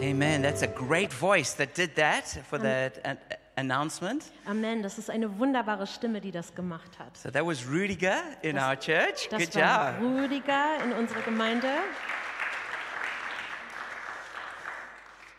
Amen. 0.00 0.42
That's 0.42 0.62
a 0.62 0.66
great 0.66 1.12
voice 1.12 1.54
that 1.54 1.74
did 1.76 1.94
that 1.96 2.24
for 2.50 2.58
that 2.58 3.00
an- 3.04 3.18
announcement. 3.56 4.24
Amen. 4.46 4.82
Das 4.82 4.98
ist 4.98 5.08
eine 5.10 5.38
wunderbare 5.38 5.86
Stimme, 5.86 6.20
die 6.20 6.30
das 6.30 6.54
gemacht 6.54 6.98
hat. 6.98 7.16
So 7.16 7.30
that 7.30 7.46
was 7.46 7.66
Rudiger 7.66 8.22
in 8.42 8.58
our 8.58 8.76
church. 8.76 9.28
Das 9.30 9.42
Good 9.44 9.56
war 9.56 9.98
job. 9.98 10.02
Rüdiger 10.02 10.84
in 10.84 10.92
unserer 10.92 11.22
Gemeinde. 11.22 11.68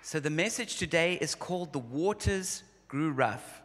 So 0.01 0.19
the 0.19 0.29
message 0.29 0.77
today 0.79 1.15
is 1.15 1.37
called 1.37 1.69
The 1.73 1.81
Waters 1.91 2.63
Grew 2.87 3.11
Rough. 3.11 3.61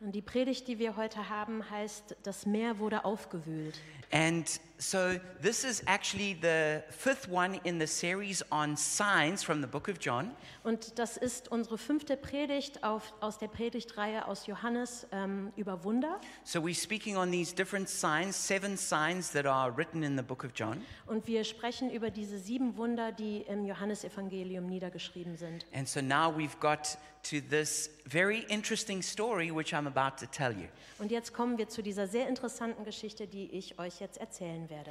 Und 0.00 0.12
die 0.12 0.22
Predigt, 0.22 0.66
die 0.68 0.78
wir 0.78 0.96
heute 0.96 1.28
haben, 1.28 1.68
heißt, 1.68 2.16
das 2.22 2.46
Meer 2.46 2.78
wurde 2.78 3.04
aufgewühlt. 3.04 3.78
And 4.10 4.48
so 4.80 5.18
this 5.42 5.64
is 5.64 5.82
actually 5.86 6.34
the 6.40 6.82
fifth 6.90 7.28
one 7.28 7.60
in 7.64 7.78
the 7.78 7.86
series 7.86 8.42
on 8.50 8.76
signs 8.76 9.42
from 9.42 9.60
the 9.60 9.66
book 9.66 9.88
of 9.88 9.98
John. 10.00 10.32
Und 10.64 10.98
das 10.98 11.16
ist 11.16 11.48
unsere 11.48 11.76
fünfte 11.78 12.16
Predigt 12.16 12.82
auf, 12.82 13.12
aus 13.20 13.38
der 13.38 13.48
Predigtreihe 13.48 14.26
aus 14.26 14.46
Johannes 14.46 15.06
ähm, 15.12 15.52
über 15.56 15.84
Wunder. 15.84 16.20
So 16.44 16.60
we're 16.60 16.74
speaking 16.74 17.16
on 17.16 17.30
these 17.30 17.54
different 17.54 17.88
signs, 17.88 18.34
seven 18.34 18.76
signs 18.76 19.30
that 19.32 19.46
are 19.46 19.76
written 19.76 20.02
in 20.02 20.16
the 20.16 20.22
book 20.22 20.44
of 20.44 20.52
John. 20.54 20.82
Und 21.06 21.26
wir 21.26 21.44
sprechen 21.44 21.90
über 21.90 22.10
diese 22.10 22.38
sieben 22.38 22.76
Wunder, 22.76 23.12
die 23.12 23.42
im 23.42 23.66
Johannesevangelium 23.66 24.66
niedergeschrieben 24.66 25.36
sind. 25.36 25.66
And 25.74 25.88
so 25.88 26.00
now 26.00 26.34
we've 26.34 26.58
got 26.58 26.96
to 27.22 27.40
this 27.40 27.90
very 28.06 28.46
interesting 28.48 29.02
story 29.02 29.50
which 29.50 29.74
I'm 29.74 29.86
about 29.86 30.16
to 30.18 30.26
tell 30.26 30.52
you. 30.52 30.68
Und 30.98 31.10
jetzt 31.10 31.32
kommen 31.34 31.58
wir 31.58 31.68
zu 31.68 31.82
dieser 31.82 32.06
sehr 32.06 32.28
interessanten 32.28 32.84
Geschichte, 32.84 33.26
die 33.26 33.50
ich 33.50 33.78
euch 33.78 34.00
jetzt 34.00 34.18
erzählen 34.18 34.68
werde. 34.70 34.90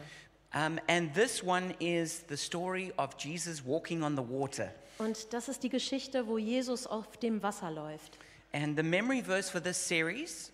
Um, 0.54 0.80
and 0.88 1.14
this 1.14 1.44
one 1.44 1.76
is 1.80 2.24
the 2.28 2.38
story 2.38 2.92
of 2.98 3.16
Jesus 3.18 3.64
walking 3.64 4.04
on 4.04 4.16
the 4.16 4.24
water. 4.24 4.72
Und 4.98 5.32
das 5.32 5.48
ist 5.48 5.64
die 5.64 5.70
Geschichte, 5.70 6.28
wo 6.28 6.38
Jesus 6.38 6.88
auf 6.88 7.18
dem 7.18 7.42
Wasser 7.44 7.72
läuft. 7.72 8.18
And 8.52 8.76
the 8.76 8.84
memory 8.84 9.22
verse 9.22 9.50
for 9.52 9.62
this 9.62 9.78
series 9.78 10.52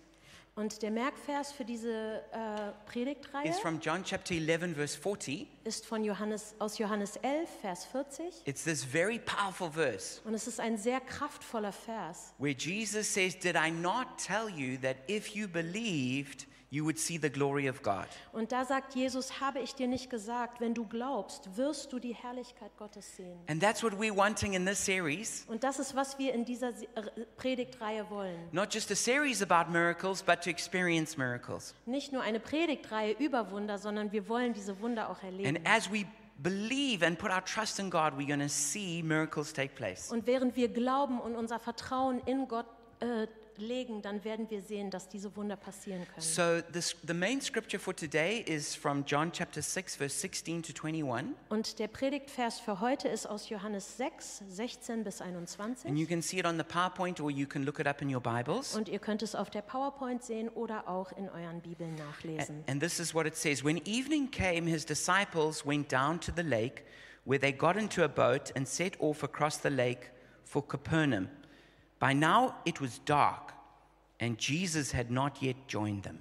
Und 0.56 0.82
der 0.82 0.92
Merkvers 0.92 1.52
für 1.52 1.66
diese 1.66 2.24
äh, 2.32 2.72
Predigtreihe 2.90 3.50
is 3.50 3.60
from 3.60 3.80
John 3.80 4.04
chapter 4.04 4.34
11, 4.34 4.76
verse 4.76 4.98
40. 4.98 5.48
ist 5.66 5.86
von 5.86 6.04
Johannes, 6.04 6.56
aus 6.60 6.78
Johannes 6.78 7.18
11, 7.18 7.50
Vers 7.62 7.86
40. 7.86 8.26
It's 8.46 8.64
this 8.64 8.84
very 8.84 9.20
powerful 9.20 9.70
verse 9.72 10.22
Und 10.24 10.34
es 10.34 10.48
ist 10.48 10.60
ein 10.60 10.78
sehr 10.78 11.00
kraftvoller 11.02 11.72
Vers, 11.72 12.34
where 12.38 12.56
Jesus 12.56 13.14
says, 13.14 13.38
Did 13.38 13.56
I 13.56 13.72
not 13.72 14.08
tell 14.18 14.48
you 14.50 14.78
that 14.82 14.98
if 15.10 15.30
you 15.36 15.48
believed, 15.48 16.48
you 16.72 16.84
would 16.84 17.00
see 17.00 17.18
the 17.18 17.30
glory 17.30 17.70
of 17.70 17.82
God? 17.84 18.08
Und 18.34 18.52
da 18.52 18.66
sagt 18.66 18.96
Jesus, 18.96 19.40
habe 19.40 19.60
ich 19.60 19.76
dir 19.76 19.88
nicht 19.88 20.10
gesagt, 20.10 20.60
wenn 20.60 20.74
du 20.74 20.86
glaubst, 20.86 21.56
wirst 21.56 21.94
du 21.94 22.00
die 22.00 22.14
Herrlichkeit 22.16 22.76
Gottes 22.78 23.16
sehen. 23.16 23.40
And 23.48 23.62
that's 23.62 23.82
what 23.84 23.94
we're 23.94 24.16
wanting 24.16 24.54
in 24.54 24.66
this 24.66 24.84
series. 24.84 25.46
Und 25.48 25.64
das 25.64 25.80
ist, 25.80 25.96
was 25.96 26.18
wir 26.18 26.34
in 26.34 26.44
dieser 26.44 26.74
Se- 26.74 26.88
äh, 26.96 27.26
Predigtreihe 27.38 28.10
wollen. 28.10 28.36
Not 28.52 28.74
just 28.74 28.92
a 28.92 28.96
series 28.96 29.42
about 29.42 29.72
miracles, 29.72 30.22
but 30.22 30.42
to 30.42 30.50
experience 30.50 31.16
miracles. 31.18 31.76
Nicht 31.86 32.12
nur 32.12 32.24
eine 32.24 32.40
Predigtreihe 32.42 33.14
über 33.20 33.52
Wunder, 33.52 33.78
sondern 33.78 34.12
wir 34.12 34.28
wollen 34.28 34.54
diese 34.54 34.78
Wunder 34.82 35.10
auch 35.10 35.22
erleben. 35.24 35.48
And 35.55 35.55
as 35.66 35.90
we 35.92 36.06
believe 36.42 37.04
and 37.04 37.18
put 37.18 37.32
our 37.32 37.42
trust 37.42 37.80
in 37.80 37.90
God, 37.90 38.18
we're 38.18 38.28
going 38.28 38.40
to 38.40 38.50
see 38.50 39.02
miracles 39.02 39.54
take 39.54 39.76
place. 39.76 40.12
Und 40.12 40.28
während 40.28 40.56
wir 40.56 40.70
glauben 40.70 41.20
und 41.20 41.36
unser 41.36 41.60
Vertrauen 41.60 42.22
in 42.26 42.48
Gott 42.48 42.66
äh, 43.00 43.28
legen, 43.58 44.02
dann 44.02 44.24
werden 44.24 44.50
wir 44.50 44.62
sehen, 44.62 44.90
dass 44.90 45.08
diese 45.08 45.36
Wunder 45.36 45.56
passieren 45.56 46.06
können. 46.08 46.22
So, 46.22 46.62
this, 46.72 46.96
the 47.06 47.14
main 47.14 47.42
scripture 47.42 47.80
for 47.80 47.96
today 47.96 48.44
is 48.48 48.76
from 48.76 49.04
John 49.06 49.32
chapter 49.32 49.62
6, 49.62 49.96
verse 49.96 50.16
16 50.20 50.64
to 50.64 50.74
21. 50.88 51.36
Und 51.50 51.80
der 51.80 51.88
Predigtvers 51.88 52.60
für 52.60 52.80
heute 52.80 53.08
ist 53.08 53.26
aus 53.26 53.50
Johannes 53.50 53.98
6, 53.98 54.44
16 54.50 55.04
bis 55.04 55.22
21. 55.22 55.90
And 55.90 55.98
you 55.98 56.08
can 56.08 56.22
see 56.22 56.40
it 56.40 56.46
on 56.46 56.58
the 56.58 56.64
PowerPoint 56.64 57.20
or 57.20 57.30
you 57.30 57.48
can 57.48 57.64
look 57.64 57.80
it 57.80 57.88
up 57.88 58.02
in 58.02 58.14
your 58.14 58.22
Bibles. 58.22 58.76
Und 58.76 58.90
ihr 58.90 59.00
könnt 59.00 59.22
es 59.22 59.36
auf 59.36 59.50
der 59.50 59.62
PowerPoint 59.62 60.24
sehen 60.24 60.50
oder 60.50 60.88
auch 60.88 61.12
in 61.14 61.30
euren 61.30 61.62
Bibeln 61.62 61.96
nachlesen. 61.96 62.64
And 62.68 62.82
this 62.82 63.00
is 63.00 63.14
what 63.14 63.26
it 63.26 63.36
says 63.36 63.64
When 63.64 63.78
evening 63.86 64.30
came, 64.30 64.70
his 64.70 64.86
disciples 64.86 65.66
went 65.66 65.92
down 65.92 66.20
to 66.22 66.32
the 66.36 66.44
lake, 66.44 66.84
where 67.26 67.40
they 67.40 67.52
got 67.52 67.76
into 67.76 68.04
a 68.04 68.08
boat 68.08 68.52
and 68.56 68.68
set 68.68 69.00
off 69.00 69.24
across 69.24 69.58
the 69.58 69.70
lake 69.70 70.12
for 70.44 70.62
Capernaum. 70.62 71.30
By 72.00 72.14
now 72.14 72.56
it 72.66 72.80
was 72.80 73.00
dark, 73.00 73.54
and 74.20 74.40
Jesus 74.40 74.94
had 74.94 75.12
not 75.12 75.42
yet 75.42 75.56
joined 75.68 76.04
them. 76.04 76.20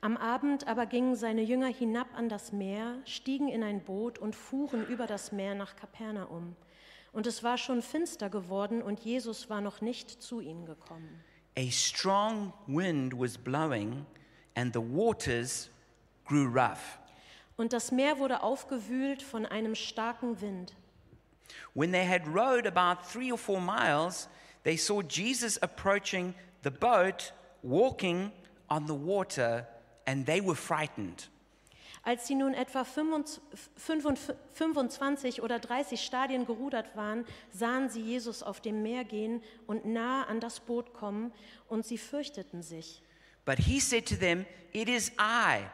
Am 0.00 0.16
Abend 0.16 0.66
aber 0.66 0.86
gingen 0.86 1.14
seine 1.14 1.42
Jünger 1.42 1.68
hinab 1.68 2.08
an 2.16 2.28
das 2.28 2.52
Meer, 2.52 2.98
stiegen 3.04 3.48
in 3.48 3.62
ein 3.62 3.84
Boot 3.84 4.18
und 4.18 4.34
fuhren 4.34 4.84
über 4.86 5.06
das 5.06 5.30
Meer 5.30 5.54
nach 5.54 5.76
Kapernaum. 5.76 6.56
Und 7.12 7.26
es 7.26 7.44
war 7.44 7.56
schon 7.56 7.82
finster 7.82 8.28
geworden 8.28 8.82
und 8.82 9.00
Jesus 9.00 9.48
war 9.48 9.60
noch 9.60 9.80
nicht 9.80 10.10
zu 10.10 10.40
ihnen 10.40 10.66
gekommen. 10.66 11.22
A 11.56 11.70
strong 11.70 12.52
wind 12.66 13.12
was 13.16 13.38
blowing, 13.38 14.04
and 14.56 14.72
the 14.72 14.80
waters 14.80 15.70
grew 16.24 16.46
rough. 16.46 16.98
Und 17.56 17.72
das 17.72 17.92
Meer 17.92 18.18
wurde 18.18 18.42
aufgewühlt 18.42 19.22
von 19.22 19.46
einem 19.46 19.74
starken 19.74 20.40
Wind. 20.40 20.74
When 21.74 21.92
they 21.92 22.06
had 22.06 22.26
rowed 22.26 22.66
about 22.66 23.04
three 23.06 23.30
or 23.30 23.38
four 23.38 23.60
miles, 23.60 24.28
they 24.64 24.76
saw 24.76 25.02
Jesus 25.02 25.58
approaching 25.58 26.34
the 26.62 26.70
boat, 26.70 27.32
walking 27.62 28.32
on 28.68 28.86
the 28.86 28.94
water, 28.94 29.66
and 30.06 30.26
they 30.26 30.40
were 30.40 30.56
frightened. 30.56 31.28
Als 32.04 32.26
sie 32.26 32.34
nun 32.34 32.54
etwa 32.54 32.84
25 32.84 35.42
oder 35.42 35.60
30 35.60 36.04
Stadien 36.04 36.46
gerudert 36.46 36.96
waren, 36.96 37.24
sahen 37.52 37.90
sie 37.90 38.00
Jesus 38.00 38.42
auf 38.42 38.60
dem 38.60 38.82
Meer 38.82 39.04
gehen 39.04 39.40
und 39.68 39.86
nahe 39.86 40.26
an 40.26 40.40
das 40.40 40.58
Boot 40.58 40.94
kommen, 40.94 41.32
und 41.68 41.86
sie 41.86 41.98
fürchteten 41.98 42.62
sich. 42.62 43.02
But 43.44 43.58
he 43.58 43.78
said 43.78 44.08
to 44.08 44.16
them, 44.16 44.46
It 44.72 44.88
is 44.88 45.12
I, 45.18 45.66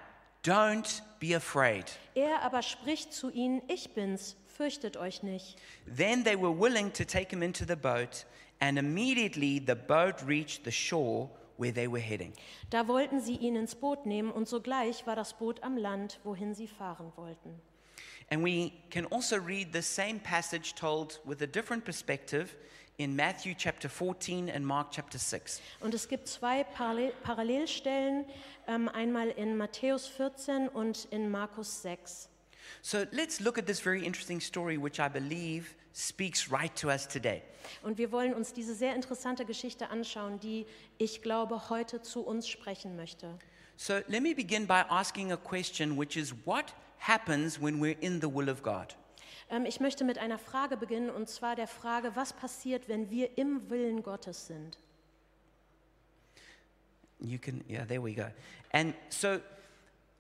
don't 0.45 1.03
be 1.19 1.35
afraid. 1.35 1.87
Er 2.15 2.43
aber 2.43 2.63
spricht 2.63 3.13
zu 3.13 3.31
ihnen, 3.31 3.63
ich 3.69 3.95
bin's, 3.95 4.37
fürchtet 4.47 4.99
euch 4.99 5.23
nicht. 5.23 5.57
Then 5.87 6.25
they 6.25 6.37
were 6.37 6.53
willing 6.53 6.93
to 6.93 7.05
take 7.05 7.31
him 7.31 7.43
into 7.43 7.65
the 7.67 7.77
boat, 7.77 8.27
and 8.61 8.79
immediately 8.79 9.59
the 9.59 9.77
boat 9.77 10.23
reached 10.27 10.65
the 10.65 10.71
shore 10.71 11.31
where 11.57 11.73
they 11.73 11.89
were 11.89 12.01
heading. 12.01 12.33
Da 12.71 12.87
wollten 12.87 13.21
sie 13.21 13.37
ihn 13.37 13.57
ins 13.57 13.75
Boot 13.75 14.07
nehmen, 14.07 14.31
und 14.31 14.49
sogleich 14.49 15.07
war 15.07 15.17
das 15.17 15.35
Boot 15.35 15.63
am 15.63 15.77
Land, 15.77 16.21
wohin 16.25 16.55
sie 16.55 16.67
fahren 16.67 17.13
wollten. 17.17 17.61
And 18.31 18.45
we 18.45 18.73
can 18.91 19.07
also 19.07 19.37
read 19.37 19.73
the 19.73 19.83
same 19.83 20.21
passage 20.21 20.75
told 20.75 21.21
with 21.25 21.41
a 21.43 21.47
different 21.47 21.85
perspective 21.85 22.57
in 22.99 23.17
Matthew 23.17 23.55
chapter 23.55 23.89
14 23.89 24.51
and 24.51 24.67
Mark 24.67 24.91
chapter 24.91 25.19
6. 25.19 25.61
Und 25.81 25.95
es 25.95 26.09
gibt 26.09 26.29
zwei 26.29 26.65
Parallel 26.65 27.13
Parallelstellen, 27.23 28.27
ähm, 28.67 28.89
einmal 28.89 29.31
in 29.31 29.57
Matthäus 29.57 30.07
14 30.09 30.69
und 30.69 31.07
in 31.11 31.31
Markus 31.31 31.83
6. 31.83 32.29
So 32.83 33.05
let's 33.13 33.41
look 33.41 33.57
at 33.57 33.67
this 33.67 33.81
very 33.81 34.05
interesting 34.05 34.41
story, 34.41 34.77
which 34.77 34.99
I 34.99 35.09
believe 35.09 35.75
speaks 35.99 36.51
right 36.51 36.75
to 36.77 36.89
us 36.89 37.09
today. 37.09 37.43
Und 37.83 37.99
wir 37.99 38.13
wollen 38.13 38.33
uns 38.35 38.53
diese 38.53 38.75
sehr 38.75 38.95
interessante 38.95 39.45
Geschichte 39.45 39.91
anschauen, 39.91 40.39
die 40.39 40.67
ich 40.97 41.23
glaube 41.23 41.69
heute 41.69 42.01
zu 42.03 42.21
uns 42.21 42.49
sprechen 42.49 42.97
möchte. 42.97 43.37
So 43.77 43.95
let 44.07 44.23
me 44.23 44.35
begin 44.35 44.67
by 44.67 44.83
asking 44.89 45.33
a 45.33 45.37
question, 45.37 45.99
which 45.99 46.17
is 46.17 46.35
what 46.45 46.75
happens 46.99 47.61
when 47.61 47.81
we're 47.81 47.99
in 48.01 48.21
the 48.21 48.33
will 48.33 48.49
of 48.49 48.63
God? 48.63 48.97
Ähm, 49.51 49.67
ich 49.67 49.81
möchte 49.81 50.05
mit 50.05 50.19
einer 50.19 50.39
Frage 50.39 50.77
beginnen, 50.77 51.11
und 51.11 51.29
zwar 51.29 51.57
der 51.57 51.69
Frage, 51.69 52.15
was 52.15 52.33
passiert, 52.33 52.89
wenn 52.89 53.11
wir 53.11 53.37
im 53.39 53.69
Willen 53.71 54.03
Gottes 54.03 54.47
sind? 54.47 54.79
You 57.21 57.39
can, 57.39 57.65
yeah, 57.69 57.85
there 57.85 58.03
we 58.03 58.15
go. 58.15 58.27
And 58.73 58.95
so, 59.09 59.41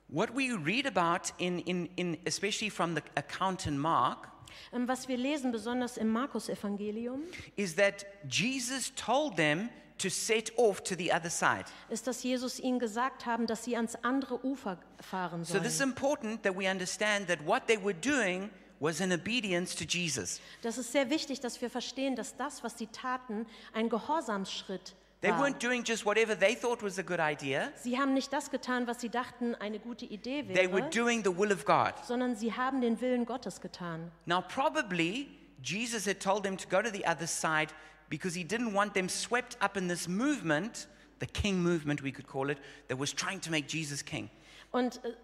what 0.09 0.35
we 0.35 0.53
read 0.53 0.87
about 0.87 1.33
in, 1.39 1.59
in, 1.61 1.87
in 1.97 2.19
especially 2.27 2.71
from 2.71 2.95
the 2.95 3.03
account 3.17 3.67
in 3.67 3.79
Mark, 3.79 4.29
Ähm, 4.73 4.89
was 4.89 5.07
wir 5.09 5.17
lesen, 5.17 5.53
besonders 5.53 5.97
im 5.97 6.09
Markus-Evangelium, 6.09 7.23
is 7.57 7.77
that 7.77 8.07
Jesus 8.29 8.93
told 8.95 9.37
them 9.37 9.69
to 9.99 10.09
set 10.09 10.57
off 10.57 10.81
to 10.83 10.95
the 10.97 11.13
other 11.13 11.31
side. 11.31 11.65
ist, 11.91 12.07
dass 12.07 12.23
Jesus 12.23 12.59
ihnen 12.59 12.79
gesagt 12.79 13.27
haben, 13.27 13.47
dass 13.47 13.65
sie 13.65 13.77
ans 13.77 13.97
andere 14.03 14.45
Ufer 14.45 14.79
fahren 15.01 15.45
So, 15.45 15.59
this 15.59 15.73
is 15.73 15.79
sollen. 15.79 15.91
important 15.91 16.43
that 16.45 16.57
we 16.57 16.69
understand 16.71 17.29
that 17.29 17.39
what 17.47 17.67
they 17.67 17.77
were 17.83 17.95
doing 17.95 18.51
was 18.81 19.01
in 19.01 19.13
obedience 19.13 19.75
to 19.75 19.85
Jesus. 19.85 20.41
Das 20.63 20.79
ist 20.79 20.93
sehr 20.93 21.11
wichtig, 21.11 21.41
dass 21.41 21.61
wir 21.61 21.69
verstehen, 21.69 22.15
dass 22.17 22.37
das, 22.37 22.63
was 22.63 22.79
sie 22.79 22.87
taten, 22.87 23.45
ein 23.73 23.89
Gehorsamsschritt 23.89 24.95
They 25.21 25.33
weren't 25.33 25.59
doing 25.61 25.83
just 25.85 26.07
whatever 26.07 26.39
they 26.39 26.55
thought 26.55 26.81
was 26.81 26.97
a 26.99 27.03
good 27.03 27.19
idea, 27.19 27.73
Sie 27.75 27.99
haben 27.99 28.15
nicht 28.15 28.33
das 28.33 28.51
getan, 28.53 28.87
was 28.87 29.01
sie 29.01 29.09
dachten, 29.09 29.57
eine 29.57 29.81
gute 29.81 30.05
Idee 30.05 30.45
they 30.45 30.69
were 30.71 30.83
wäre, 30.83 30.91
doing 30.91 31.25
the 31.25 31.37
will 31.37 31.51
of 31.51 31.65
God. 31.65 31.95
sondern 32.05 32.37
sie 32.37 32.53
haben 32.53 32.81
den 32.81 33.01
Willen 33.01 33.27
Gottes 33.27 33.61
getan. 33.61 34.13
Now, 34.27 34.41
probably 34.43 35.29
Jesus 35.61 36.07
had 36.07 36.21
told 36.21 36.45
them 36.45 36.57
to 36.57 36.69
go 36.69 36.81
to 36.81 36.91
the 36.91 37.05
other 37.05 37.27
side 37.27 37.73
because 38.09 38.39
he 38.39 38.45
didn't 38.45 38.73
want 38.73 38.95
them 38.95 39.09
swept 39.09 39.57
up 39.61 39.77
in 39.77 39.89
this 39.89 40.07
movement, 40.07 40.87
the 41.19 41.27
king 41.27 41.61
movement, 41.61 42.01
we 42.05 42.13
could 42.13 42.29
call 42.29 42.49
it, 42.49 42.59
that 42.87 42.97
was 42.97 43.13
trying 43.13 43.41
to 43.41 43.51
make 43.51 43.67
Jesus 43.67 44.05
king. 44.05 44.31
Und 44.71 45.03
äh, 45.05 45.15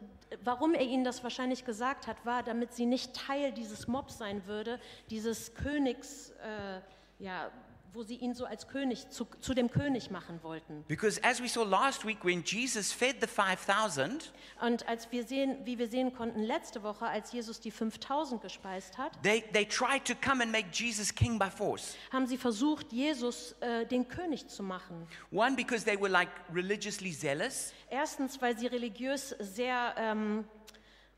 warum 0.42 0.74
er 0.74 0.80
ihnen 0.82 1.04
das 1.04 1.22
wahrscheinlich 1.22 1.64
gesagt 1.64 2.08
hat, 2.08 2.16
war, 2.26 2.42
damit 2.42 2.72
sie 2.74 2.86
nicht 2.86 3.14
Teil 3.14 3.52
dieses 3.52 3.86
Mobs 3.86 4.18
sein 4.18 4.44
würde, 4.46 4.80
dieses 5.10 5.54
Königs, 5.54 6.30
äh, 6.42 6.80
ja, 7.22 7.50
wo 7.94 8.02
sie 8.02 8.16
ihn 8.16 8.34
so 8.34 8.44
als 8.44 8.68
König, 8.68 9.08
zu, 9.10 9.26
zu 9.40 9.54
dem 9.54 9.70
König 9.70 10.10
machen 10.10 10.40
wollten. 10.42 10.84
Because 10.88 11.22
as 11.22 11.40
we 11.42 11.48
saw 11.48 11.62
last 11.64 12.04
week 12.04 12.24
when 12.24 12.42
Jesus 12.44 12.92
fed 12.92 13.16
the 13.20 13.26
5,000, 13.26 14.32
Und 14.60 14.86
als 14.88 15.10
wir 15.12 15.24
sehen, 15.24 15.58
wie 15.64 15.78
wir 15.78 15.88
sehen 15.88 16.12
konnten 16.14 16.42
letzte 16.42 16.82
Woche, 16.82 17.06
als 17.06 17.32
Jesus 17.32 17.60
die 17.60 17.70
5000 17.70 18.42
gespeist 18.42 18.98
hat, 18.98 19.12
they, 19.22 19.42
they 19.52 19.64
tried 19.64 20.04
to 20.04 20.14
come 20.14 20.42
and 20.42 20.50
make 20.52 20.66
Jesus 20.72 21.14
king 21.14 21.38
by 21.38 21.48
force. 21.50 21.96
haben 22.12 22.26
sie 22.26 22.36
versucht, 22.36 22.92
Jesus 22.92 23.52
äh, 23.60 23.86
den 23.86 24.08
König 24.08 24.48
zu 24.48 24.62
machen. 24.62 25.06
One, 25.30 25.54
because 25.56 25.84
they 25.84 25.96
were 25.98 26.10
like 26.10 26.30
religiously 26.52 27.12
zealous. 27.12 27.72
Erstens, 27.90 28.40
weil 28.42 28.58
sie 28.58 28.66
religiös 28.66 29.30
sehr 29.38 29.94
ähm, 29.96 30.44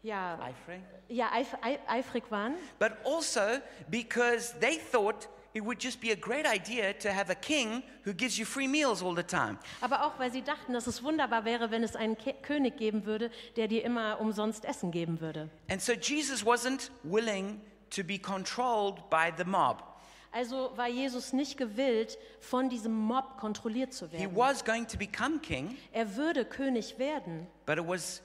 ja, 0.03 0.39
Eifrig. 0.41 0.83
ja, 1.09 1.33
eif 1.33 1.57
ei- 1.63 1.79
eifrig 1.89 2.31
waren. 2.31 2.55
But 2.79 2.93
also 3.05 3.41
because 3.89 4.55
they 4.61 4.79
thought 4.93 5.29
it 5.57 5.65
would 5.65 5.83
just 5.83 6.01
be 6.03 6.11
a 6.13 6.15
great 6.17 6.45
idea 6.47 6.93
to 6.99 7.09
have 7.09 7.31
a 7.31 7.35
king 7.35 7.83
who 8.05 8.13
gives 8.13 8.37
you 8.39 8.45
free 8.45 8.69
meals 8.69 9.03
all 9.03 9.15
the 9.17 9.23
time. 9.23 9.57
Aber 9.81 10.05
auch, 10.05 10.19
weil 10.19 10.31
sie 10.31 10.43
dachten, 10.43 10.75
dass 10.75 10.87
es 10.87 11.03
wunderbar 11.03 11.47
wäre, 11.47 11.71
wenn 11.71 11.83
es 11.83 11.97
einen 11.97 12.19
Ke 12.19 12.35
König 12.43 12.77
geben 12.77 13.07
würde, 13.07 13.31
der 13.57 13.67
dir 13.67 13.83
immer 13.83 14.21
umsonst 14.21 14.67
Essen 14.67 14.91
geben 14.91 15.21
würde. 15.21 15.49
And 15.71 15.81
so 15.81 15.93
Jesus 15.95 16.45
wasn't 16.45 16.91
willing 17.05 17.61
to 17.91 18.05
be 18.05 18.19
controlled 18.19 19.09
by 19.09 19.33
the 19.37 19.45
mob. 19.45 19.83
Also 20.33 20.73
war 20.77 20.89
Jesus 20.89 21.33
nicht 21.33 21.57
gewillt, 21.57 22.19
von 22.41 22.69
diesem 22.69 22.93
Mob 22.93 23.39
kontrolliert 23.39 23.95
zu 23.95 24.07
He 24.09 24.19
werden. 24.25 24.37
was 24.37 24.63
going 24.63 24.87
to 24.87 24.99
become 24.99 25.39
king, 25.41 25.79
Er 25.93 26.17
würde 26.17 26.45
König 26.45 26.99
werden, 26.99 27.47
but 27.65 27.79
it 27.79 27.87
was 27.89 28.21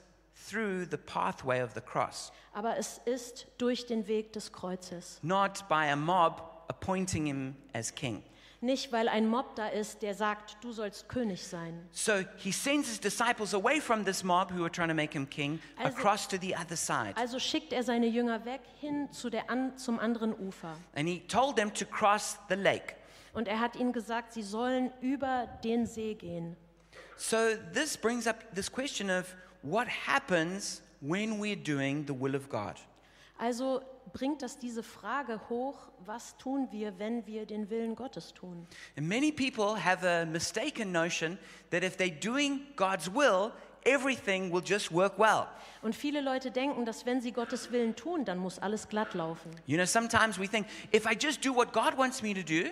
through 0.49 0.85
the 0.89 0.97
pathway 0.97 1.63
of 1.63 1.71
the 1.73 1.79
cross, 1.79 2.33
aber 2.53 2.75
es 2.77 2.99
ist 3.05 3.47
durch 3.59 3.85
den 3.85 4.07
Weg 4.07 4.33
des 4.33 4.51
Kreuzes. 4.51 5.19
not 5.21 5.63
by 5.69 5.89
a 5.89 5.95
mob 5.95 6.50
appointing 6.71 7.25
him 7.27 7.55
as 7.73 7.93
king. 7.93 8.23
Nicht, 8.63 8.91
weil 8.91 9.07
ein 9.09 9.27
Mob 9.27 9.55
da 9.55 9.69
ist, 9.69 10.03
der 10.03 10.13
sagt, 10.13 10.57
du 10.63 10.71
sollst 10.71 11.09
König 11.09 11.47
sein. 11.47 11.87
So 11.91 12.13
he 12.37 12.51
sends 12.51 12.89
his 12.89 12.99
disciples 12.99 13.55
away 13.55 13.81
from 13.81 14.05
this 14.05 14.23
mob 14.23 14.51
who 14.51 14.61
are 14.63 14.69
trying 14.71 14.89
to 14.89 14.93
make 14.93 15.13
him 15.13 15.27
king 15.27 15.59
Also- 15.77 15.97
across 15.97 16.27
to 16.27 16.37
the 16.39 16.55
other 16.55 16.77
side. 16.77 17.13
Also 17.17 17.39
schickt 17.39 17.73
er 17.73 17.83
seine 17.83 18.05
Jünger 18.05 18.45
weg 18.45 18.61
hin 18.79 19.11
zu 19.11 19.31
der 19.31 19.49
an, 19.49 19.75
zum 19.77 19.97
anderen 19.99 20.33
Ufer. 20.33 20.75
And 20.95 21.07
he 21.07 21.21
told 21.27 21.55
them 21.55 21.73
to 21.73 21.85
cross 21.85 22.37
the 22.49 22.55
lake. 22.55 22.95
Und 23.33 23.47
er 23.47 23.59
hat 23.59 23.75
ihnen 23.75 23.93
gesagt, 23.93 24.33
sie 24.33 24.43
sollen 24.43 24.91
über 25.01 25.47
den 25.63 25.87
See 25.87 26.13
gehen. 26.13 26.55
So 27.17 27.37
this 27.73 27.97
brings 27.97 28.27
up 28.27 28.53
this 28.53 28.71
question 28.71 29.09
of 29.09 29.35
what 29.63 29.87
happens 29.87 30.83
when 31.01 31.39
we're 31.41 31.55
doing 31.55 32.05
the 32.07 32.13
will 32.13 32.35
of 32.35 32.47
God. 32.47 32.75
Also 33.39 33.81
bringt 34.13 34.41
das 34.41 34.57
diese 34.59 34.83
Frage 34.83 35.39
hoch, 35.49 35.91
was 36.05 36.37
tun 36.37 36.67
wir, 36.71 36.99
wenn 36.99 37.25
wir 37.25 37.45
den 37.45 37.69
Willen 37.69 37.95
Gottes 37.95 38.33
tun? 38.33 38.67
And 38.97 39.07
many 39.07 39.31
people 39.31 39.83
have 39.83 40.07
a 40.07 40.25
mistaken 40.25 40.91
notion 40.91 41.37
that 41.69 41.83
if 41.83 41.97
they're 41.97 42.19
doing 42.19 42.61
God's 42.75 43.13
will, 43.13 43.51
everything 43.85 44.51
will 44.51 44.63
just 44.63 44.91
work 44.91 45.17
well. 45.17 45.47
Und 45.81 45.95
viele 45.95 46.21
Leute 46.21 46.51
denken, 46.51 46.85
dass 46.85 47.05
wenn 47.05 47.21
sie 47.21 47.31
Gottes 47.31 47.71
Willen 47.71 47.95
tun, 47.95 48.25
dann 48.25 48.37
muss 48.37 48.59
alles 48.59 48.87
glatt 48.87 49.13
laufen. 49.13 49.51
You 49.65 49.77
know, 49.77 49.85
sometimes 49.85 50.39
we 50.39 50.47
think 50.47 50.67
if 50.91 51.05
I 51.05 51.15
just 51.19 51.43
do 51.43 51.55
what 51.55 51.73
God 51.73 51.97
wants 51.97 52.21
me 52.21 52.33
to 52.33 52.43
do, 52.43 52.69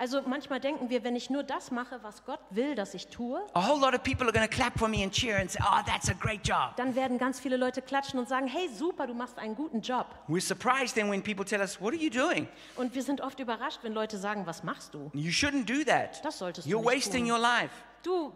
Also 0.00 0.22
manchmal 0.24 0.60
denken 0.60 0.88
wir, 0.88 1.04
wenn 1.04 1.14
ich 1.14 1.28
nur 1.28 1.42
das 1.42 1.70
mache, 1.70 2.02
was 2.02 2.24
Gott 2.24 2.40
will, 2.48 2.74
dass 2.74 2.94
ich 2.94 3.08
tue, 3.08 3.38
a 3.52 3.68
whole 3.68 3.78
lot 3.78 3.92
of 3.94 4.02
people 4.02 4.24
are 4.26 4.32
going 4.32 4.48
to 4.48 4.52
clap 4.52 4.78
for 4.78 4.88
me 4.88 5.02
and 5.02 5.12
cheer 5.12 5.36
and 5.38 5.50
say, 5.50 5.60
"Oh, 5.62 5.82
that's 5.84 6.08
a 6.08 6.14
great 6.14 6.40
job." 6.42 6.74
dann 6.76 6.94
werden 6.94 7.18
ganz 7.18 7.38
viele 7.38 7.58
Leute 7.58 7.82
klatschen 7.82 8.18
und 8.18 8.26
sagen, 8.26 8.46
hey 8.46 8.66
super, 8.74 9.06
du 9.06 9.12
machst 9.12 9.38
einen 9.38 9.54
guten 9.54 9.82
Job. 9.82 10.06
We're 10.26 10.40
surprised 10.40 10.94
then 10.94 11.10
when 11.10 11.22
people 11.22 11.44
tell 11.44 11.60
us, 11.60 11.78
"What 11.82 11.92
are 11.92 12.02
you 12.02 12.08
doing?" 12.08 12.48
Und 12.76 12.94
wir 12.94 13.02
sind 13.02 13.20
oft 13.20 13.38
überrascht, 13.40 13.80
wenn 13.82 13.92
Leute 13.92 14.16
sagen, 14.16 14.46
was 14.46 14.62
machst 14.62 14.94
du? 14.94 15.10
You 15.12 15.30
shouldn't 15.30 15.66
do 15.66 15.84
that. 15.84 16.24
Das 16.24 16.38
solltest 16.38 16.66
du 16.66 16.70
You're 16.72 16.80
nicht 16.80 16.96
wasting 16.96 17.24
tun. 17.26 17.32
your 17.32 17.38
life. 17.38 17.70
Du 18.02 18.32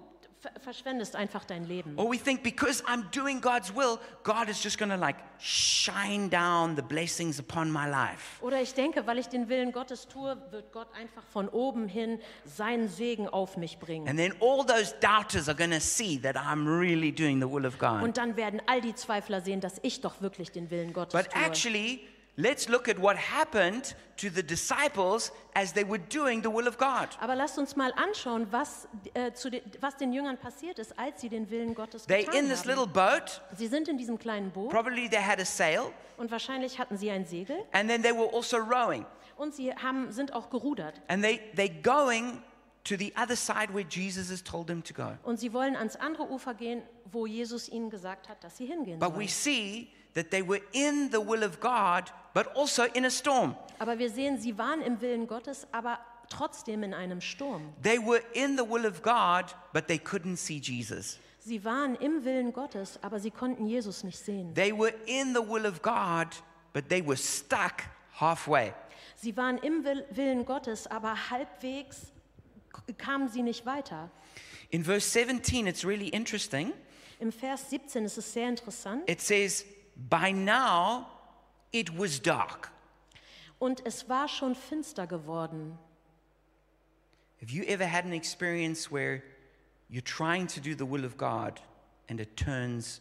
verschwendest 0.61 1.17
einfach 1.17 1.45
dein 1.45 1.65
Leben. 1.65 1.95
Or 1.97 2.11
we 2.11 2.19
think 2.19 2.43
because 2.43 2.83
I'm 2.85 3.05
doing 3.11 3.41
God's 3.41 3.75
will, 3.75 3.99
God 4.23 4.49
is 4.49 4.63
just 4.63 4.79
going 4.79 4.91
to 4.91 4.97
like 4.97 5.17
shine 5.39 6.29
down 6.29 6.77
the 6.77 6.83
blessings 6.83 7.39
upon 7.39 7.71
my 7.71 7.89
life. 7.89 8.41
Oder 8.41 8.61
ich 8.61 8.75
denke, 8.75 9.07
weil 9.07 9.19
ich 9.19 9.29
den 9.29 9.49
Willen 9.49 9.73
Gottes 9.73 10.09
tue, 10.09 10.37
wird 10.51 10.73
Gott 10.73 10.89
einfach 10.99 11.23
von 11.33 11.49
oben 11.49 11.89
hin 11.89 12.19
seinen 12.45 12.89
Segen 12.89 13.29
auf 13.29 13.57
mich 13.57 13.79
bringen. 13.79 14.09
And 14.09 14.19
then 14.19 14.35
all 14.41 14.65
those 14.65 14.95
doubters 15.01 15.49
are 15.49 15.57
going 15.57 15.71
to 15.73 15.81
see 15.81 16.19
that 16.21 16.37
I'm 16.37 16.67
really 16.67 17.13
doing 17.13 17.41
the 17.41 17.51
will 17.51 17.67
of 17.67 17.79
God. 17.79 18.03
Und 18.03 18.17
dann 18.17 18.37
werden 18.37 18.61
all 18.67 18.81
die 18.81 18.95
Zweifler 18.95 19.41
sehen, 19.41 19.61
dass 19.61 19.79
ich 19.83 20.01
doch 20.01 20.21
wirklich 20.21 20.53
den 20.53 20.71
Willen 20.71 20.93
Gottes 20.93 21.13
But 21.21 21.33
tue. 21.33 21.43
actually, 21.43 22.01
let's 22.37 22.69
look 22.69 22.89
at 22.89 23.01
what 23.01 23.17
happened 23.17 23.95
to 24.17 24.29
the 24.29 24.43
disciples 24.43 25.33
as 25.55 25.73
they 25.73 25.85
were 25.85 25.99
doing 25.99 26.43
the 26.43 26.49
will 26.53 26.67
of 26.69 26.79
God. 26.79 27.09
Aber 27.21 27.35
lasst 27.35 27.59
uns 27.59 27.77
mal 27.77 27.93
anschauen, 27.95 28.47
was, 28.51 28.89
äh, 29.15 29.33
zu 29.33 29.51
den, 29.51 29.63
was 29.81 29.97
den 29.97 30.13
Jüngern 30.13 30.39
passiert 30.39 30.79
ist, 30.79 30.99
als 30.99 31.21
sie 31.21 31.29
den 31.29 31.51
Willen 31.51 31.75
Gottes 31.75 32.07
They 32.07 32.25
getan 32.25 32.41
in 32.45 32.49
this 32.49 32.61
haben. 32.61 32.69
little 32.71 32.87
boat, 32.87 33.43
Sie 33.57 33.67
sind 33.67 33.89
in 33.89 33.99
diesem 33.99 34.19
kleinen 34.19 34.51
Boot 34.51 34.71
probably 34.71 35.09
they 35.09 35.21
had 35.23 35.41
a 35.41 35.45
sail, 35.45 35.93
und 36.17 36.31
wahrscheinlich 36.31 36.79
hatten 36.79 36.97
sie 36.97 37.11
ein 37.11 37.25
Segel 37.25 37.57
and 37.73 37.89
then 37.91 38.03
they 38.03 38.13
were 38.13 38.31
also 38.33 38.57
rowing. 38.59 39.05
und 39.37 39.55
sie 39.55 39.73
haben, 39.75 40.13
sind 40.13 40.33
auch 40.33 40.49
gerudert. 40.51 41.01
And 41.09 41.23
they 41.25 41.41
they 41.57 41.69
going 41.69 42.41
to 42.85 42.97
the 42.97 43.13
other 43.21 43.35
side 43.37 43.73
where 43.73 43.85
Jesus 43.89 44.31
has 44.31 44.43
told 44.45 44.67
them 44.69 44.83
to 44.85 44.93
go. 44.95 45.13
Und 45.25 45.41
sie 45.41 45.53
wollen 45.53 45.75
ans 45.75 45.97
andere 45.97 46.25
Ufer 46.31 46.55
gehen, 46.55 46.83
wo 47.11 47.27
Jesus 47.27 47.69
ihnen 47.69 47.91
gesagt 47.91 48.29
hat, 48.29 48.45
dass 48.45 48.57
sie 48.59 48.67
hingehen 48.67 48.99
But 49.01 49.11
we 49.17 49.27
sollen. 49.27 49.29
see 49.29 49.89
that 50.15 50.31
they 50.31 50.43
were 50.47 50.61
in 50.73 51.11
the 51.11 51.19
will 51.21 51.43
of 51.45 51.61
God, 51.61 52.11
but 52.33 52.47
also 52.57 52.85
in 52.95 53.05
a 53.05 53.11
storm. 53.11 53.57
Aber 53.79 53.99
wir 53.99 54.11
sehen, 54.11 54.39
sie 54.39 54.57
waren 54.57 54.81
im 54.81 55.01
Willen 55.01 55.27
Gottes, 55.27 55.67
aber 55.73 55.99
trotzdem 56.31 56.83
in 56.83 56.95
einem 56.95 57.21
Sturm. 57.21 57.73
They 57.83 57.99
were 57.99 58.23
in 58.33 58.57
the 58.57 58.63
will 58.69 58.87
of 58.87 59.03
God, 59.03 59.47
but 59.73 59.87
they 59.89 59.99
couldn't 59.99 60.37
see 60.39 60.59
Jesus. 60.61 61.19
Sie 61.41 61.63
waren 61.65 61.95
im 61.97 62.25
Willen 62.25 62.53
Gottes, 62.53 62.99
aber 63.03 63.21
sie 63.21 63.31
konnten 63.31 63.67
Jesus 63.67 64.03
nicht 64.05 64.19
sehen. 64.19 64.55
They 64.55 64.73
were 64.73 64.95
in 65.07 65.35
the 65.35 65.43
will 65.47 65.67
of 65.67 65.83
God, 65.83 66.29
but 66.73 66.89
they 66.89 67.03
were 67.07 67.17
stuck 67.19 67.83
halfway. 68.19 68.73
Sie 69.17 69.37
waren 69.37 69.59
im 69.59 69.85
Will- 69.85 70.07
Willen 70.11 70.45
Gottes, 70.47 70.87
aber 70.87 71.31
halbwegs 71.31 72.07
kamen 72.99 73.29
sie 73.29 73.43
nicht 73.43 73.67
weiter. 73.67 74.11
In 74.71 74.83
verse 74.85 75.07
17, 75.11 75.67
it's 75.67 75.85
really 75.85 76.09
interesting. 76.09 76.73
Im 77.21 77.31
Vers 77.31 77.71
17 77.71 78.05
ist 78.07 78.17
es 78.19 78.33
sehr 78.33 78.49
interessant. 78.49 79.09
It 79.09 79.21
says, 79.21 79.65
By 79.97 80.33
now 80.33 81.07
it 81.73 81.97
was 81.97 82.21
dark. 82.21 82.71
Und 83.59 83.85
es 83.87 84.09
war 84.09 84.29
schon 84.29 84.55
finster 84.55 85.07
geworden. 85.07 85.79
Have 87.41 87.51
you 87.51 87.65
ever 87.65 87.87
had 87.87 88.05
an 88.05 88.13
experience 88.13 88.91
where 88.91 89.23
you're 89.91 90.03
trying 90.03 90.47
to 90.49 90.61
do 90.61 90.75
the 90.75 90.87
will 90.87 91.05
of 91.05 91.17
God 91.17 91.61
and 92.09 92.21
it 92.21 92.37
turns 92.37 93.01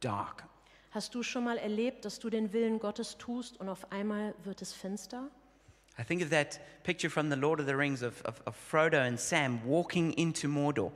dark? 0.00 0.44
Hast 0.90 1.14
du 1.14 1.22
schon 1.22 1.44
mal 1.44 1.58
erlebt, 1.58 2.04
dass 2.04 2.18
du 2.18 2.30
den 2.30 2.52
Willen 2.52 2.78
Gottes 2.78 3.16
tust 3.18 3.60
und 3.60 3.68
auf 3.68 3.90
einmal 3.92 4.34
wird 4.44 4.62
es 4.62 4.72
finster? 4.72 5.30
I 5.98 6.04
think 6.04 6.22
of 6.22 6.30
that 6.30 6.60
picture 6.84 7.10
from 7.10 7.28
the 7.28 7.36
Lord 7.36 7.60
of 7.60 7.66
the 7.66 7.74
Rings 7.74 8.02
of, 8.02 8.22
of, 8.24 8.40
of 8.46 8.56
Frodo 8.56 8.98
and 8.98 9.18
Sam 9.18 9.60
walking 9.64 10.12
into 10.12 10.48
Mordor. 10.48 10.92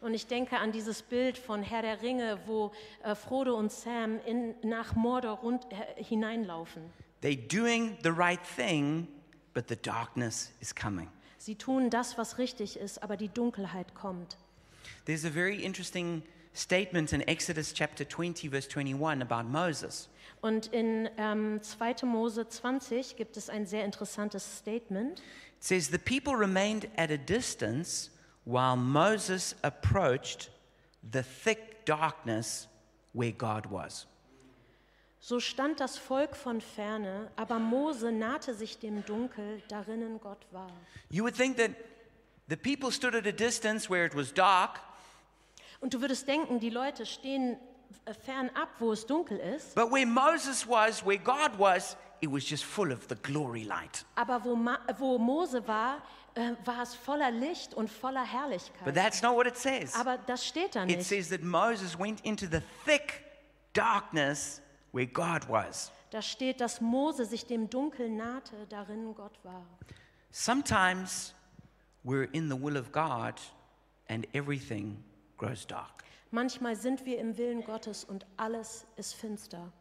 Und 0.00 0.14
ich 0.14 0.26
denke 0.26 0.58
an 0.58 0.72
dieses 0.72 1.02
Bild 1.02 1.36
von 1.36 1.62
Herr 1.62 1.82
der 1.82 2.00
Ringe, 2.00 2.38
wo 2.46 2.72
äh, 3.04 3.14
Frodo 3.14 3.54
und 3.54 3.70
Sam 3.70 4.18
in, 4.24 4.54
nach 4.62 4.94
Mordor 4.94 5.38
rund, 5.38 5.66
äh, 5.70 6.02
hineinlaufen. 6.02 6.82
They're 7.22 7.36
doing 7.36 7.98
the 8.02 8.10
right 8.10 8.40
thing, 8.56 9.06
but 9.52 9.68
the 9.68 9.76
darkness 9.76 10.52
is 10.60 10.74
coming. 10.74 11.08
Sie 11.36 11.54
tun 11.54 11.90
das, 11.90 12.16
was 12.16 12.38
richtig 12.38 12.78
ist, 12.78 13.02
aber 13.02 13.16
die 13.16 13.28
Dunkelheit 13.28 13.94
kommt. 13.94 14.38
There's 15.04 15.24
a 15.24 15.30
very 15.30 15.62
interesting 15.62 16.22
statement 16.54 17.12
in 17.12 17.20
Exodus 17.22 17.72
chapter 17.74 18.08
20, 18.08 18.50
verse 18.50 18.68
21 18.68 19.22
about 19.22 19.48
Moses. 19.48 20.08
Und 20.40 20.68
in 20.68 21.10
ähm, 21.18 21.60
2. 21.62 22.06
Mose 22.06 22.48
20 22.48 23.16
gibt 23.16 23.36
es 23.36 23.50
ein 23.50 23.66
sehr 23.66 23.84
interessantes 23.84 24.58
Statement. 24.58 25.18
It 25.18 25.64
says, 25.64 25.90
The 25.90 25.98
people 25.98 26.34
remained 26.34 26.88
at 26.96 27.10
a 27.10 27.18
distance 27.18 28.10
while 28.44 28.76
Moses 28.76 29.54
approached 29.62 30.50
the 31.10 31.22
thick 31.22 31.84
darkness 31.84 32.66
where 33.12 33.32
God 33.32 33.66
was. 33.70 34.06
So 35.22 35.38
stand 35.38 35.80
das 35.80 35.98
Volk 35.98 36.34
von 36.34 36.60
ferne, 36.62 37.30
aber 37.36 37.58
Mose 37.58 38.10
nahte 38.10 38.54
sich 38.54 38.78
dem 38.78 39.04
Dunkel, 39.04 39.60
darinnen 39.68 40.18
Gott 40.20 40.46
war. 40.50 40.70
You 41.10 41.24
would 41.24 41.34
think 41.36 41.58
that 41.58 41.72
the 42.48 42.56
people 42.56 42.90
stood 42.90 43.14
at 43.14 43.26
a 43.26 43.32
distance 43.32 43.90
where 43.90 44.06
it 44.06 44.14
was 44.14 44.32
dark, 44.32 44.80
Und 45.82 45.92
du 45.94 46.00
würdest 46.00 46.26
denken, 46.28 46.58
die 46.60 46.70
Leute 46.70 47.04
stehen 47.06 47.56
äh, 48.06 48.12
fernab, 48.14 48.68
wo 48.78 48.92
es 48.92 49.06
dunkel 49.06 49.38
ist, 49.38 49.74
but 49.74 49.90
where 49.90 50.06
Moses 50.06 50.66
was, 50.66 51.04
where 51.04 51.18
God 51.18 51.58
was, 51.58 51.96
it 52.22 52.30
was 52.30 52.48
just 52.48 52.64
full 52.64 52.90
of 52.92 53.06
the 53.08 53.14
glory 53.16 53.64
light. 53.64 54.04
aber 54.14 54.42
wo, 54.44 54.54
Ma 54.56 54.78
wo 54.98 55.18
Mose 55.18 55.66
war, 55.66 56.02
äh, 56.34 56.52
war 56.64 56.82
es 56.82 56.94
voller 56.94 57.30
Licht 57.30 57.74
und 57.74 57.90
voller 57.90 58.22
But 58.22 58.32
Herrlichkeit. 58.32 58.94
that's 58.94 59.22
not 59.22 59.34
what 59.36 59.46
it 59.46 59.56
says. 59.56 59.94
Aber 59.94 60.18
das 60.18 60.46
steht 60.46 60.74
da 60.74 60.82
It 60.84 60.98
nicht. 60.98 61.08
says 61.08 61.28
that 61.30 61.42
Moses 61.42 61.98
went 61.98 62.20
into 62.22 62.46
the 62.46 62.60
thick 62.84 63.22
darkness 63.72 64.60
where 64.92 65.06
God 65.06 65.48
was. 65.48 65.90
Da 66.10 66.22
steht, 66.22 66.60
dass 66.60 66.80
Mose 66.80 67.24
sich 67.24 67.46
dem 67.46 67.70
Dunkel 67.70 68.08
nahte, 68.10 68.66
darin 68.68 69.14
Gott 69.14 69.38
war. 69.44 69.64
Sometimes 70.32 71.34
we're 72.04 72.28
in 72.32 72.48
the 72.50 72.56
will 72.60 72.76
of 72.76 72.90
God 72.92 73.34
and 74.08 74.26
everything 74.34 75.02
grows 75.36 75.66
dark. 75.66 76.02
Manchmal 76.32 76.76
sind 76.76 77.04
wir 77.04 77.18
im 77.18 77.36
Willen 77.36 77.64
Gottes 77.64 78.04
und 78.04 78.24
alles 78.36 78.86
ist 78.96 79.14
finster. 79.14 79.72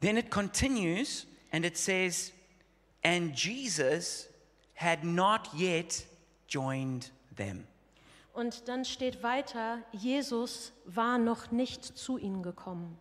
Then 0.00 0.16
it 0.16 0.30
continues 0.30 1.26
and 1.52 1.64
it 1.64 1.76
says, 1.76 2.32
And 3.04 3.34
Jesus 3.36 4.28
had 4.82 5.04
not 5.04 5.48
yet 5.54 6.06
joined 6.48 7.12
them. 7.36 7.66
Und 8.34 8.66
dann 8.68 8.84
steht 8.84 9.22
weiter, 9.22 9.82
Jesus 9.92 10.72
war 10.86 11.18
noch 11.18 11.50
nicht 11.50 11.84
zu 11.84 12.16
ihnen 12.16 12.42
gekommen. 12.42 12.96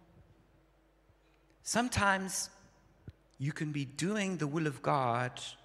Sometimes 1.63 2.51
you 3.39 3.53
can 3.53 3.71
be 3.71 3.85
doing 3.85 4.37
the 4.37 4.45
will 4.45 4.67
of 4.67 4.81
God 4.81 5.57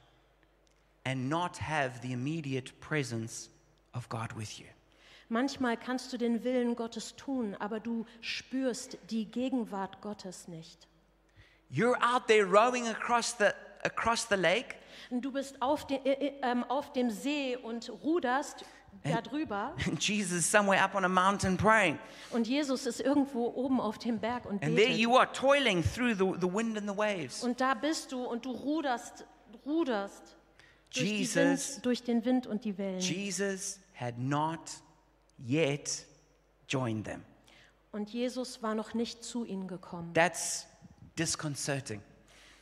and 1.04 1.28
not 1.28 1.60
have 1.60 2.00
the 2.02 2.12
immediate 2.12 2.72
presence 2.80 3.50
of 3.92 4.08
God 4.08 4.36
with 4.36 4.58
you. 4.58 4.66
Manchmal 5.28 5.76
kannst 5.76 6.12
du 6.12 6.18
den 6.18 6.44
Willen 6.44 6.76
Gottes 6.76 7.16
tun, 7.16 7.56
aber 7.58 7.80
du 7.80 8.06
spürst 8.20 8.98
die 9.10 9.24
Gegenwart 9.24 10.00
Gottes 10.00 10.46
nicht. 10.46 10.86
You're 11.68 11.96
out 12.00 12.28
there 12.28 12.44
rowing 12.44 12.86
across 12.86 13.36
the, 13.36 13.46
across 13.86 14.26
the 14.28 14.34
lake, 14.36 14.74
Und 15.10 15.22
du 15.22 15.30
bist 15.32 15.60
auf, 15.62 15.86
de, 15.86 15.98
äh, 16.04 16.12
äh, 16.28 16.32
ähm, 16.42 16.64
auf 16.64 16.92
dem 16.92 17.10
See 17.10 17.56
und 17.56 17.90
ruderst 18.02 18.64
da 19.04 19.20
drüber 19.20 19.74
and 19.86 20.02
Jesus 20.02 20.38
is 20.38 20.50
somewhere 20.50 20.82
up 20.82 20.94
on 20.94 21.04
a 21.04 21.08
mountain 21.08 21.56
praying. 21.56 21.98
und 22.30 22.46
Jesus 22.48 22.86
ist 22.86 23.00
irgendwo 23.00 23.46
oben 23.54 23.80
auf 23.80 23.98
dem 23.98 24.18
Berg 24.18 24.46
und 24.46 24.62
And 24.64 24.74
there 24.74 24.88
betet. 24.88 24.98
you 24.98 25.16
are, 25.16 25.30
toiling 25.32 25.82
through 25.84 26.14
the, 26.14 26.40
the 26.40 26.52
wind 26.52 26.76
and 26.76 26.88
the 26.90 26.96
waves. 26.96 27.44
Und 27.44 27.60
da 27.60 27.74
bist 27.74 28.10
du 28.12 28.24
und 28.24 28.44
du 28.44 28.50
ruderst, 28.52 29.24
ruderst 29.64 30.36
durch, 30.94 31.06
Jesus- 31.06 31.36
Wind, 31.74 31.86
durch 31.86 32.02
den 32.02 32.24
Wind 32.24 32.46
und 32.46 32.64
die 32.64 32.76
Wellen. 32.78 33.00
Jesus 33.00 33.78
had 33.94 34.18
not 34.18 34.60
yet 35.46 36.04
joined 36.68 37.04
them. 37.04 37.22
Und 37.92 38.10
Jesus 38.10 38.62
war 38.62 38.74
noch 38.74 38.92
nicht 38.94 39.22
zu 39.22 39.44
ihnen 39.44 39.68
gekommen. 39.68 40.12
That's 40.14 40.66
disconcerting. 41.18 42.00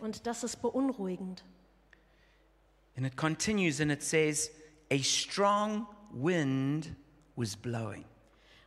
Und 0.04 0.26
das 0.26 0.44
ist 0.44 0.60
beunruhigend. 0.60 1.42
And 2.94 3.06
it 3.06 3.16
continues 3.16 3.80
and 3.80 3.90
it 3.90 4.02
says, 4.02 4.50
A 4.90 4.98
strong 4.98 5.86
wind 6.12 6.94
was 7.36 7.56
blowing. 7.56 8.04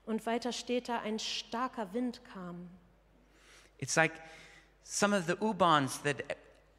Und 0.08 0.26
weiter 0.26 0.52
steht 0.52 0.90
da, 0.90 1.02
ein 1.02 1.20
starker 1.20 1.94
Wind 1.94 2.22
kam. 2.34 2.68
It's 3.78 3.96
like 3.96 4.14
some 4.84 5.16
of 5.16 5.28
the 5.28 5.36
U-Bahns 5.40 6.02
that 6.02 6.24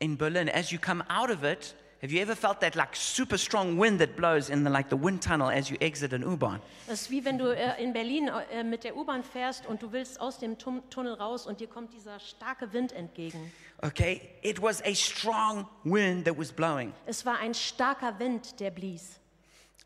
in 0.00 0.16
Berlin, 0.18 0.48
as 0.48 0.72
you 0.72 0.80
come 0.80 1.04
out 1.08 1.30
of 1.30 1.44
it, 1.44 1.76
have 2.02 2.10
you 2.10 2.20
ever 2.20 2.34
felt 2.34 2.58
that 2.60 2.74
like 2.74 2.96
super 2.96 3.38
strong 3.38 3.78
wind 3.78 4.00
that 4.00 4.16
blows 4.16 4.50
in 4.50 4.64
the 4.64 4.70
like 4.70 4.88
the 4.90 4.96
wind 4.96 5.22
tunnel 5.22 5.50
as 5.50 5.70
you 5.70 5.76
exit 5.80 6.12
an 6.12 6.24
U-Bahn? 6.24 6.60
Es 6.88 7.02
ist 7.02 7.10
wie 7.12 7.24
wenn 7.24 7.38
du 7.38 7.54
äh, 7.54 7.80
in 7.80 7.92
Berlin 7.92 8.28
äh, 8.50 8.64
mit 8.64 8.82
der 8.82 8.96
U-Bahn 8.96 9.22
fährst 9.22 9.66
und 9.66 9.82
du 9.82 9.92
willst 9.92 10.20
aus 10.20 10.40
dem 10.40 10.58
Tum 10.58 10.82
Tunnel 10.90 11.14
raus 11.14 11.46
und 11.46 11.60
dir 11.60 11.68
kommt 11.68 11.92
dieser 11.92 12.18
starke 12.18 12.72
Wind 12.72 12.90
entgegen. 12.90 13.52
Okay, 13.82 14.20
it 14.42 14.60
was 14.60 14.82
a 14.84 14.92
strong 14.94 15.66
wind 15.84 16.24
that 16.24 16.36
was 16.36 16.50
blowing. 16.52 16.92
Es 17.06 17.24
war 17.24 17.38
ein 17.38 17.54
starker 17.54 18.18
Wind, 18.18 18.58
der 18.58 18.70
blies. 18.72 19.20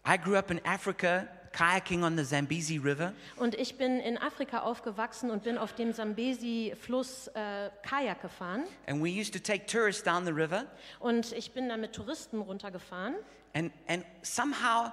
I 0.07 0.17
grew 0.17 0.37
up 0.37 0.51
in 0.51 0.65
Africa 0.65 1.29
kayaking 1.53 2.03
on 2.03 2.17
the 2.17 2.25
Zambezi 2.25 2.79
River, 2.79 3.13
Und 3.37 3.55
ich 3.55 3.77
bin 3.77 4.01
in 4.01 4.17
Afrika 4.17 4.61
aufgewachsen 4.61 5.31
und 5.31 5.43
bin 5.43 5.59
auf 5.59 5.75
dem 5.75 5.93
Sambesi-Fluss 5.93 7.29
äh, 7.35 7.69
Kajak 7.83 8.23
gefahren. 8.23 8.65
and 8.87 9.03
we 9.03 9.11
used 9.11 9.35
to 9.35 9.39
take 9.39 9.67
tourists 9.67 10.03
down 10.03 10.25
the 10.25 10.33
river, 10.33 10.65
Und 10.99 11.33
ich 11.33 11.53
bin 11.53 11.69
dann 11.69 11.83
mit 11.83 11.93
Touristen 11.93 12.41
runtergefahren. 12.41 13.17
and, 13.55 13.71
and 13.89 14.05
somehow 14.23 14.91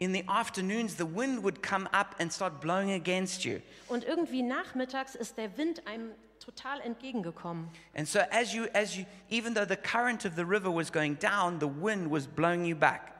in 0.00 0.12
the 0.12 0.24
afternoons 0.26 0.96
the 0.96 1.04
wind 1.06 1.44
would 1.44 1.62
come 1.62 1.86
up 1.92 2.16
and 2.18 2.32
start 2.32 2.60
blowing 2.60 2.90
against 2.92 3.44
you. 3.44 3.60
Und 3.86 4.02
irgendwie 4.02 4.42
nachmittags 4.42 5.14
ist 5.14 5.38
der 5.38 5.56
Wind 5.56 5.86
einem 5.86 6.10
total 6.50 6.80
entgegengekommen. 6.82 7.68
And 7.94 8.06
so 8.06 8.20
as 8.30 8.52
you 8.52 8.68
as 8.74 8.96
you 8.96 9.06
even 9.30 9.54
though 9.54 9.64
the 9.64 9.76
current 9.76 10.24
of 10.24 10.34
the 10.34 10.44
river 10.44 10.70
was 10.70 10.90
going 10.90 11.16
down, 11.18 11.60
the 11.60 11.68
wind 11.68 12.10
was 12.10 12.26
blowing 12.26 12.64
you 12.64 12.74
back. 12.74 13.12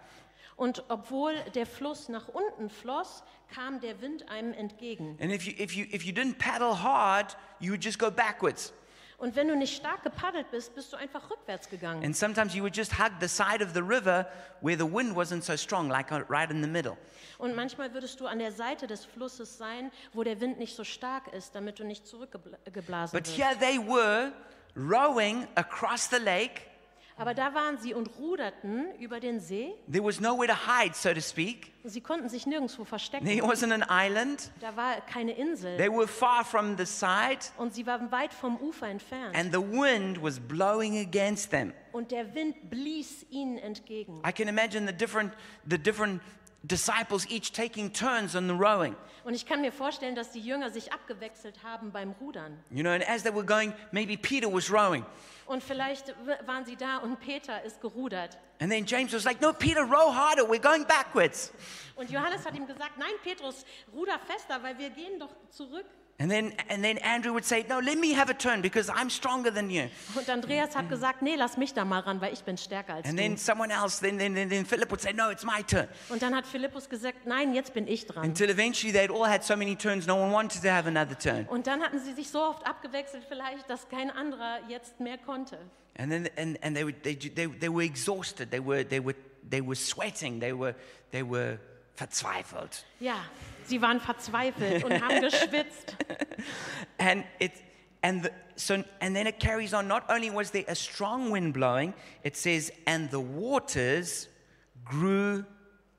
Und 0.57 0.83
obwohl 0.89 1.35
der 1.55 1.67
Fluss 1.67 2.09
nach 2.09 2.29
unten 2.29 2.69
floss, 2.69 3.23
kam 3.53 3.81
der 3.81 4.01
Wind 4.01 4.29
einem 4.29 4.53
entgegen. 4.53 5.17
And 5.21 5.33
if 5.33 5.47
you 5.47 5.55
if 5.59 5.75
you 5.75 5.87
if 5.93 6.05
you 6.05 6.13
didn't 6.13 6.39
paddle 6.39 6.83
hard, 6.83 7.37
you 7.61 7.71
would 7.71 7.85
just 7.85 7.99
go 7.99 8.11
backwards. 8.11 8.73
Und 9.23 9.37
wenn 9.37 9.47
du 9.47 9.55
nicht 9.55 9.77
stark 9.77 10.03
gepaddelt 10.03 10.51
bist, 10.51 10.75
bist 10.75 10.93
du 10.93 10.97
einfach 10.97 11.31
rückwärts 11.31 11.69
gegangen. 11.69 12.05
And 12.05 12.17
sometimes 12.17 12.57
you 12.57 12.63
would 12.65 12.77
just 12.77 12.99
hug 12.99 13.13
the 13.21 13.29
side 13.29 13.65
of 13.65 13.73
the 13.73 13.81
river 13.81 14.27
where 14.63 14.77
the 14.77 14.85
wind 14.85 15.17
wasn't 15.17 15.43
so 15.43 15.55
strong, 15.57 15.89
like 15.89 16.11
uh, 16.11 16.25
right 16.29 16.51
in 16.51 16.61
the 16.61 16.69
middle. 16.69 16.97
Und 17.39 17.55
manchmal 17.55 17.95
würdest 17.95 18.19
du 18.19 18.27
an 18.27 18.41
der 18.41 18.51
Seite 18.51 18.89
des 18.89 19.05
Flusses 19.05 19.57
sein, 19.57 19.93
wo 20.13 20.25
der 20.25 20.41
Wind 20.41 20.59
nicht 20.59 20.75
so 20.75 20.83
stark 20.83 21.33
ist, 21.33 21.55
damit 21.55 21.79
du 21.79 21.85
nicht 21.85 22.05
zurückgeblasen 22.05 23.17
But 23.17 23.29
wirst. 23.29 23.39
here 23.39 23.57
they 23.61 23.79
were 23.79 24.33
rowing 24.75 25.47
across 25.55 26.11
the 26.11 26.19
lake. 26.19 26.63
Aber 27.17 27.35
da 27.35 27.55
waren 27.55 27.79
sie 27.79 27.93
und 27.95 28.09
ruderten 28.19 28.87
über 28.99 29.21
den 29.21 29.39
See. 29.39 29.75
There 29.91 30.05
was 30.05 30.19
nowhere 30.21 30.49
to 30.49 30.55
hide, 30.55 30.95
so 30.95 31.13
to 31.13 31.21
speak. 31.21 31.73
Sie 31.85 32.01
konnten 32.01 32.29
sich 32.29 32.47
nirgendwo 32.47 32.85
verstecken. 32.85 33.27
There 33.27 33.43
wasn't 33.47 33.73
an 33.73 33.85
island. 33.89 34.51
Da 34.61 34.75
war 34.77 35.01
keine 35.03 35.33
Insel. 35.33 35.77
They 35.77 35.91
were 35.91 36.09
far 36.09 36.45
from 36.45 36.77
the 36.79 36.87
side, 36.87 37.41
Und 37.59 37.75
sie 37.75 37.87
waren 37.87 38.11
weit 38.11 38.33
vom 38.33 38.57
Ufer 38.57 38.89
entfernt. 38.89 39.37
and 39.37 39.53
the 39.53 39.61
wind 39.61 40.23
was 40.23 40.41
blowing 40.41 40.99
against 40.99 41.51
them. 41.51 41.73
Und 41.93 42.11
der 42.11 42.35
Wind 42.35 42.71
blies 42.71 43.27
ihnen 43.31 43.59
entgegen. 43.59 44.23
I 44.27 44.33
can 44.33 44.49
imagine 44.49 44.87
the 44.87 44.95
different, 44.97 45.33
the 45.69 45.77
different 45.79 46.23
disciples 46.63 47.27
each 47.31 47.53
taking 47.53 47.93
turns 47.93 48.35
on 48.35 48.47
the 48.49 48.55
rowing. 48.55 48.97
Und 49.25 49.35
ich 49.35 49.47
kann 49.47 49.61
mir 49.61 49.71
vorstellen, 49.73 50.15
dass 50.17 50.33
die 50.33 50.41
Jünger 50.41 50.71
sich 50.71 50.93
abgewechselt 50.93 51.63
haben 51.63 51.93
beim 51.93 52.13
Rudern. 52.21 52.59
You 52.71 52.83
know, 52.83 52.91
and 52.91 53.09
as 53.09 53.23
they 53.23 53.33
were 53.33 53.45
going, 53.45 53.73
maybe 53.93 54.17
Peter 54.17 54.53
was 54.53 54.71
rowing. 54.73 55.05
Und 55.53 55.63
vielleicht 55.63 56.15
waren 56.47 56.65
sie 56.65 56.77
da 56.77 56.97
und 56.97 57.21
Peter 57.21 57.63
ist 57.63 57.79
gerudert. 57.79 58.39
And 58.59 58.73
then 58.73 58.87
James 58.87 59.13
was 59.13 59.25
like, 59.25 59.39
No, 59.43 59.53
Peter, 59.53 59.83
row 59.83 60.11
harder. 60.11 60.45
We're 60.45 60.59
going 60.59 60.87
backwards. 60.87 61.53
Und 61.95 62.11
Johannes 62.11 62.47
hat 62.47 62.57
ihm 62.57 62.67
gesagt, 62.67 62.97
nein, 62.97 63.13
Petrus, 63.23 63.67
ruder 63.93 64.19
fester, 64.19 64.63
weil 64.63 64.79
wir 64.79 64.89
gehen 64.89 65.21
doch 65.21 65.29
zurück. 65.51 65.85
And 66.19 66.31
then, 66.31 66.53
and 66.69 66.85
then 66.85 66.99
Andrew 66.99 67.33
would 67.33 67.45
say, 67.45 67.65
No, 67.69 67.81
let 67.81 67.99
me 67.99 68.13
have 68.15 68.31
a 68.31 68.35
turn 68.35 68.63
because 68.63 68.89
I'm 68.89 69.11
stronger 69.11 69.51
than 69.51 69.71
you. 69.71 69.89
Und 70.15 70.29
Andreas 70.29 70.77
hat 70.77 70.89
gesagt, 70.89 71.21
nee, 71.23 71.35
lass 71.35 71.57
mich 71.57 71.75
da 71.75 71.85
mal 71.85 71.99
ran, 72.01 72.21
weil 72.21 72.33
ich 72.33 72.45
bin 72.45 72.57
stärker 72.57 72.95
als 72.95 73.09
And 73.09 73.19
du. 73.19 73.23
then 73.23 73.37
someone 73.37 73.73
else, 73.73 73.99
then, 74.01 74.19
then, 74.19 74.35
then, 74.35 74.49
then 74.49 74.65
Philip 74.65 74.89
would 74.91 75.01
say, 75.01 75.13
No, 75.13 75.31
it's 75.31 75.45
my 75.45 75.63
turn. 75.67 75.89
Und 76.11 76.23
dann 76.23 76.35
hat 76.37 76.47
Philippus 76.47 76.89
gesagt, 76.89 77.27
nein, 77.27 77.55
jetzt 77.55 77.75
bin 77.75 77.89
ich 77.89 78.07
dran. 78.07 78.25
Until 78.25 78.51
eventually 78.51 78.93
they'd 78.93 79.11
all 79.11 79.27
had 79.27 79.43
so 79.43 79.57
many 79.57 79.75
turns, 79.75 80.07
no 80.07 80.15
one 80.17 80.31
wanted 80.33 80.63
to 80.63 80.69
have 80.71 80.87
another 80.87 81.19
turn. 81.19 81.47
Und 81.49 81.67
dann 81.67 81.83
hatten 81.83 81.99
sie 81.99 82.13
sich 82.13 82.29
so 82.31 82.41
oft 82.41 82.65
abgewechselt 82.67 83.25
vielleicht, 83.27 83.69
dass 83.69 83.89
kein 83.89 84.11
anderer 84.11 84.61
jetzt 84.69 85.01
mehr 85.01 85.19
konnte. 85.19 85.59
And 85.99 86.13
then 86.13 86.29
and, 86.37 86.63
and 86.63 86.77
they, 86.77 86.85
were, 86.85 86.93
they, 87.03 87.17
they, 87.17 87.47
they 87.47 87.69
were 87.69 87.83
exhausted. 87.85 88.51
They 88.51 88.61
were, 88.65 88.85
they, 88.85 89.01
were, 89.05 89.17
they 89.51 89.61
were 89.61 89.75
sweating. 89.75 90.39
They 90.41 90.53
were, 90.57 90.75
they 91.11 91.23
were 91.29 91.59
verzweifelt. 91.97 92.85
Ja, 93.01 93.17
sie 93.69 93.81
waren 93.83 94.01
verzweifelt 94.01 94.85
und 94.85 95.03
haben 95.03 95.21
geschwitzt. 95.21 95.97
And, 96.99 97.25
it, 97.39 97.53
and, 98.03 98.25
the, 98.25 98.31
so, 98.57 98.75
and 99.01 99.15
then 99.15 99.27
it 99.27 99.39
carries 99.39 99.75
on. 99.75 99.87
Not 99.87 100.09
only 100.09 100.31
was 100.31 100.51
there 100.51 100.65
a 100.69 100.75
strong 100.75 101.31
wind 101.31 101.53
blowing, 101.53 101.95
it 102.23 102.37
says, 102.37 102.73
and 102.87 103.11
the 103.11 103.21
waters 103.21 104.29
grew 104.85 105.45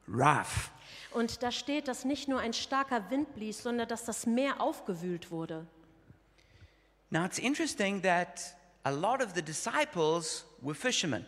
rough. 0.07 0.71
Und 1.11 1.43
da 1.43 1.51
steht, 1.51 1.87
dass 1.87 2.05
nicht 2.05 2.27
nur 2.27 2.39
ein 2.39 2.53
starker 2.53 3.09
Wind 3.11 3.35
blies, 3.35 3.61
sondern 3.61 3.87
dass 3.87 4.03
das 4.03 4.25
Meer 4.25 4.59
aufgewühlt 4.59 5.29
wurde. 5.29 5.67
Now 7.11 7.25
it's 7.25 7.37
interesting 7.37 8.01
that 8.01 8.55
a 8.83 8.89
lot 8.89 9.21
of 9.21 9.33
the 9.35 9.41
disciples 9.41 10.45
were 10.61 10.73
fishermen. 10.73 11.25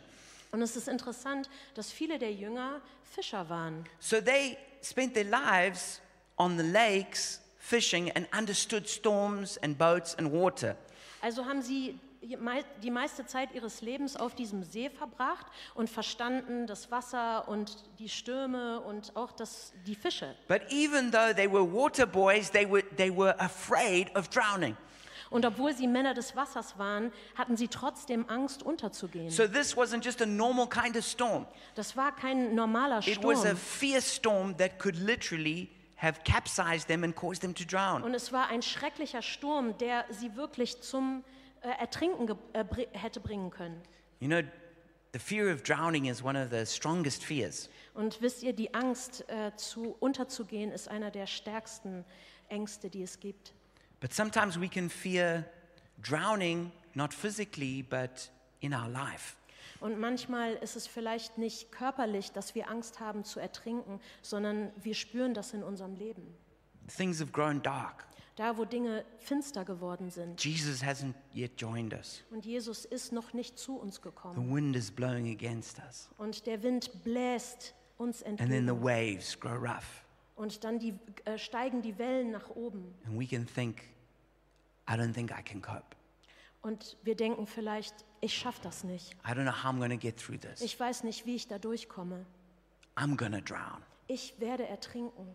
Und 0.51 0.61
es 0.61 0.75
ist 0.75 0.87
interessant, 0.87 1.49
dass 1.75 1.91
viele 1.91 2.17
der 2.17 2.33
Jünger 2.33 2.81
Fischer 3.03 3.47
waren. 3.49 3.85
So 3.99 4.19
they 4.19 4.57
spent 4.81 5.13
their 5.13 5.25
lives 5.25 6.01
on 6.37 6.57
the 6.57 6.63
lakes 6.63 7.41
fishing 7.57 8.11
and 8.11 8.27
understood 8.37 8.87
storms 8.87 9.57
and 9.57 9.77
boats 9.77 10.15
and 10.15 10.31
water. 10.31 10.75
Also 11.21 11.45
haben 11.45 11.61
sie 11.61 11.99
die 12.81 12.91
meiste 12.91 13.25
Zeit 13.25 13.53
ihres 13.53 13.81
Lebens 13.81 14.15
auf 14.15 14.35
diesem 14.35 14.63
See 14.63 14.89
verbracht 14.89 15.45
und 15.75 15.89
verstanden 15.89 16.67
das 16.67 16.89
Wasser 16.91 17.47
und 17.47 17.77
die 17.99 18.09
Stürme 18.09 18.79
und 18.81 19.15
auch 19.15 19.31
das, 19.31 19.73
die 19.85 19.95
Fische. 19.95 20.35
But 20.47 20.61
even 20.71 21.11
though 21.11 21.33
they 21.33 21.51
were 21.51 21.63
water 21.63 22.05
boys, 22.05 22.49
they 22.49 22.69
were, 22.69 22.83
they 22.95 23.15
were 23.15 23.39
afraid 23.39 24.15
of 24.15 24.29
drowning. 24.29 24.75
Und 25.31 25.45
obwohl 25.45 25.75
sie 25.75 25.87
Männer 25.87 26.13
des 26.13 26.35
Wassers 26.35 26.77
waren, 26.77 27.11
hatten 27.35 27.57
sie 27.57 27.67
trotzdem 27.67 28.25
Angst, 28.29 28.63
unterzugehen. 28.63 29.29
So 29.31 29.47
this 29.47 29.75
wasn't 29.75 30.03
just 30.03 30.21
a 30.21 30.25
normal 30.25 30.67
kind 30.67 30.95
of 30.95 31.03
storm. 31.03 31.45
Das 31.73 31.97
war 31.97 32.15
kein 32.15 32.55
normaler 32.55 32.99
It 33.07 33.23
was 33.23 33.39
a 33.39 33.47
Sturm. 33.49 33.57
fierce 33.57 34.15
storm 34.15 34.57
that 34.57 34.79
could 34.79 34.95
literally 34.95 35.69
have 35.95 36.23
capsized 36.23 36.87
them 36.87 37.03
and 37.03 37.15
caused 37.15 37.41
them 37.41 37.53
to 37.53 37.63
drown. 37.63 38.03
Und 38.03 38.13
es 38.13 38.31
war 38.31 38.49
ein 38.49 38.61
schrecklicher 38.61 39.21
Sturm, 39.21 39.77
der 39.77 40.05
sie 40.09 40.35
wirklich 40.35 40.81
zum 40.81 41.23
äh, 41.61 41.69
Ertrinken 41.79 42.37
äh, 42.53 42.65
hätte 42.93 43.19
bringen 43.19 43.49
können. 43.49 43.81
You 44.19 44.27
know, 44.27 44.41
the 45.13 45.19
fear 45.19 45.53
of 45.53 45.63
drowning 45.63 46.05
is 46.05 46.23
one 46.23 46.37
of 46.37 46.49
the 46.51 46.65
strongest 46.65 47.23
fears. 47.23 47.69
Und 47.93 48.21
wisst 48.21 48.43
ihr, 48.43 48.53
die 48.53 48.73
Angst, 48.73 49.23
äh, 49.29 49.55
zu, 49.55 49.95
unterzugehen, 49.99 50.71
ist 50.71 50.89
einer 50.89 51.11
der 51.11 51.27
stärksten 51.27 52.03
Ängste, 52.49 52.89
die 52.89 53.03
es 53.03 53.19
gibt. 53.19 53.53
But 54.01 54.13
sometimes 54.13 54.59
we 54.59 54.67
can 54.67 54.89
fear 54.89 55.45
drowning, 56.01 56.71
not 56.93 57.13
physically, 57.13 57.81
but 57.81 58.29
in 58.59 58.73
our 58.73 58.89
life. 58.89 59.35
Und 59.85 59.99
manchmal 59.99 60.53
ist 60.53 60.75
es 60.75 60.87
vielleicht 60.87 61.37
nicht 61.37 61.71
körperlich, 61.71 62.31
dass 62.31 62.55
wir 62.55 62.71
Angst 62.71 62.99
haben 62.99 63.23
zu 63.23 63.39
ertrinken, 63.39 63.99
sondern 64.23 64.71
wir 64.77 64.95
spüren 64.95 65.35
das 65.35 65.53
in 65.53 65.61
unserem 65.61 65.93
Leben. 65.93 66.25
Things 66.87 67.19
have 67.19 67.31
grown 67.31 67.61
dark. 67.61 68.07
Da, 68.35 68.57
wo 68.57 68.65
Dinge 68.65 69.05
finster 69.19 69.63
geworden 69.63 70.09
sind. 70.09 70.43
Jesus 70.43 70.81
hasn't 70.81 71.13
yet 71.35 71.51
joined 71.61 71.93
us. 71.93 72.23
Und 72.31 72.47
Jesus 72.47 72.85
ist 72.85 73.11
noch 73.11 73.33
nicht 73.33 73.59
zu 73.59 73.77
uns 73.77 73.97
The 73.97 74.01
gekommen. 74.01 74.55
wind 74.55 74.75
is 74.75 74.89
blowing 74.89 75.31
against 75.31 75.77
us. 75.77 76.09
Und 76.17 76.47
der 76.47 76.63
Wind 76.63 77.03
bläst 77.03 77.75
uns 77.99 78.23
And 78.23 78.39
then 78.39 78.49
the 78.49 78.55
entgegen. 78.55 78.81
waves 78.83 79.39
grow 79.39 79.61
rough. 79.61 80.03
Und 80.35 80.63
dann 80.63 80.79
die, 80.79 80.95
äh, 81.25 81.37
steigen 81.37 81.83
die 81.83 81.99
Wellen 81.99 82.31
nach 82.31 82.49
oben. 82.49 82.91
And 83.05 83.19
we 83.19 83.27
can 83.27 83.45
think, 83.45 83.83
I 84.89 84.93
don't 84.93 85.13
think 85.13 85.29
I 85.29 85.43
can 85.43 85.61
cope. 85.61 85.95
Und 86.65 86.97
wir 87.03 87.13
denken 87.13 87.45
vielleicht, 87.45 87.93
ich 88.21 88.35
schaffe 88.35 88.59
das 88.63 88.83
nicht. 88.83 89.13
I 89.23 89.33
don't 89.33 89.43
know 89.43 89.53
how 89.53 89.71
I'm 89.71 89.77
to 89.91 89.99
get 89.99 90.17
through 90.17 90.39
this. 90.39 90.61
Ich 90.61 90.79
weiß 90.79 91.03
nicht, 91.03 91.27
wie 91.27 91.35
ich 91.35 91.47
da 91.47 91.59
durchkomme. 91.59 92.25
I'm 92.95 93.15
to 93.33 93.39
drown. 93.39 93.83
Ich 94.07 94.33
werde 94.39 94.67
ertrinken. 94.67 95.27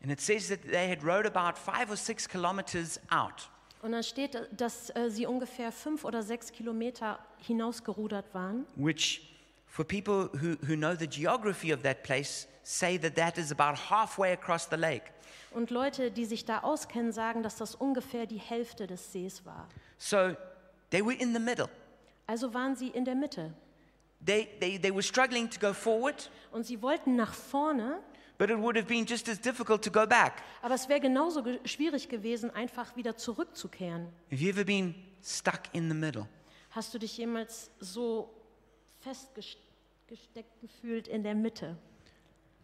And 0.00 0.12
it 0.12 0.20
says 0.20 0.46
that 0.46 0.62
they 0.62 0.88
had 0.88 1.02
rowed 1.02 1.26
about 1.26 1.58
five 1.58 1.90
or 1.90 1.96
six 1.96 2.28
kilometers 2.28 3.00
out. 3.10 3.50
Und 3.82 3.90
dann 3.90 4.04
steht, 4.04 4.38
dass 4.52 4.94
äh, 4.94 5.10
sie 5.10 5.26
ungefähr 5.26 5.72
fünf 5.72 6.04
oder 6.04 6.22
sechs 6.22 6.52
Kilometer 6.52 7.18
hinausgerudert 7.38 8.32
waren. 8.32 8.64
which 8.76 9.34
for 9.66 9.84
people 9.84 10.30
who, 10.40 10.56
who 10.68 10.76
know 10.76 10.94
the 10.94 11.08
geography 11.08 11.74
of 11.74 11.82
that 11.82 12.04
place 12.04 12.46
say 12.66 12.98
that 12.98 13.14
that 13.14 13.38
is 13.38 13.52
about 13.52 13.90
halfway 13.90 14.32
across 14.32 14.68
the 14.68 14.76
lake. 14.76 15.04
Und 15.52 15.70
Leute, 15.70 16.10
die 16.10 16.24
sich 16.24 16.44
da 16.44 16.60
auskennen, 16.60 17.12
sagen, 17.12 17.42
dass 17.42 17.56
das 17.56 17.74
ungefähr 17.76 18.26
die 18.26 18.38
Hälfte 18.38 18.86
des 18.86 19.12
Sees 19.12 19.46
war. 19.46 19.68
So 19.98 20.34
they 20.90 21.00
were 21.04 21.14
in 21.14 21.32
the 21.32 21.38
middle. 21.40 21.68
Also 22.26 22.52
waren 22.52 22.74
sie 22.74 22.88
in 22.88 23.04
der 23.04 23.14
Mitte. 23.14 23.54
They, 24.24 24.48
they, 24.60 24.78
they 24.78 24.92
were 24.92 25.02
struggling 25.02 25.48
to 25.48 25.60
go 25.60 25.72
forward, 25.72 26.28
Und 26.50 26.66
sie 26.66 26.82
wollten 26.82 27.14
nach 27.14 27.32
vorne, 27.32 28.00
but 28.38 28.50
it 28.50 28.58
would 28.58 28.76
have 28.76 28.86
been 28.88 29.06
just 29.06 29.28
as 29.28 29.40
difficult 29.40 29.82
to 29.84 29.90
go 29.90 30.06
back. 30.06 30.42
aber 30.62 30.74
es 30.74 30.88
wäre 30.88 31.00
genauso 31.00 31.42
ge 31.42 31.60
schwierig 31.64 32.08
gewesen, 32.08 32.50
einfach 32.50 32.96
wieder 32.96 33.16
zurückzukehren. 33.16 34.08
Have 34.30 34.42
you 34.42 34.50
ever 34.50 34.64
been 34.64 34.94
stuck 35.22 35.60
in 35.72 35.88
the 35.88 35.94
middle? 35.94 36.26
Hast 36.70 36.92
du 36.92 36.98
dich 36.98 37.16
jemals 37.16 37.70
so 37.78 38.28
festgesteckt 39.00 40.60
gefühlt 40.60 41.08
in 41.08 41.22
der 41.22 41.34
Mitte? 41.34 41.76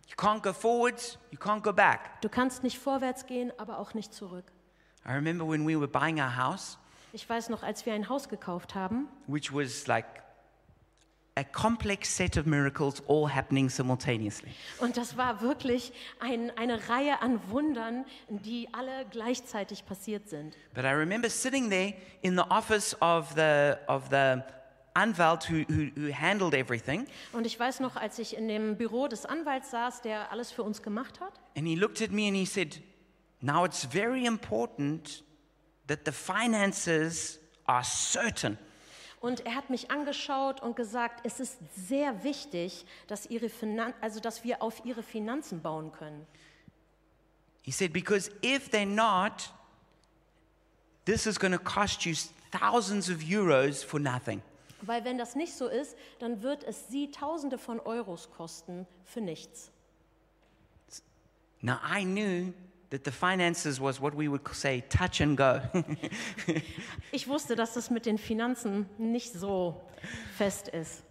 You 0.09 0.17
can't 0.17 0.43
go 0.43 0.53
forwards, 0.53 1.19
you 1.31 1.39
can't 1.39 1.63
go 1.63 1.73
back. 1.73 2.21
Du 2.21 2.29
kannst 2.29 2.63
nicht 2.63 2.79
vorwärts 2.79 3.27
gehen, 3.27 3.53
aber 3.59 3.79
auch 3.79 3.95
nicht 3.95 4.13
zurück. 4.13 4.45
I 5.07 5.13
remember 5.13 5.49
when 5.49 5.67
we 5.67 5.75
were 5.79 5.89
buying 5.89 6.21
our 6.21 6.37
house, 6.37 6.79
Ich 7.15 7.29
weiß 7.29 7.49
noch, 7.51 7.63
als 7.63 7.85
wir 7.87 7.93
ein 7.95 8.09
Haus 8.09 8.29
gekauft 8.29 8.75
haben, 8.75 9.09
which 9.27 9.53
was 9.53 9.87
like 9.87 10.07
a 11.35 11.45
complex 11.45 12.15
set 12.15 12.37
of 12.37 12.45
miracles 12.47 13.03
all 13.09 13.27
happening 13.35 13.69
simultaneously. 13.71 14.51
und 14.81 14.97
das 14.99 15.17
war 15.17 15.41
wirklich 15.41 15.93
ein, 16.21 16.51
eine 16.59 16.89
Reihe 16.91 17.21
an 17.23 17.41
Wundern, 17.51 18.05
die 18.29 18.69
alle 18.73 19.07
gleichzeitig 19.11 19.87
passiert 19.87 20.29
sind. 20.29 20.57
But 20.75 20.85
I 20.85 20.89
remember 20.93 21.31
sitting 21.31 21.71
there 21.71 21.95
in 22.21 22.37
the 22.37 22.45
office 22.51 22.95
of 23.01 23.31
the, 23.35 23.75
of 23.89 24.05
the 24.11 24.43
Anwalt 24.95 25.49
who, 25.49 25.65
who, 25.69 25.91
who 25.97 26.13
handled 26.13 26.55
everything, 26.55 27.07
Und 27.33 27.47
ich 27.47 27.59
weiß 27.59 27.81
noch, 27.81 27.97
als 27.97 28.19
ich 28.19 28.37
in 28.37 28.49
dem 28.49 28.77
Büro 28.77 29.09
des 29.09 29.27
Anwalts 29.27 29.71
saß, 29.71 30.03
der 30.03 30.31
alles 30.33 30.53
für 30.53 30.63
uns 30.63 30.83
gemacht 30.83 31.21
hat, 31.21 31.33
and 31.57 31.67
he 31.67 31.75
looked 31.75 32.03
at 32.03 32.11
me 32.11 32.27
and 32.27 32.37
he 32.37 32.47
said, 32.47 32.81
Now 33.41 33.65
it's 33.65 33.85
very 33.85 34.25
important 34.25 35.25
that 35.89 36.01
the 36.05 36.13
finances 36.13 37.39
are 37.67 37.83
certain. 37.85 38.59
und 39.21 39.47
er 39.47 39.55
hat 39.55 39.71
mich 39.71 39.91
angeschaut 39.91 40.61
und 40.61 40.75
gesagt, 40.77 41.21
es 41.25 41.39
ist 41.41 41.59
sehr 41.77 42.25
wichtig, 42.25 42.85
dass, 43.07 43.27
ihre 43.27 43.49
Finan 43.49 43.95
also, 44.01 44.21
dass 44.21 44.43
wir 44.45 44.63
auf 44.63 44.85
ihre 44.85 45.03
Finanzen 45.03 45.63
bauen 45.63 45.93
können. 45.93 46.27
He 47.63 47.71
said, 47.71 47.93
Because 47.93 48.31
if 48.45 48.69
they're 48.71 48.85
not, 48.85 49.53
this 51.05 51.27
is 51.27 51.39
going 51.39 51.53
to 51.53 51.59
cost 51.59 52.05
you 52.05 52.15
thousands 52.51 53.09
of 53.09 53.23
euros 53.23 53.85
for 53.85 54.01
nothing. 54.01 54.43
Weil 54.83 55.05
wenn 55.05 55.19
das 55.19 55.35
nicht 55.37 55.55
so 55.55 55.69
ist, 55.69 55.97
dann 56.19 56.43
wird 56.43 56.65
es 56.65 56.89
sie 56.89 57.11
Tausende 57.11 57.59
von 57.59 57.81
Euros 57.81 58.31
kosten 58.31 58.87
für 59.05 59.21
nichts. 59.21 59.71
Now 61.61 61.79
I 61.89 62.05
knew 62.05 62.53
that 62.91 63.05
the 63.05 63.11
finances 63.13 63.81
was 63.81 64.01
what 64.01 64.15
we 64.15 64.29
would 64.29 64.43
say 64.53 64.83
touch 64.89 65.21
and 65.21 65.37
go. 65.37 65.61
Ich 67.13 67.29
wusste, 67.29 67.55
dass 67.57 67.75
das 67.75 67.91
mit 67.91 68.05
den 68.07 68.19
Finanzen 68.19 68.89
nicht 68.99 69.33
so 69.33 69.81
fest 70.37 70.69
ist. 70.69 71.03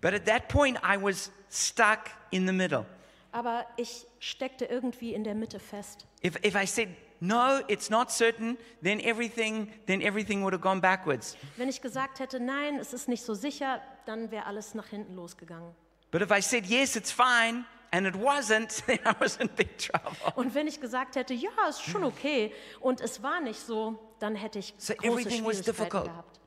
but 0.00 0.14
at 0.14 0.24
that 0.26 0.48
point, 0.48 0.78
I 0.82 0.96
was 1.00 1.30
stuck 1.50 2.10
in 2.30 2.46
the 2.46 2.52
middle. 2.52 2.86
Aber 3.32 3.64
ich 3.76 4.06
steckte 4.18 4.64
irgendwie 4.64 5.14
in 5.14 5.22
der 5.22 5.34
Mitte 5.34 5.60
fest. 5.60 6.06
If, 6.24 6.36
if 6.44 6.56
I 6.56 6.66
said, 6.66 6.88
no, 7.20 7.60
it's 7.68 7.90
not 7.90 8.10
certain, 8.10 8.56
then 8.82 9.00
everything, 9.00 9.70
then 9.86 10.00
everything 10.02 10.42
would 10.42 10.52
have 10.52 10.62
gone 10.62 10.80
backwards. 10.80 11.36
Wenn 11.56 11.68
ich 11.68 11.80
gesagt 11.80 12.18
hätte, 12.18 12.40
nein, 12.40 12.76
es 12.78 12.92
ist 12.92 13.08
nicht 13.08 13.22
so 13.24 13.34
sicher, 13.34 13.80
dann 14.06 14.30
wäre 14.30 14.46
alles 14.46 14.74
nach 14.74 14.86
hinten 14.86 15.14
losgegangen. 15.14 15.72
But 16.10 16.22
if 16.22 16.30
I 16.30 16.40
said, 16.40 16.66
yes, 16.66 16.96
it's 16.96 17.12
fine, 17.12 17.64
and 17.92 18.06
it 18.06 18.14
wasn't, 18.14 18.82
then 18.86 18.98
I 19.06 19.14
was 19.20 19.36
in 19.36 19.48
big 19.48 19.78
trouble. 19.78 20.32
Und 20.34 20.54
wenn 20.54 20.66
ich 20.66 20.80
gesagt 20.80 21.14
hätte, 21.16 21.34
ja, 21.34 21.50
ist 21.68 21.82
schon 21.82 22.04
okay, 22.04 22.52
und 22.80 23.00
es 23.00 23.22
war 23.22 23.40
nicht 23.40 23.60
so, 23.60 23.98
dann 24.18 24.34
hätte 24.34 24.58
ich 24.58 24.74
So 24.78 24.94
große 24.94 25.06
everything 25.08 25.44
was 25.44 25.60
difficult. 25.62 26.04
gehabt. 26.04 26.40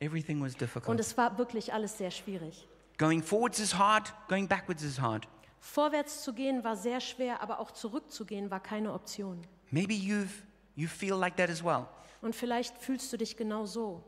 Everything 0.00 0.40
was 0.42 0.52
Und 0.54 0.60
difficult. 0.60 1.00
es 1.00 1.16
war 1.16 1.38
wirklich 1.38 1.72
alles 1.72 1.96
sehr 1.98 2.10
schwierig. 2.10 2.66
Going 2.98 3.22
forwards 3.22 3.58
is 3.58 3.76
hard, 3.78 4.12
going 4.28 4.48
backwards 4.48 4.82
is 4.82 5.00
hard. 5.00 5.28
Vorwärts 5.60 6.22
zu 6.24 6.32
gehen 6.32 6.64
war 6.64 6.76
sehr 6.76 7.00
schwer, 7.00 7.40
aber 7.40 7.60
auch 7.60 7.70
zurückzugehen 7.70 8.50
war 8.50 8.58
keine 8.60 8.92
Option. 8.92 9.40
Maybe 9.72 9.94
you've, 9.94 10.44
you 10.76 10.86
feel 10.86 11.18
like 11.18 11.36
that 11.36 11.50
as 11.50 11.64
well. 11.64 11.88
Und 12.20 12.36
vielleicht 12.36 12.78
fühlst 12.78 13.12
du 13.12 13.16
dich 13.16 13.36
genau 13.36 13.66
so. 13.66 14.04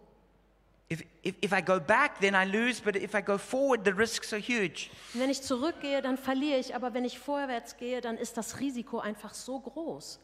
If, 0.90 1.02
if, 1.22 1.34
if 1.40 1.52
I 1.52 1.62
go 1.62 1.80
back, 1.80 2.20
then 2.20 2.34
I 2.34 2.44
lose, 2.44 2.80
but 2.80 2.94
if 2.94 3.14
I 3.14 3.22
go 3.22 3.38
forward, 3.38 3.84
the 3.84 3.92
risks 3.92 4.32
are 4.32 4.40
huge. 4.40 4.90
Wenn 5.14 5.30
ich 5.30 5.42
zurückgehe, 5.42 6.02
dann 6.02 6.18
verliere 6.18 6.58
ich, 6.58 6.74
aber 6.74 6.92
wenn 6.92 7.04
ich 7.04 7.18
vorwärts 7.18 7.78
gehe, 7.78 8.02
dann 8.02 8.18
ist 8.18 8.36
das 8.36 8.60
Risiko 8.60 9.00
einfach 9.00 9.32
so 9.32 9.58
groß. 9.58 10.20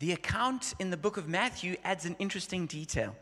The 0.00 0.12
account 0.12 0.74
in 0.78 0.90
the 0.90 0.98
book 0.98 1.16
of 1.16 1.26
Matthew 1.26 1.76
adds 1.82 2.04
an 2.04 2.14
interesting 2.18 2.68
detail. 2.68 3.16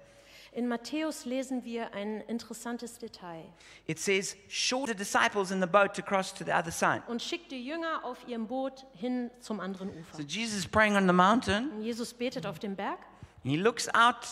In 0.54 0.68
Matthäus 0.68 1.24
lesen 1.24 1.64
wir 1.64 1.94
ein 1.94 2.20
interessantes 2.28 2.98
Detail. 2.98 3.44
It 3.86 3.98
says, 3.98 4.36
Short 4.48 4.88
the 4.88 4.94
disciples 4.94 5.50
in 5.50 5.60
the 5.60 5.66
boat 5.66 5.94
to 5.94 6.02
cross 6.02 6.32
to 6.34 6.44
the 6.44 6.52
other 6.52 6.70
side. 6.70 7.02
Und 7.06 7.22
schickt 7.22 7.50
die 7.50 7.64
Jünger 7.64 8.04
auf 8.04 8.18
ihrem 8.28 8.46
Boot 8.46 8.84
hin 8.92 9.30
zum 9.40 9.60
anderen 9.60 9.88
Ufer. 9.88 10.18
So 10.18 10.22
Jesus 10.22 10.58
is 10.58 10.66
praying 10.68 10.94
on 10.94 11.06
the 11.06 11.14
mountain, 11.14 11.70
Und 11.70 11.82
Jesus 11.82 12.12
betet 12.12 12.44
auf 12.46 12.58
dem 12.58 12.76
Berg 12.76 12.98
he 13.44 13.56
looks 13.56 13.88
out 13.94 14.26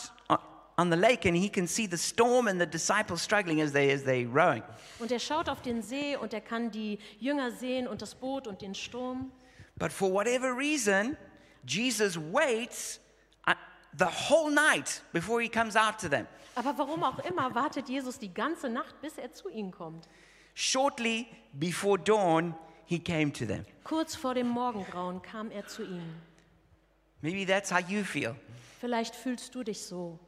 on 0.77 0.89
the 0.89 0.95
lake 0.95 1.25
and 1.25 1.35
he 1.35 1.49
can 1.49 1.67
see 1.67 1.85
the 1.85 1.97
storm 1.97 2.47
and 2.47 2.59
the 2.59 2.65
disciples 2.65 3.21
struggling 3.21 3.61
as 3.61 3.71
they 3.71 3.91
as 3.91 4.03
they 4.03 4.25
rowing. 4.25 4.63
und 4.99 5.11
er 5.11 5.19
schaut 5.19 5.49
auf 5.49 5.61
den 5.61 5.81
See 5.81 6.15
und 6.15 6.33
er 6.33 6.41
kann 6.41 6.71
die 6.71 6.97
Jünger 7.19 7.51
sehen 7.51 7.87
und 7.87 8.01
das 8.01 8.15
Boot 8.15 8.47
und 8.47 8.61
den 8.61 8.73
Sturm. 8.73 9.31
But 9.77 9.91
for 9.91 10.11
whatever 10.11 10.55
reason, 10.55 11.17
Jesus 11.65 12.17
waits 12.17 12.99
the 13.97 14.05
whole 14.05 14.49
night 14.49 15.01
before 15.13 15.41
he 15.41 15.49
comes 15.49 15.75
out 15.75 15.99
to 15.99 16.09
them. 16.09 16.27
Aber 16.55 16.77
warum 16.77 17.03
auch 17.03 17.19
immer 17.19 17.53
wartet 17.55 17.87
Jesus 17.89 18.19
die 18.19 18.33
ganze 18.33 18.69
Nacht, 18.69 18.99
bis 19.01 19.17
er 19.17 19.31
zu 19.31 19.49
ihnen 19.49 19.71
kommt. 19.71 20.07
Shortly 20.53 21.27
before 21.53 21.97
dawn, 21.97 22.55
he 22.85 22.99
came 22.99 23.31
to 23.31 23.45
them. 23.45 23.65
Kurz 23.83 24.15
vor 24.15 24.33
dem 24.33 24.47
Morgengrauen 24.47 25.21
kam 25.21 25.49
er 25.49 25.65
zu 25.67 25.83
ihnen. 25.83 26.21
Maybe 27.21 27.45
that's 27.45 27.71
how 27.71 27.79
you 27.79 28.03
feel. 28.03 28.35
Vielleicht 28.79 29.15
fühlst 29.15 29.55
du 29.55 29.63
dich 29.63 29.85
so. 29.85 30.19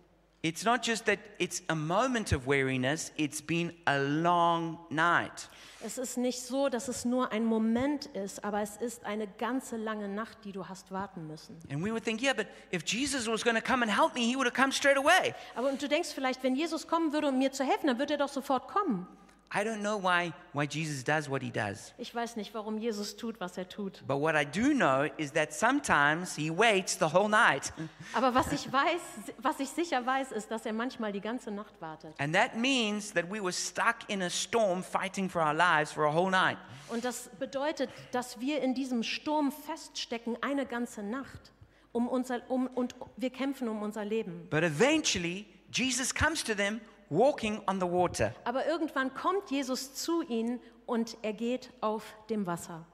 It's 0.46 0.66
not 0.66 0.86
just 0.86 1.06
that 1.06 1.20
it's 1.40 1.64
a 1.70 1.74
moment 1.74 2.34
of 2.34 2.48
weariness, 2.48 3.14
it's 3.16 3.42
been 3.42 3.72
a 3.88 3.98
long 3.98 4.78
night. 4.90 5.48
Es 5.86 5.98
ist 5.98 6.18
nicht 6.18 6.42
so, 6.42 6.68
dass 6.68 6.90
es 6.90 7.06
nur 7.06 7.32
ein 7.32 7.46
Moment 7.46 8.08
ist, 8.08 8.44
aber 8.44 8.62
es 8.62 8.76
ist 8.76 9.06
eine 9.06 9.26
ganze 9.26 9.78
lange 9.78 10.10
Nacht, 10.10 10.40
die 10.44 10.52
du 10.52 10.68
hast 10.68 10.92
warten 10.92 11.28
müssen. 11.28 11.58
And 11.72 11.82
we 11.82 11.92
would 11.92 12.04
think, 12.04 12.22
yeah, 12.22 12.34
but 12.34 12.48
if 12.74 12.84
Jesus 12.86 13.26
was 13.26 13.42
going 13.42 13.56
to 13.56 13.62
come 13.62 13.84
and 13.84 13.98
help 13.98 14.16
me, 14.16 14.26
he 14.26 14.36
would 14.36 14.46
have 14.46 14.54
come 14.54 14.74
straight 14.74 14.98
away. 14.98 15.34
Aber 15.56 15.70
und 15.70 15.82
du 15.82 15.88
denkst 15.88 16.10
vielleicht, 16.14 16.44
wenn 16.44 16.56
Jesus 16.56 16.88
kommen 16.88 17.14
würde, 17.14 17.30
um 17.30 17.38
mir 17.38 17.54
zu 17.54 17.64
helfen, 17.64 17.88
dann 17.88 17.98
würde 17.98 18.16
er 18.16 18.20
doch 18.20 18.28
sofort 18.28 18.68
kommen. 18.68 19.08
I 19.56 19.64
don't 19.64 19.84
know 19.84 19.98
why, 19.98 20.34
why 20.54 20.66
Jesus 20.66 21.04
does 21.04 21.30
what 21.30 21.44
he 21.44 21.52
does. 21.52 21.94
Ich 22.00 22.14
weiß 22.14 22.38
nicht, 22.38 22.56
warum 22.56 22.80
Jesus 22.80 23.16
tut, 23.16 23.40
was 23.40 23.56
er 23.56 23.70
tut. 23.70 24.02
But 24.08 24.20
what 24.20 24.36
I 24.36 24.46
do 24.46 24.74
know 24.74 25.08
is 25.18 25.32
that 25.34 25.54
sometimes 25.54 26.36
he 26.36 26.50
waits 26.50 26.98
the 26.98 27.14
whole 27.14 27.30
night. 27.30 27.72
Aber 28.16 28.34
was 28.34 28.52
ich 28.52 28.72
weiß, 28.72 29.34
was 29.38 29.60
ich 29.60 29.70
sicher 29.70 30.04
weiß, 30.04 30.32
ist, 30.32 30.50
dass 30.50 30.66
er 30.66 30.74
manchmal 30.74 31.12
die 31.12 31.22
ganze 31.22 31.52
Nacht 31.52 31.80
wartet. 31.80 32.16
And 32.20 32.34
that 32.34 32.58
means 32.58 33.14
that 33.14 33.30
we 33.30 33.40
were 33.40 33.54
stuck 33.54 33.98
in 34.08 34.24
a 34.24 34.30
storm 34.30 34.82
fighting 34.82 35.30
for 35.30 35.44
our 35.44 35.54
lives 35.54 35.92
for 35.92 36.06
a 36.06 36.12
whole 36.12 36.32
night. 36.32 36.58
Und 36.90 37.06
das 37.06 37.30
bedeutet, 37.38 37.92
dass 38.12 38.40
wir 38.40 38.60
in 38.62 38.74
diesem 38.74 39.04
Sturm 39.04 39.52
feststecken 39.52 40.36
eine 40.42 40.66
ganze 40.66 41.04
Nacht. 41.04 41.52
Um 41.92 42.08
unser, 42.08 42.42
um, 42.50 42.66
und 42.66 42.96
wir 43.18 43.30
kämpfen 43.30 43.68
um 43.68 43.84
unser 43.84 44.04
Leben. 44.04 44.48
But 44.50 44.64
eventually, 44.64 45.46
Jesus 45.72 46.14
comes 46.14 46.44
to 46.44 46.56
them 46.56 46.82
walking 47.10 47.62
on 47.68 47.80
the 47.80 47.88
water. 47.88 48.34
Aber 48.44 48.66
irgendwann 48.66 49.14
kommt 49.14 49.52
Jesus 49.52 49.94
zu 49.94 50.22
ihnen 50.24 50.60
und 50.86 51.18
er 51.22 51.34
geht 51.34 51.72
auf 51.82 52.04
dem 52.30 52.46
Wasser. 52.46 52.86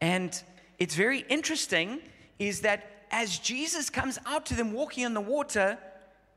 And 0.00 0.44
it's 0.78 0.94
very 0.94 1.24
interesting 1.28 2.00
is 2.38 2.62
that 2.62 2.80
as 3.10 3.40
Jesus 3.42 3.90
comes 3.90 4.18
out 4.26 4.44
to 4.46 4.54
them 4.54 4.72
walking 4.74 5.04
on 5.04 5.14
the 5.14 5.26
water, 5.26 5.78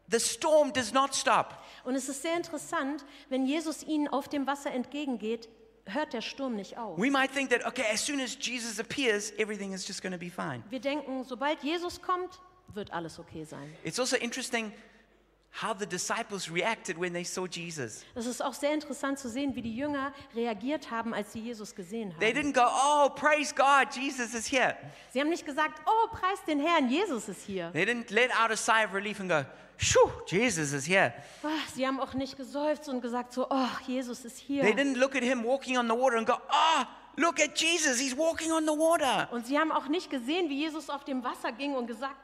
the 0.09 0.19
storm 0.19 0.71
does 0.73 0.91
not 0.91 1.15
stop. 1.15 1.57
Und 1.83 1.95
es 1.95 2.09
ist 2.09 2.21
sehr 2.21 2.36
interessant, 2.36 3.05
wenn 3.29 3.45
Jesus 3.45 3.83
ihnen 3.83 4.07
auf 4.07 4.27
dem 4.27 4.47
Wasser 4.47 4.71
entgegengeht, 4.71 5.49
hört 5.86 6.13
der 6.13 6.21
Sturm 6.21 6.55
nicht 6.55 6.77
auf. 6.77 6.97
We 6.97 7.12
might 7.12 7.31
think 7.33 7.49
that, 7.49 7.65
okay, 7.65 7.86
as 7.91 8.05
soon 8.05 8.19
as 8.21 8.38
Jesus 8.39 8.79
appears, 8.79 9.31
everything 9.38 9.73
is 9.73 9.88
just 9.88 10.01
going 10.01 10.13
to 10.13 10.19
be 10.19 10.29
fine. 10.29 10.63
Wir 10.69 10.79
denken, 10.79 11.23
sobald 11.25 11.62
Jesus 11.63 12.01
kommt, 12.01 12.39
wird 12.73 12.91
alles 12.91 13.19
okay 13.19 13.43
sein. 13.43 13.73
It's 13.83 13.99
also 13.99 14.15
interesting 14.15 14.71
how 15.61 15.73
the 15.77 15.85
disciples 15.85 16.49
reacted 16.51 16.99
when 16.99 17.13
they 17.13 17.23
saw 17.23 17.45
Jesus. 17.45 18.03
Es 18.15 18.25
ist 18.25 18.41
auch 18.43 18.53
sehr 18.53 18.73
interessant 18.73 19.19
zu 19.19 19.29
sehen, 19.29 19.55
wie 19.55 19.61
die 19.61 19.75
Jünger 19.75 20.11
reagiert 20.35 20.89
haben, 20.89 21.13
als 21.13 21.31
sie 21.33 21.39
Jesus 21.39 21.75
gesehen 21.75 22.13
They 22.19 22.33
haben. 22.33 22.39
didn't 22.39 22.53
go, 22.53 22.65
oh, 22.65 23.09
praise 23.09 23.53
God, 23.53 23.93
Jesus 23.95 24.33
is 24.33 24.51
here. 24.51 24.75
Sie 25.11 25.19
haben 25.19 25.29
nicht 25.29 25.45
gesagt, 25.45 25.79
oh, 25.85 26.07
preis 26.11 26.43
den 26.47 26.59
Herrn, 26.59 26.89
Jesus 26.89 27.29
ist 27.29 27.43
hier. 27.45 27.71
They 27.73 27.83
didn't 27.85 28.11
let 28.11 28.31
out 28.31 28.49
a 28.51 28.55
sigh 28.57 28.83
of 28.85 28.93
relief 28.93 29.19
and 29.19 29.29
go, 29.29 29.45
shoo, 29.77 30.09
Jesus 30.25 30.73
is 30.73 30.85
here. 30.87 31.13
Ah, 31.43 31.49
Sie 31.73 31.85
haben 31.85 31.99
auch 31.99 32.13
nicht 32.13 32.35
geseufzt 32.35 32.89
und 32.89 33.01
gesagt 33.01 33.33
so, 33.33 33.47
oh, 33.49 33.67
Jesus 33.85 34.25
ist 34.25 34.39
hier. 34.39 34.63
They 34.63 34.73
didn't 34.73 34.97
look 34.97 35.15
at 35.15 35.23
him 35.23 35.43
walking 35.43 35.77
on 35.77 35.87
the 35.87 35.95
water 35.95 36.17
and 36.17 36.25
go, 36.25 36.33
oh, 36.33 36.83
look 37.17 37.39
at 37.39 37.55
Jesus, 37.59 37.99
he's 37.99 38.17
walking 38.17 38.51
on 38.51 38.63
the 38.65 38.71
water. 38.71 39.27
Und 39.31 39.45
sie 39.45 39.59
haben 39.59 39.71
auch 39.71 39.87
nicht 39.87 40.09
gesehen, 40.09 40.49
wie 40.49 40.57
Jesus 40.61 40.89
auf 40.89 41.03
dem 41.03 41.23
Wasser 41.23 41.51
ging 41.51 41.75
und 41.75 41.85
gesagt, 41.85 42.15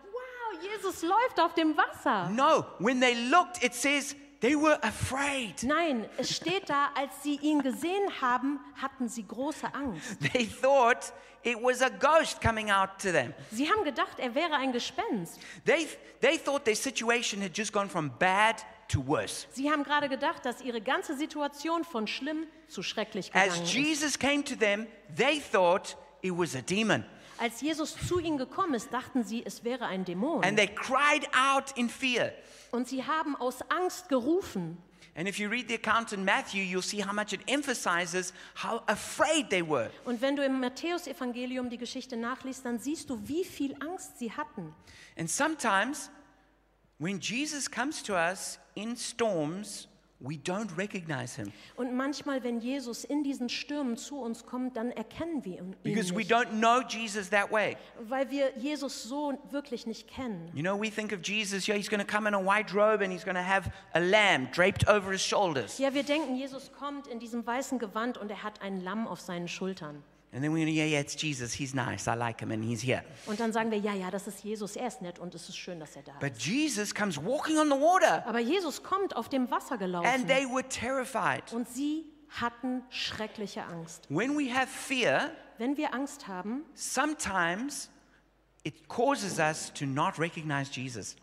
Jesus 0.62 1.02
läuft 1.02 1.39
auf 1.39 1.54
dem 1.54 1.76
Wasser. 1.76 2.30
No, 2.30 2.65
when 2.80 3.00
they 3.00 3.13
looked, 3.30 3.63
it 3.63 3.74
says 3.74 4.15
they 4.41 4.56
were 4.56 4.80
afraid. 4.84 5.63
Nein, 5.63 6.08
es 6.17 6.36
steht 6.36 6.69
da, 6.69 6.89
als 6.95 7.12
sie 7.24 7.36
ihn 7.41 7.62
gesehen 7.62 8.10
haben, 8.22 8.60
hatten 8.82 9.08
sie 9.08 9.28
große 9.28 9.74
Angst. 9.74 10.17
They 10.34 10.45
thought 10.48 11.13
it 11.43 11.58
was 11.62 11.82
a 11.82 11.89
ghost 11.89 12.41
coming 12.41 12.72
out 12.72 12.89
to 13.02 13.12
them. 13.12 13.34
Sie 13.52 13.69
haben 13.69 13.84
gedacht, 13.84 14.19
er 14.19 14.36
wäre 14.36 14.54
ein 14.54 14.72
Gespenst. 14.72 15.39
They, 15.65 15.88
they 16.22 16.38
thought 16.38 16.65
their 16.65 16.76
situation 16.76 17.41
had 17.41 17.58
just 17.58 17.74
gone 17.74 17.89
from 17.89 18.12
bad 18.17 18.63
to 18.89 19.06
worse. 19.06 19.48
Sie 19.52 19.69
haben 19.72 19.84
gerade 19.84 20.10
gedacht, 20.10 20.45
dass 20.45 20.62
ihre 20.62 20.82
ganze 20.82 21.15
Situation 21.15 21.84
von 21.84 22.08
schlimm 22.08 22.48
zu 22.67 22.84
schrecklich 22.84 23.34
As 23.34 23.43
gegangen 23.43 23.63
ist. 23.63 23.74
Jesus 23.74 24.19
came 24.19 24.43
to 24.43 24.56
them, 24.56 24.88
they 25.15 25.39
thought 25.39 25.95
it 26.22 26.34
was 26.36 26.56
a 26.56 26.62
demon. 26.62 27.06
Als 27.39 27.62
Jesus 27.62 27.95
zu 28.08 28.19
ihnen 28.19 28.38
gekommen 28.38 28.73
ist, 28.73 28.91
dachten 28.93 29.23
sie, 29.23 29.45
es 29.45 29.63
wäre 29.63 29.86
ein 29.86 30.06
Dämon. 30.06 30.43
And 30.43 30.58
they 30.58 30.67
cried 30.67 31.28
out 31.34 31.71
in 31.78 31.89
fear. 31.89 32.34
Und 32.71 32.88
sie 32.88 33.06
haben 33.06 33.36
aus 33.36 33.62
Angst 33.69 34.10
gerufen. 34.10 34.78
And 35.19 35.28
if 35.28 35.38
you 35.38 35.49
read 35.49 35.67
the 35.67 35.75
account 35.75 36.13
in 36.13 36.23
Matthew, 36.23 36.62
you'll 36.62 36.82
see 36.82 37.04
how 37.04 37.12
much 37.12 37.34
it 37.34 37.41
emphasizes 37.47 38.32
how 38.56 38.82
afraid 38.88 39.49
they 39.49 39.62
were. 39.62 39.89
Und 40.06 40.21
wenn 40.21 40.38
du 40.38 40.45
im 40.45 40.62
Matthäusevangelium 40.62 41.69
die 41.69 41.78
Geschichte 41.78 42.15
nachliest, 42.15 42.63
dann 42.63 42.80
siehst 42.80 43.10
du, 43.10 43.19
wie 43.28 43.43
viel 43.43 43.75
Angst 43.82 44.17
sie 44.17 44.32
hatten. 44.32 44.73
And 45.17 45.30
sometimes, 45.30 46.10
when 46.99 47.19
Jesus 47.19 47.69
comes 47.69 48.02
to 48.04 48.13
us 48.13 48.60
in 48.75 48.95
storms, 48.95 49.88
we 50.21 50.36
don't 50.36 50.77
recognize 50.77 51.36
him 51.36 51.51
Und 51.77 51.95
manchmal, 51.95 52.43
wenn 52.43 52.60
Jesus 52.60 53.03
in 53.05 53.23
diesen 53.23 53.47
Stürmen 53.49 53.95
zu 53.95 54.19
uns 54.19 54.45
kommt, 54.45 54.75
dann 54.75 54.91
erkennen 54.91 55.45
wir 55.45 55.60
ihn 55.60 55.75
because 55.84 56.12
we 56.12 56.17
nicht, 56.19 56.32
don't 56.34 56.49
know 56.60 56.82
Jesus 56.88 57.29
that 57.29 57.51
way. 57.51 57.77
weil 58.01 58.29
wir 58.29 58.51
Jesus 58.58 59.03
so 59.03 59.38
wirklich 59.51 59.88
nicht 59.88 60.08
kennen. 60.08 60.51
You 60.53 60.62
know, 60.62 60.79
we 60.79 60.89
think 60.91 61.13
of 61.13 61.19
Jesus, 61.23 61.67
yeah, 61.67 61.75
he's 61.77 61.89
going 61.89 62.05
to 62.05 62.12
come 62.12 62.27
in 62.27 62.34
a 62.34 62.39
white 62.39 62.73
robe 62.73 63.01
and 63.03 63.12
he's 63.13 63.23
going 63.23 63.38
to 63.38 63.43
have 63.43 63.71
a 63.93 63.99
lamb 63.99 64.49
draped 64.51 64.88
over 64.89 65.12
his 65.12 65.21
shoulders. 65.21 65.77
Ja, 65.79 65.93
wir 65.93 66.03
denken, 66.03 66.36
Jesus 66.36 66.71
kommt 66.73 67.08
in 67.08 67.19
diesem 67.19 67.45
weißen 67.45 67.79
Gewand 67.79 68.17
und 68.17 68.29
er 68.29 68.43
hat 68.43 68.62
ein 68.62 68.82
Lamm 68.82 69.08
auf 69.08 69.19
seinen 69.21 69.47
Schultern. 69.47 70.03
And 70.31 70.43
then 70.43 70.53
we 70.53 70.63
go, 70.63 70.67
yeah, 70.69 70.85
yeah, 70.85 70.99
it's 70.99 71.15
Jesus. 71.15 71.53
He's 71.53 71.73
nice. 71.73 72.07
I 72.07 72.13
like 72.15 72.39
him 72.39 72.51
and 72.51 72.63
he's 72.63 72.81
here. 72.83 73.03
Und 73.25 73.39
dann 73.39 73.51
sagen 73.51 73.71
wir, 73.71 73.79
ja, 73.79 73.93
ja, 73.95 74.11
das 74.11 74.27
ist 74.27 74.43
Jesus, 74.43 74.75
er 74.75 74.87
ist 74.87 75.01
nett 75.01 75.17
und 75.17 75.33
es 75.33 75.49
ist 75.49 75.57
schön, 75.57 75.79
dass 75.79 75.95
er 75.95 76.03
da 76.03 76.11
But 76.19 76.33
ist. 76.33 76.45
Jesus 76.45 76.93
comes 76.93 77.17
walking 77.17 77.57
on 77.57 77.67
the 77.67 77.75
water 77.75 78.23
Aber 78.27 78.39
Jesus 78.39 78.83
kommt 78.83 79.15
auf 79.15 79.27
dem 79.29 79.49
Wasser 79.49 79.77
gelaufen. 79.79 80.07
and 80.07 80.27
they 80.27 80.45
were 80.45 80.63
terrified. 80.69 81.51
und 81.51 81.67
sie 81.67 82.05
hatten 82.29 82.83
schreckliche 82.91 83.63
Angst. 83.63 84.05
When 84.09 84.37
we 84.37 84.53
have 84.53 84.67
fear, 84.67 85.31
Wenn 85.57 85.75
wir 85.77 85.95
Angst 85.95 86.27
haben, 86.27 86.63
sometimes 86.75 87.89
it 88.63 88.87
causes 88.87 89.39
us 89.39 89.71
to 89.73 89.85
not 89.85 90.19
recognize 90.19 90.69
Jesus. 90.71 91.15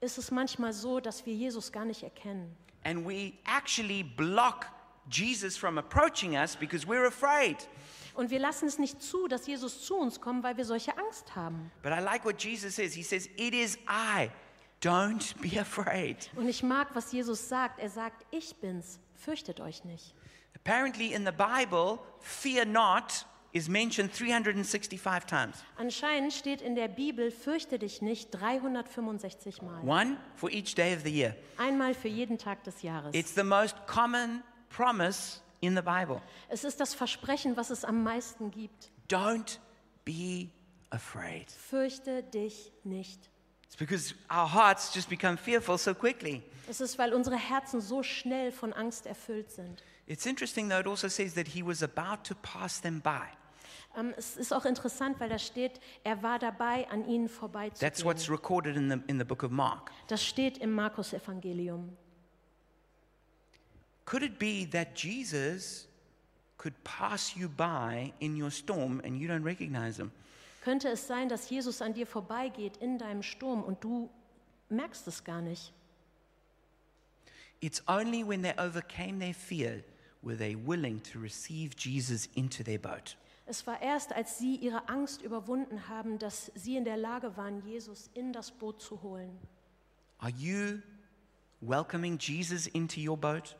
ist 0.00 0.18
es 0.18 0.30
manchmal 0.30 0.72
so, 0.74 1.00
dass 1.00 1.24
wir 1.24 1.32
Jesus 1.34 1.72
gar 1.72 1.86
nicht 1.86 2.02
erkennen. 2.02 2.54
And 2.84 3.06
we 3.06 3.32
actually 3.46 4.02
block 4.02 4.66
Jesus 5.08 5.56
from 5.56 5.78
approaching 5.78 6.34
us 6.36 6.54
because 6.56 6.86
we're 6.86 7.06
afraid. 7.06 7.56
Und 8.14 8.30
wir 8.30 8.38
lassen 8.38 8.66
es 8.68 8.78
nicht 8.78 9.02
zu, 9.02 9.26
dass 9.28 9.46
Jesus 9.46 9.82
zu 9.84 9.96
uns 9.96 10.20
kommt, 10.20 10.42
weil 10.42 10.56
wir 10.56 10.64
solche 10.64 10.96
Angst 10.98 11.34
haben. 11.34 11.70
But 11.82 11.92
I 11.92 12.00
like 12.00 12.24
what 12.24 12.42
Jesus 12.42 12.76
says. 12.76 12.94
He 12.94 13.02
says, 13.02 13.28
It 13.36 13.54
is 13.54 13.78
I. 13.88 14.30
Don't 14.82 15.34
be 15.40 15.60
afraid. 15.60 16.28
Und 16.34 16.48
ich 16.48 16.62
mag, 16.62 16.88
was 16.94 17.12
Jesus 17.12 17.48
sagt. 17.48 17.78
Er 17.78 17.88
sagt, 17.88 18.26
ich 18.30 18.56
bin's, 18.56 18.98
fürchtet 19.14 19.60
euch 19.60 19.84
nicht. 19.84 20.14
Apparently, 20.56 21.12
in 21.12 21.24
the 21.24 21.32
Bible, 21.32 21.98
fear 22.20 22.64
not 22.64 23.26
is 23.52 23.68
mentioned 23.68 24.12
365 24.12 25.26
times. 25.26 25.62
Anscheinend 25.76 26.32
steht 26.32 26.60
in 26.62 26.74
der 26.74 26.88
Bibel, 26.88 27.30
fürchte 27.30 27.78
dich 27.78 28.02
nicht, 28.02 28.30
365 28.30 29.62
Mal. 29.62 29.82
One 29.84 30.16
for 30.34 30.50
each 30.50 30.74
day 30.74 30.94
of 30.94 31.02
the 31.02 31.10
year. 31.10 31.36
Einmal 31.58 31.94
für 31.94 32.08
jeden 32.08 32.38
Tag 32.38 32.64
des 32.64 32.82
Jahres. 32.82 33.14
It's 33.14 33.34
the 33.34 33.44
most 33.44 33.76
common 33.86 34.42
promise 34.68 35.40
in 35.62 35.74
the 35.74 35.82
Bible. 35.82 36.20
Es 36.48 36.64
ist 36.64 36.80
das 36.80 36.92
Versprechen, 36.92 37.56
was 37.56 37.70
es 37.70 37.84
am 37.84 38.02
meisten 38.02 38.50
gibt. 38.50 38.90
Don't 39.08 39.58
be 40.04 40.48
afraid. 40.90 41.50
Fürchte 41.50 42.22
dich 42.22 42.72
nicht. 42.84 43.30
It's 43.64 43.76
because 43.76 44.14
our 44.30 44.52
hearts 44.52 44.92
just 44.94 45.08
become 45.08 45.38
fearful 45.38 45.78
so 45.78 45.94
quickly. 45.94 46.42
Es 46.68 46.82
ist, 46.82 46.98
weil 46.98 47.14
unsere 47.14 47.36
Herzen 47.36 47.80
so 47.80 48.02
schnell 48.02 48.52
von 48.52 48.72
Angst 48.74 49.06
erfüllt 49.06 49.50
sind. 49.50 49.82
It's 50.06 50.26
interesting, 50.26 50.68
though, 50.68 50.80
it 50.80 50.86
also 50.86 51.08
says 51.08 51.32
that 51.34 51.48
he 51.48 51.64
was 51.64 51.82
about 51.82 52.24
to 52.24 52.34
pass 52.42 52.80
them 52.80 53.00
by. 53.00 53.22
Ähm, 53.96 54.12
es 54.16 54.36
ist 54.36 54.52
auch 54.52 54.64
interessant, 54.64 55.20
weil 55.20 55.28
da 55.28 55.38
steht, 55.38 55.80
er 56.02 56.22
war 56.22 56.38
dabei, 56.38 56.88
an 56.90 57.06
ihnen 57.06 57.28
That's 57.28 58.04
what's 58.04 58.26
vorbeizugehen. 58.26 58.34
recorded 58.34 58.76
in 58.76 58.90
the, 58.90 58.96
in 59.06 59.18
the 59.18 59.24
book 59.24 59.42
of 59.42 59.50
Mark. 59.50 59.90
Das 60.08 60.24
steht 60.24 60.58
im 60.58 60.72
Markus-Evangelium. 60.72 61.96
Could 64.04 64.22
it 64.22 64.38
be 64.38 64.64
that 64.72 64.94
Jesus 64.94 65.86
could 66.58 66.74
pass 66.84 67.36
you 67.36 67.48
by 67.48 68.12
in 68.20 68.36
your 68.36 68.50
storm 68.50 69.00
and 69.04 69.18
you 69.18 69.28
don't 69.28 69.44
recognize 69.44 69.98
him? 69.98 70.10
Könnte 70.64 70.88
es 70.88 71.06
sein, 71.06 71.28
dass 71.28 71.50
Jesus 71.50 71.82
an 71.82 71.92
dir 71.92 72.06
vorbeigeht 72.06 72.76
in 72.76 72.98
deinem 72.98 73.22
Sturm 73.22 73.62
und 73.62 73.82
du 73.82 74.08
merkst 74.68 75.06
es 75.08 75.24
gar 75.24 75.40
nicht? 75.40 75.72
It's 77.60 77.82
only 77.88 78.24
when 78.24 78.42
they 78.42 78.54
overcame 78.58 79.18
their 79.18 79.34
fear 79.34 79.82
were 80.22 80.36
they 80.36 80.54
willing 80.54 81.00
to 81.12 81.18
receive 81.18 81.74
Jesus 81.76 82.28
into 82.34 82.62
their 82.62 82.78
boat. 82.78 83.16
Es 83.46 83.66
war 83.66 83.82
erst, 83.82 84.12
als 84.12 84.38
sie 84.38 84.56
ihre 84.56 84.88
Angst 84.88 85.22
überwunden 85.22 85.88
haben, 85.88 86.18
dass 86.18 86.52
sie 86.54 86.76
in 86.76 86.84
der 86.84 86.96
Lage 86.96 87.36
waren, 87.36 87.60
Jesus 87.66 88.08
in 88.14 88.32
das 88.32 88.52
Boot 88.52 88.80
zu 88.80 89.02
holen. 89.02 89.36
Are 90.18 90.30
you 90.30 90.80
welcoming 91.60 92.18
Jesus 92.18 92.68
into 92.68 93.00
your 93.00 93.16
boat? 93.16 93.56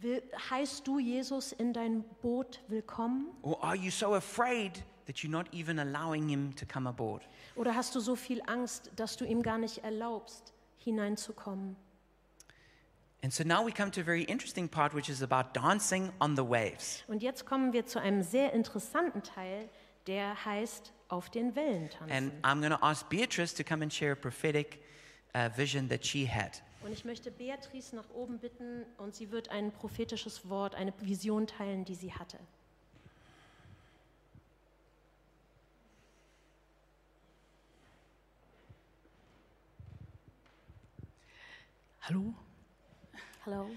Will, 0.00 0.22
heißt 0.50 0.86
du 0.86 1.00
Jesus 1.00 1.50
in 1.50 1.72
dein 1.72 2.04
Boot 2.22 2.60
willkommen? 2.68 3.26
Or 3.42 3.62
are 3.64 3.74
you 3.74 3.90
so 3.90 4.14
afraid 4.14 4.84
that 5.06 5.16
you're 5.18 5.30
not 5.30 5.52
even 5.52 5.80
allowing 5.80 6.28
him 6.28 6.54
to 6.54 6.64
come 6.64 6.88
aboard? 6.88 7.22
Oder 7.56 7.74
hast 7.74 7.96
du 7.96 8.00
so 8.00 8.14
viel 8.14 8.40
Angst, 8.46 8.92
dass 8.94 9.16
du 9.16 9.24
ihm 9.24 9.42
gar 9.42 9.58
nicht 9.58 9.78
erlaubst, 9.78 10.52
hineinzukommen? 10.76 11.76
And 13.24 13.32
so 13.32 13.42
now 13.42 13.66
we 13.66 13.72
come 13.72 13.90
to 13.90 14.00
a 14.00 14.04
very 14.04 14.22
interesting 14.22 14.68
part, 14.68 14.94
which 14.94 15.08
is 15.08 15.20
about 15.20 15.52
dancing 15.52 16.12
on 16.20 16.36
the 16.36 16.48
waves. 16.48 17.02
Und 17.08 17.20
jetzt 17.20 17.44
kommen 17.44 17.72
wir 17.72 17.84
zu 17.84 18.00
einem 18.00 18.22
sehr 18.22 18.52
interessanten 18.52 19.24
Teil, 19.24 19.68
der 20.06 20.44
heißt 20.44 20.92
auf 21.08 21.28
den 21.28 21.56
Wellen 21.56 21.90
And 22.08 22.10
tanzen. 22.10 22.42
I'm 22.44 22.60
going 22.60 22.70
to 22.70 22.86
ask 22.86 23.08
Beatrice 23.08 23.52
to 23.56 23.64
come 23.64 23.82
and 23.82 23.92
share 23.92 24.12
a 24.12 24.14
prophetic 24.14 24.80
uh, 25.34 25.48
vision 25.56 25.88
that 25.88 26.06
she 26.06 26.24
had. 26.24 26.62
Und 26.82 26.92
ich 26.92 27.04
möchte 27.04 27.30
Beatrice 27.30 27.94
nach 27.96 28.08
oben 28.14 28.38
bitten 28.38 28.84
und 28.98 29.14
sie 29.14 29.30
wird 29.30 29.50
ein 29.50 29.72
prophetisches 29.72 30.48
Wort, 30.48 30.74
eine 30.74 30.92
Vision 31.00 31.46
teilen, 31.46 31.84
die 31.84 31.94
sie 31.94 32.12
hatte. 32.12 32.38
Hallo. 42.02 42.32
Hallo. 43.44 43.70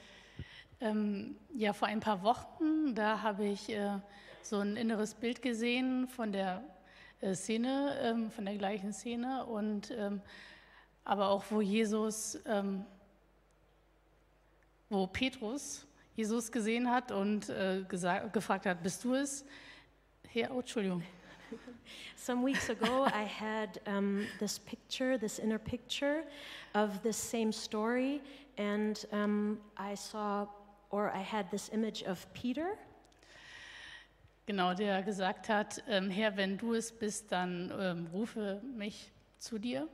Ähm, 0.79 1.35
ja, 1.53 1.73
vor 1.73 1.87
ein 1.87 1.99
paar 1.99 2.23
Wochen, 2.23 2.95
da 2.95 3.21
habe 3.21 3.45
ich 3.45 3.69
äh, 3.69 3.99
so 4.41 4.59
ein 4.59 4.77
inneres 4.77 5.15
Bild 5.15 5.41
gesehen 5.41 6.07
von 6.07 6.31
der 6.31 6.63
äh, 7.19 7.35
Szene, 7.35 7.97
ähm, 8.01 8.31
von 8.31 8.45
der 8.45 8.55
gleichen 8.55 8.93
Szene 8.93 9.45
und 9.45 9.91
ähm, 9.91 10.21
aber 11.03 11.29
auch 11.29 11.43
wo 11.49 11.61
Jesus, 11.61 12.39
ähm, 12.45 12.85
wo 14.89 15.07
Petrus 15.07 15.85
Jesus 16.15 16.51
gesehen 16.51 16.89
hat 16.89 17.11
und 17.11 17.49
äh, 17.49 17.83
gesagt, 17.87 18.33
gefragt 18.33 18.65
hat, 18.65 18.83
bist 18.83 19.03
du 19.03 19.15
es? 19.15 19.45
Herr, 20.27 20.51
oh, 20.53 20.59
Entschuldigung. 20.59 21.03
Some 22.15 22.45
weeks 22.45 22.69
ago, 22.69 23.05
I 23.07 23.25
had 23.25 23.81
um, 23.87 24.27
this 24.39 24.59
picture, 24.59 25.17
this 25.17 25.39
inner 25.39 25.57
picture 25.57 26.23
of 26.73 27.01
this 27.01 27.17
same 27.17 27.51
story, 27.51 28.21
and 28.57 29.03
um, 29.11 29.59
I 29.77 29.95
saw, 29.95 30.47
or 30.89 31.11
I 31.11 31.21
had 31.21 31.49
this 31.49 31.69
image 31.69 32.03
of 32.03 32.25
Peter. 32.33 32.77
Genau, 34.45 34.73
der 34.73 35.01
gesagt 35.03 35.49
hat, 35.49 35.83
ähm, 35.87 36.09
Herr, 36.09 36.35
wenn 36.35 36.57
du 36.57 36.73
es 36.73 36.91
bist, 36.91 37.31
dann 37.31 37.71
ähm, 37.79 38.07
rufe 38.11 38.61
mich 38.75 39.11
zu 39.39 39.57
dir. 39.57 39.87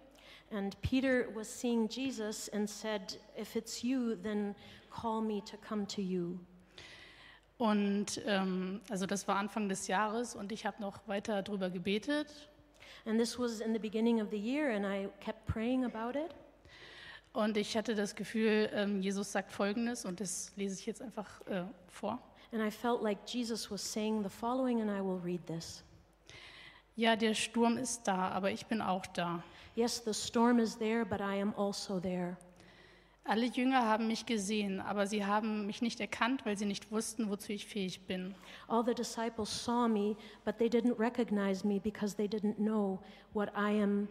And 0.51 0.79
Peter 0.81 1.27
was 1.33 1.47
seeing 1.47 1.89
Jesus 1.89 2.49
and 2.49 2.69
said, 2.69 3.17
If 3.38 3.55
it's 3.55 3.83
you, 3.83 4.15
then 4.15 4.55
call 4.89 5.21
me 5.21 5.41
to 5.41 5.57
come 5.57 5.86
to 5.88 6.01
you. 6.01 6.39
Und 7.57 8.21
ähm, 8.25 8.81
also 8.89 9.05
das 9.05 9.27
war 9.27 9.38
Anfang 9.38 9.67
des 9.67 9.88
Jahres 9.88 10.36
und 10.36 10.51
ich 10.51 10.65
habe 10.65 10.79
noch 10.79 11.07
weiter 11.07 11.41
darüber 11.41 11.69
gebetet. 11.69 12.27
And 13.05 13.19
this 13.19 13.39
was 13.39 13.62
in 13.62 13.73
the 13.73 13.79
beginning 13.79 14.21
of 14.21 14.29
the 14.31 14.38
year, 14.38 14.69
and 14.75 14.86
I 14.86 15.10
kept 15.19 15.45
praying 15.47 15.86
about 15.86 16.17
it. 16.17 16.31
Und 17.33 17.57
ich 17.57 17.75
hatte 17.75 17.95
das 17.95 18.15
Gefühl, 18.15 18.69
ähm, 18.73 19.01
Jesus 19.01 19.31
sagt 19.31 19.51
Folgendes 19.51 20.05
und 20.05 20.19
das 20.19 20.51
lese 20.55 20.79
ich 20.79 20.86
jetzt 20.86 21.01
einfach 21.01 21.41
äh, 21.47 21.63
vor. 21.88 22.19
And 22.51 22.62
I 22.62 22.71
felt 22.71 23.01
like 23.01 23.19
Jesus 23.27 23.69
was 23.69 23.81
saying 23.81 24.23
the 24.23 24.29
following, 24.29 24.81
and 24.81 24.89
I 24.89 25.01
will 25.01 25.19
read 25.23 25.45
this. 25.47 25.83
Ja, 26.97 27.15
der 27.15 27.36
Sturm 27.36 27.77
ist 27.77 28.07
da, 28.07 28.29
aber 28.29 28.49
ich 28.49 28.65
bin 28.65 28.81
auch 28.81 29.05
da. 29.05 29.43
Yes, 29.75 30.01
the 30.03 30.15
storm 30.15 30.57
is 30.57 30.75
there, 30.79 31.05
but 31.05 31.19
I 31.19 31.39
am 31.39 31.53
also 31.55 31.99
there. 31.99 32.38
Alle 33.23 33.45
Jünger 33.45 33.83
haben 33.83 34.07
mich 34.07 34.25
gesehen, 34.25 34.79
aber 34.79 35.05
sie 35.05 35.23
haben 35.23 35.67
mich 35.67 35.83
nicht 35.83 35.99
erkannt, 35.99 36.43
weil 36.43 36.57
sie 36.57 36.65
nicht 36.65 36.91
wussten, 36.91 37.29
wozu 37.29 37.53
ich 37.53 37.67
fähig 37.67 38.07
bin. 38.07 38.33
All 38.67 38.83
the 38.83 38.95
disciples 38.95 39.63
saw 39.63 39.88
me, 39.88 40.15
but 40.43 40.57
they 40.57 40.69
didn't 40.69 40.97
recognize 40.97 41.63
me 41.63 41.79
because 41.79 42.15
they 42.15 42.25
didn't 42.25 42.55
know 42.55 42.97
what 43.31 43.49
I 43.49 43.79
am 43.79 44.07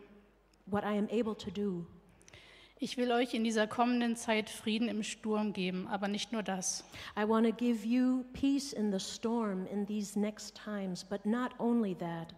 what 0.66 0.84
I 0.84 0.96
am 0.96 1.08
able 1.10 1.34
to 1.38 1.50
do. 1.50 1.84
Ich 2.78 2.96
will 2.96 3.10
euch 3.10 3.34
in 3.34 3.42
dieser 3.42 3.66
kommenden 3.66 4.14
Zeit 4.14 4.48
Frieden 4.48 4.86
im 4.86 5.02
Sturm 5.02 5.52
geben, 5.52 5.88
aber 5.88 6.06
nicht 6.06 6.30
nur 6.30 6.44
das. 6.44 6.84
I 7.18 7.26
want 7.26 7.48
to 7.48 7.52
give 7.52 7.84
you 7.84 8.22
peace 8.32 8.72
in 8.72 8.92
the 8.92 9.00
storm 9.00 9.66
in 9.66 9.86
these 9.86 10.16
next 10.16 10.54
times, 10.54 11.02
but 11.02 11.26
not 11.26 11.50
only 11.58 11.96
that. 11.96 12.32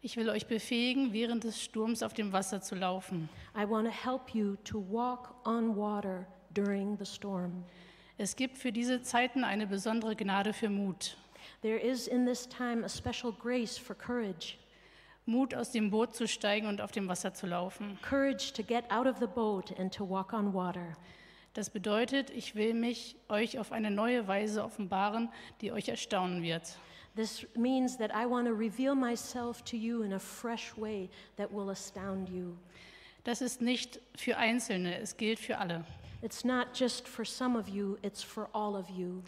Ich 0.00 0.16
will 0.16 0.30
euch 0.30 0.46
befähigen, 0.46 1.12
während 1.12 1.42
des 1.42 1.60
Sturms 1.60 2.04
auf 2.04 2.14
dem 2.14 2.32
Wasser 2.32 2.60
zu 2.60 2.76
laufen. 2.76 3.28
I 3.56 3.68
want 3.68 3.88
to 3.88 3.92
help 3.92 4.32
you 4.32 4.54
to 4.64 4.78
walk 4.78 5.34
on 5.44 5.76
water 5.76 6.24
during 6.54 6.96
the 6.98 7.04
storm. 7.04 7.64
Es 8.16 8.36
gibt 8.36 8.58
für 8.58 8.70
diese 8.70 9.02
Zeiten 9.02 9.42
eine 9.42 9.66
besondere 9.66 10.14
Gnade 10.14 10.52
für 10.52 10.70
Mut. 10.70 11.16
There 11.62 11.78
is 11.78 12.06
in 12.06 12.26
this 12.26 12.48
time 12.48 12.84
a 12.84 12.88
special 12.88 13.32
grace 13.32 13.76
for 13.76 13.96
courage. 13.96 14.56
Mut, 15.26 15.52
aus 15.52 15.72
dem 15.72 15.90
Boot 15.90 16.14
zu 16.14 16.28
steigen 16.28 16.68
und 16.68 16.80
auf 16.80 16.92
dem 16.92 17.08
Wasser 17.08 17.34
zu 17.34 17.48
laufen. 17.48 17.98
Courage 18.00 18.52
to 18.52 18.62
get 18.62 18.88
out 18.92 19.06
of 19.06 19.18
the 19.18 19.26
boat 19.26 19.76
and 19.80 19.92
to 19.92 20.08
walk 20.08 20.32
on 20.32 20.54
water. 20.54 20.96
Das 21.54 21.70
bedeutet, 21.70 22.30
ich 22.30 22.54
will 22.54 22.72
mich 22.72 23.16
euch 23.28 23.58
auf 23.58 23.72
eine 23.72 23.90
neue 23.90 24.28
Weise 24.28 24.62
offenbaren, 24.62 25.28
die 25.60 25.72
euch 25.72 25.88
erstaunen 25.88 26.42
wird. 26.42 26.78
This 27.18 27.44
means 27.56 27.96
that 27.96 28.14
I 28.14 28.26
want 28.26 28.46
to 28.46 28.54
reveal 28.54 28.94
myself 28.94 29.64
to 29.64 29.76
you 29.76 30.04
in 30.04 30.12
a 30.12 30.20
fresh 30.20 30.76
way 30.76 31.10
that 31.34 31.52
will 31.52 31.70
astound 31.70 32.28
you. 32.28 32.56
Das 33.24 33.42
ist 33.42 33.60
nicht 33.60 33.98
für 34.14 34.36
Einzelne, 34.38 34.96
es 35.00 35.16
gilt 35.16 35.40
für 35.40 35.58
alle. 35.58 35.84
It's 36.22 36.44
not 36.44 36.68
just 36.72 37.08
for 37.08 37.24
some 37.24 37.58
of 37.58 37.68
you, 37.68 37.98
it's 38.04 38.22
for 38.22 38.48
all 38.52 38.76
of 38.76 38.88
you. 38.88 39.24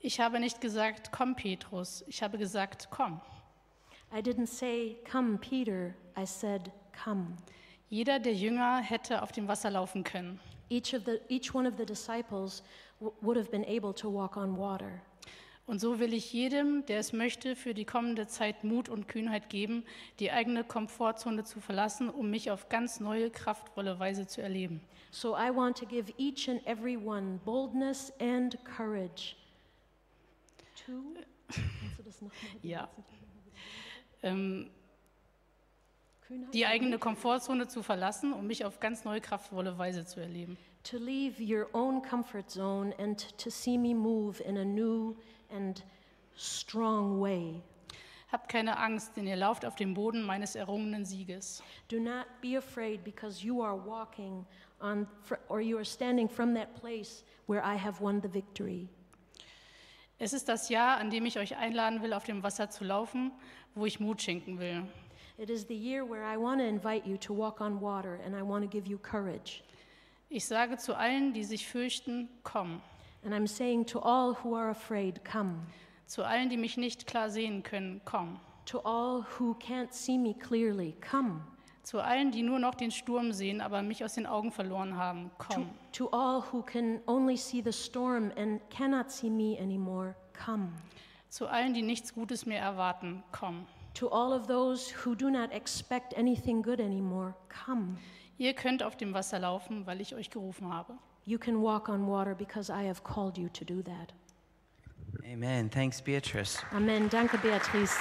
Ich 0.00 0.18
habe 0.18 0.40
nicht 0.40 0.60
gesagt, 0.60 1.12
komm 1.12 1.36
Petrus, 1.36 2.02
ich 2.08 2.20
habe 2.20 2.36
gesagt, 2.36 2.88
komm. 2.90 3.20
I 4.12 4.20
didn't 4.20 4.48
say, 4.48 4.96
Come, 5.04 5.38
Peter. 5.38 5.94
I 6.16 6.24
said, 6.26 6.72
Come. 6.92 7.36
Jeder 7.90 8.18
der 8.18 8.34
Jünger 8.34 8.82
hätte 8.82 9.22
auf 9.22 9.30
dem 9.30 9.46
Wasser 9.46 9.70
laufen 9.70 10.02
können. 10.02 10.40
Each, 10.68 10.92
of 10.94 11.04
the, 11.04 11.20
each 11.28 11.54
one 11.54 11.68
of 11.68 11.76
the 11.78 11.86
disciples 11.86 12.64
would 12.98 13.36
have 13.36 13.52
been 13.52 13.64
able 13.66 13.94
to 13.94 14.10
walk 14.10 14.36
on 14.36 14.56
water. 14.56 15.00
Und 15.70 15.78
so 15.78 16.00
will 16.00 16.14
ich 16.14 16.32
jedem, 16.32 16.84
der 16.86 16.98
es 16.98 17.12
möchte, 17.12 17.54
für 17.54 17.74
die 17.74 17.84
kommende 17.84 18.26
Zeit 18.26 18.64
Mut 18.64 18.88
und 18.88 19.06
Kühnheit 19.06 19.48
geben, 19.48 19.84
die 20.18 20.32
eigene 20.32 20.64
Komfortzone 20.64 21.44
zu 21.44 21.60
verlassen, 21.60 22.10
um 22.10 22.28
mich 22.28 22.50
auf 22.50 22.68
ganz 22.68 22.98
neue, 22.98 23.30
kraftvolle 23.30 24.00
Weise 24.00 24.26
zu 24.26 24.42
erleben. 24.42 24.80
So 25.12 25.36
I 25.36 25.54
want 25.54 25.78
to 25.78 25.86
give 25.86 26.12
each 26.18 26.50
and 26.50 26.60
every 26.66 26.96
one 26.96 27.38
boldness 27.44 28.12
and 28.18 28.58
courage 28.64 29.36
to. 30.86 31.14
Ja. 32.62 32.88
Ähm, 34.24 34.70
die 36.52 36.66
eigene 36.66 36.98
Komfortzone 36.98 37.68
zu 37.68 37.84
verlassen, 37.84 38.32
um 38.32 38.48
mich 38.48 38.64
auf 38.64 38.80
ganz 38.80 39.04
neue, 39.04 39.20
kraftvolle 39.20 39.78
Weise 39.78 40.04
zu 40.04 40.18
erleben. 40.18 40.58
To 40.84 40.98
leave 40.98 41.40
your 41.40 41.68
own 41.74 42.00
comfort 42.00 42.50
zone 42.50 42.94
and 42.98 43.18
to 43.18 43.50
see 43.50 43.76
me 43.76 43.94
move 43.94 44.40
in 44.44 44.56
a 44.56 44.64
new 44.64 45.16
and 45.50 45.82
strong 46.34 47.20
way. 47.20 47.62
Habt 48.32 48.48
keine 48.48 48.78
Angst, 48.78 49.16
denn 49.16 49.26
ihr 49.26 49.36
lauft 49.36 49.64
auf 49.64 49.74
dem 49.74 49.92
Boden 49.92 50.22
meines 50.22 50.54
errungenen 50.54 51.04
Sieges. 51.04 51.62
Do 51.88 51.98
not 51.98 52.26
be 52.40 52.56
afraid 52.56 53.02
because 53.04 53.44
you 53.44 53.60
are 53.60 53.76
walking 53.76 54.46
on, 54.80 55.06
or 55.48 55.60
you 55.60 55.76
are 55.76 55.84
standing 55.84 56.28
from 56.28 56.54
that 56.54 56.74
place 56.74 57.24
where 57.46 57.62
I 57.62 57.74
have 57.76 58.00
won 58.00 58.20
the 58.20 58.28
victory. 58.28 58.88
Es 60.18 60.32
ist 60.32 60.48
das 60.48 60.68
Jahr, 60.68 60.98
an 60.98 61.10
dem 61.10 61.26
ich 61.26 61.38
euch 61.38 61.56
einladen 61.56 62.02
will, 62.02 62.12
auf 62.12 62.24
dem 62.24 62.42
Wasser 62.42 62.70
zu 62.70 62.84
laufen, 62.84 63.32
wo 63.74 63.86
ich 63.86 64.00
Mut 64.00 64.22
schenken 64.22 64.58
will. 64.58 64.84
It 65.38 65.50
is 65.50 65.66
the 65.66 65.74
year 65.74 66.04
where 66.04 66.22
I 66.22 66.36
want 66.36 66.60
to 66.60 66.66
invite 66.66 67.06
you 67.06 67.16
to 67.18 67.34
walk 67.34 67.60
on 67.60 67.80
water 67.80 68.20
and 68.24 68.36
I 68.36 68.42
want 68.42 68.62
to 68.62 68.68
give 68.68 68.86
you 68.86 68.98
courage. 68.98 69.62
Ich 70.32 70.44
sage 70.46 70.76
zu 70.76 70.96
allen, 70.96 71.32
die 71.32 71.42
sich 71.42 71.66
fürchten, 71.66 72.28
komm. 72.44 72.80
And 73.24 73.34
I'm 73.34 73.48
saying 73.48 73.86
to 73.86 73.98
all 74.00 74.36
who 74.44 74.54
are 74.54 74.70
afraid, 74.70 75.24
come. 75.24 75.66
Zu 76.06 76.22
allen, 76.24 76.48
die 76.48 76.56
mich 76.56 76.76
nicht 76.76 77.08
klar 77.08 77.30
sehen 77.30 77.64
können, 77.64 78.00
komm. 78.04 78.38
To 78.66 78.78
all 78.84 79.26
who 79.38 79.54
can't 79.54 79.92
see 79.92 80.16
me 80.16 80.32
clearly, 80.34 80.94
come. 81.00 81.40
Zu 81.82 81.98
allen, 82.00 82.30
die 82.30 82.42
nur 82.42 82.60
noch 82.60 82.76
den 82.76 82.92
Sturm 82.92 83.32
sehen, 83.32 83.60
aber 83.60 83.82
mich 83.82 84.04
aus 84.04 84.14
den 84.14 84.26
Augen 84.26 84.52
verloren 84.52 84.96
haben, 84.96 85.32
To, 85.38 85.46
komm. 85.48 85.70
to 85.92 86.10
all 86.10 86.44
who 86.52 86.62
can 86.62 87.00
only 87.08 87.36
see 87.36 87.60
the 87.60 87.72
storm 87.72 88.30
and 88.36 88.60
cannot 88.70 89.10
see 89.10 89.30
me 89.30 89.58
anymore, 89.58 90.14
come. 90.32 90.68
Zu 91.28 91.48
allen, 91.48 91.74
die 91.74 91.82
nichts 91.82 92.14
Gutes 92.14 92.46
mehr 92.46 92.60
erwarten, 92.62 93.24
komm. 93.32 93.66
To 93.94 94.08
all 94.12 94.32
of 94.32 94.46
those 94.46 94.94
who 95.04 95.16
do 95.16 95.28
not 95.28 95.50
expect 95.50 96.16
anything 96.16 96.62
good 96.62 96.78
anymore, 96.78 97.34
come. 97.48 97.98
Ihr 98.40 98.54
könnt 98.54 98.82
auf 98.82 98.96
dem 98.96 99.12
Wasser 99.12 99.38
laufen, 99.38 99.86
weil 99.86 100.00
ich 100.00 100.14
euch 100.14 100.30
gerufen 100.30 100.72
habe. 100.72 100.94
You 101.26 101.38
can 101.38 101.60
walk 101.62 101.90
on 101.90 102.06
water 102.06 102.34
because 102.34 102.72
I 102.72 102.86
have 102.86 103.02
called 103.04 103.36
you 103.36 103.50
to 103.50 103.66
do 103.66 103.82
that. 103.82 104.14
Amen. 105.30 105.68
Thanks, 105.68 106.00
Beatrice. 106.00 106.58
Amen. 106.72 107.10
Danke, 107.10 107.36
Beatrice. 107.36 107.94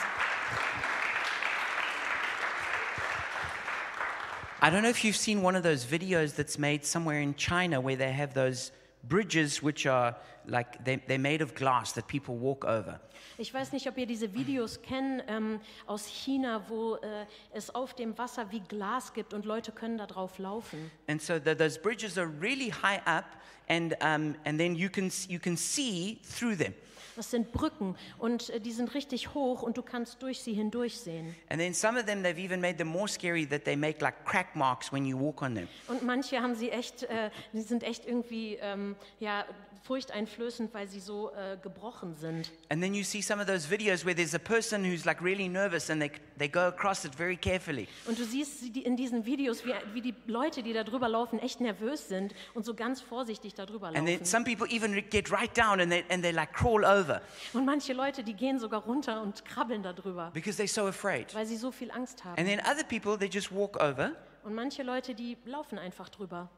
I 4.62 4.70
don't 4.70 4.82
know 4.82 4.90
if 4.90 5.04
you've 5.04 5.18
seen 5.18 5.44
one 5.44 5.58
of 5.58 5.64
those 5.64 5.84
videos 5.84 6.38
that's 6.38 6.58
made 6.58 6.86
somewhere 6.86 7.20
in 7.20 7.36
China 7.36 7.82
where 7.82 7.98
they 7.98 8.14
have 8.14 8.34
those 8.34 8.72
bridges 9.04 9.64
which 9.64 9.86
are 9.88 10.16
like 10.46 10.84
they, 10.84 10.98
they're 11.08 11.18
made 11.20 11.42
of 11.42 11.56
glass 11.56 11.94
that 11.94 12.08
people 12.08 12.36
walk 12.36 12.66
over. 12.66 13.00
Ich 13.38 13.54
weiß 13.54 13.72
nicht, 13.72 13.88
ob 13.88 13.98
ihr 13.98 14.06
diese 14.06 14.34
Videos 14.34 14.82
kennt 14.82 15.24
ähm, 15.28 15.62
aus 15.86 16.08
China, 16.08 16.64
wo 16.68 16.96
äh, 16.96 17.26
es 17.54 17.74
auf 17.74 17.94
dem 17.94 18.18
Wasser 18.18 18.52
wie 18.52 18.60
Glas 18.62 19.14
gibt 19.14 19.34
und 19.34 19.46
Leute 19.46 19.72
können 19.72 19.98
da 19.98 20.08
drauf 20.08 20.38
laufen. 20.40 20.92
And 21.08 21.22
so 21.22 21.36
the, 21.36 21.56
those 21.56 21.80
bridges 21.80 22.18
are 22.18 22.30
really 22.42 22.70
high 22.70 23.02
up, 23.06 23.26
and, 23.68 23.94
um, 24.02 24.36
and 24.46 24.60
then 24.60 24.76
you 24.76 24.90
can, 24.90 25.12
you 25.28 25.40
can 25.40 25.56
see 25.56 26.20
through 26.24 26.58
them. 26.58 26.74
Das 27.20 27.32
sind 27.32 27.52
Brücken 27.52 27.98
und 28.18 28.50
äh, 28.50 28.62
die 28.62 28.72
sind 28.72 28.94
richtig 28.94 29.34
hoch 29.34 29.62
und 29.62 29.76
du 29.76 29.82
kannst 29.82 30.24
durch 30.24 30.40
sie 30.40 30.54
hindurch 30.54 30.98
sehen. 31.02 31.36
And 31.50 31.60
then 31.60 31.74
some 31.74 32.00
of 32.00 32.06
them, 32.06 32.24
they've 32.24 32.42
even 32.42 32.62
made 32.62 32.78
them 32.78 32.88
more 32.88 33.10
scary 33.10 33.46
that 33.48 33.66
they 33.66 33.76
make 33.76 34.02
like 34.02 34.24
crack 34.24 34.56
marks 34.56 34.94
when 34.94 35.06
you 35.06 35.20
walk 35.20 35.42
on 35.42 35.54
them. 35.54 35.68
Und 35.90 36.02
manche 36.02 36.42
haben 36.42 36.56
sie 36.56 36.70
echt, 36.70 37.04
äh, 37.04 37.30
die 37.52 37.60
sind 37.60 37.84
echt 37.84 38.06
irgendwie 38.06 38.58
ähm, 38.62 38.96
ja, 39.20 39.44
furchteinflößend, 39.84 40.74
weil 40.74 40.88
sie 40.88 41.00
so 41.00 41.32
äh, 41.32 41.58
gebrochen 41.62 42.16
sind. 42.16 42.52
And 42.70 42.82
then 42.82 42.94
you 42.94 43.04
see 43.04 43.22
some 43.22 43.42
of 43.42 43.48
those 43.48 43.70
videos 43.70 44.06
where 44.06 44.16
there's 44.16 44.34
a 44.36 44.40
person 44.40 44.84
who's 44.84 45.06
like 45.06 45.22
really 45.22 45.48
nervous 45.50 45.90
and 45.90 46.02
they, 46.02 46.12
they 46.38 46.48
go 46.48 46.62
across 46.62 47.06
it 47.06 47.14
very 47.16 47.36
carefully. 47.38 47.88
Und 48.08 48.18
du 48.20 48.24
siehst 48.24 48.60
sie 48.60 48.72
die- 48.72 48.84
in 48.84 48.96
diesen 48.96 49.26
Videos, 49.26 49.66
wie, 49.66 49.74
wie 49.94 50.02
die 50.02 50.14
Leute, 50.28 50.64
die 50.64 50.74
da 50.74 50.84
drüber 50.84 51.10
laufen, 51.10 51.40
echt 51.40 51.62
nervös 51.62 52.08
sind 52.08 52.34
und 52.54 52.66
so 52.66 52.74
ganz 52.74 53.02
vorsichtig 53.02 53.54
da 53.54 53.66
drüber 53.66 53.88
And 53.88 53.98
then 54.06 54.20
laufen. 54.20 54.26
some 54.26 54.44
people 54.46 54.68
even 54.70 54.94
get 55.10 55.32
right 55.32 55.56
down 55.58 55.80
and 55.80 55.92
they, 55.92 56.04
and 56.10 56.24
they 56.24 56.32
like 56.32 56.54
crawl 56.54 56.84
over 56.86 57.22
Und 57.54 57.66
manche 57.66 57.94
Leute, 57.94 58.24
die 58.24 58.34
gehen 58.34 58.60
sogar 58.60 58.84
runter 58.84 59.22
und 59.22 59.44
krabbeln 59.46 59.84
da 59.84 59.94
drüber, 59.94 60.32
because 60.34 60.62
they're 60.62 60.68
so 60.72 60.88
afraid. 60.88 61.34
weil 61.36 61.46
sie 61.46 61.58
so 61.58 61.72
viel 61.72 61.92
Angst 61.92 62.24
haben. 62.24 62.38
And 62.38 62.48
then 62.48 62.60
other 62.62 62.84
people, 62.84 63.18
they 63.18 63.30
just 63.30 63.52
walk 63.52 63.78
over. 63.82 64.12
Und 64.44 64.56
manche 64.56 64.84
Leute, 64.84 65.14
die 65.16 65.38
laufen 65.46 65.78
einfach 65.78 66.10
drüber. 66.10 66.50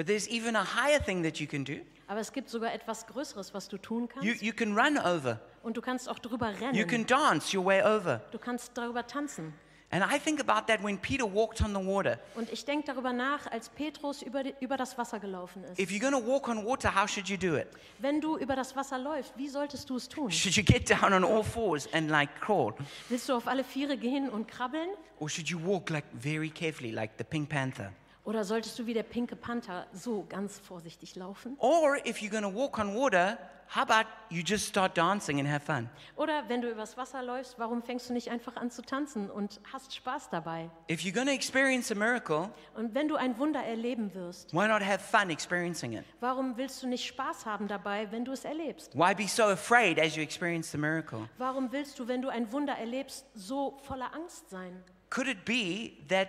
But 0.00 0.06
there's 0.06 0.26
even 0.28 0.56
a 0.56 0.64
higher 0.64 0.98
thing 0.98 1.22
that 1.24 1.40
you 1.40 1.46
can 1.46 1.62
do. 1.62 1.82
Aber 2.06 2.20
es 2.20 2.32
gibt 2.32 2.48
sogar 2.48 2.72
etwas 2.72 3.06
Größeres, 3.06 3.52
was 3.52 3.68
du 3.68 3.76
tun 3.76 4.08
kannst. 4.08 4.26
You, 4.26 4.32
you 4.40 4.54
can 4.54 4.74
run 4.74 4.96
over. 4.96 5.38
Und 5.62 5.76
du 5.76 5.82
kannst 5.82 6.08
auch 6.08 6.18
drüber 6.18 6.54
You 6.72 6.86
can 6.86 7.04
dance 7.04 7.54
your 7.54 7.66
way 7.66 7.82
over. 7.82 8.22
Du 8.30 8.38
kannst 8.38 8.70
darüber 8.78 9.06
tanzen. 9.06 9.52
And 9.90 10.02
I 10.02 10.18
think 10.18 10.40
about 10.40 10.68
that 10.68 10.82
when 10.82 10.96
Peter 10.96 11.26
walked 11.26 11.60
on 11.60 11.74
the 11.74 11.86
water. 11.86 12.18
Und 12.34 12.50
ich 12.50 12.64
denke 12.64 12.86
darüber 12.86 13.12
nach, 13.12 13.46
als 13.52 13.68
Petrus 13.68 14.22
über, 14.22 14.42
die, 14.42 14.54
über 14.60 14.78
das 14.78 14.96
Wasser 14.96 15.20
gelaufen 15.20 15.64
ist. 15.64 15.78
If 15.78 15.90
you're 15.90 16.00
going 16.00 16.14
to 16.14 16.26
walk 16.26 16.48
on 16.48 16.64
water, 16.64 16.94
how 16.94 17.06
should 17.06 17.28
you 17.28 17.36
do 17.36 17.58
it? 17.58 17.66
Wenn 17.98 18.22
du 18.22 18.38
über 18.38 18.56
das 18.56 18.74
Wasser 18.74 18.98
läufst, 18.98 19.34
wie 19.36 19.48
solltest 19.48 19.90
du 19.90 19.96
es 19.96 20.08
tun? 20.08 20.30
Should 20.30 20.54
you 20.54 20.64
get 20.64 20.88
down 20.88 21.12
on 21.12 21.24
all 21.24 21.44
fours 21.44 21.86
and 21.92 22.08
like 22.08 22.40
crawl? 22.40 22.72
Willst 23.10 23.28
du 23.28 23.34
auf 23.34 23.46
alle 23.46 23.64
Viere 23.64 23.98
gehen 23.98 24.30
und 24.30 24.48
krabbeln? 24.48 24.88
Or 25.18 25.28
should 25.28 25.50
you 25.50 25.62
walk 25.62 25.90
like 25.90 26.06
very 26.18 26.48
carefully, 26.48 26.90
like 26.90 27.10
the 27.18 27.24
Pink 27.24 27.50
Panther? 27.50 27.92
Oder 28.30 28.44
solltest 28.44 28.78
du 28.78 28.86
wie 28.86 28.94
der 28.94 29.02
pinke 29.02 29.34
Panther 29.34 29.88
so 29.92 30.24
ganz 30.28 30.56
vorsichtig 30.60 31.16
laufen? 31.16 31.56
Or 31.58 31.96
if 32.06 32.22
you're 32.22 32.30
going 32.30 32.44
to 32.44 32.54
walk 32.56 32.78
on 32.78 32.94
water, 32.94 33.36
how 33.74 33.82
about 33.82 34.08
you 34.28 34.40
just 34.46 34.68
start 34.68 34.96
dancing 34.96 35.40
and 35.40 35.48
have 35.50 35.64
fun? 35.66 35.90
Oder 36.14 36.48
wenn 36.48 36.60
du 36.62 36.70
übers 36.70 36.96
Wasser 36.96 37.24
läufst, 37.24 37.58
warum 37.58 37.82
fängst 37.82 38.08
du 38.08 38.12
nicht 38.12 38.30
einfach 38.30 38.54
an 38.54 38.70
zu 38.70 38.82
tanzen 38.82 39.28
und 39.28 39.60
hast 39.72 39.96
Spaß 39.96 40.30
dabei? 40.30 40.70
If 40.88 41.00
you're 41.00 41.12
going 41.12 41.26
to 41.26 41.32
experience 41.32 41.90
a 41.90 41.96
miracle, 41.96 42.50
Und 42.76 42.94
wenn 42.94 43.08
du 43.08 43.16
ein 43.16 43.36
Wunder 43.36 43.64
erleben 43.64 44.14
wirst, 44.14 44.52
why 44.54 44.68
not 44.68 44.80
have 44.80 45.00
fun 45.00 45.28
experiencing 45.30 45.94
it? 45.94 46.04
warum 46.20 46.56
willst 46.56 46.80
du 46.84 46.86
nicht 46.86 47.04
Spaß 47.06 47.46
haben 47.46 47.66
dabei, 47.66 48.12
wenn 48.12 48.24
du 48.24 48.30
es 48.30 48.44
erlebst? 48.44 48.94
Why 48.96 49.12
be 49.12 49.26
so 49.26 49.42
afraid 49.42 49.98
as 49.98 50.14
you 50.14 50.22
experience 50.22 50.70
the 50.70 50.78
miracle? 50.78 51.28
Warum 51.36 51.72
willst 51.72 51.98
du, 51.98 52.06
wenn 52.06 52.22
du 52.22 52.28
ein 52.28 52.52
Wunder 52.52 52.74
erlebst, 52.74 53.26
so 53.34 53.76
voller 53.82 54.14
Angst 54.14 54.50
sein? 54.50 54.84
Could 55.10 55.26
it 55.26 55.44
be 55.44 55.94
that 56.08 56.28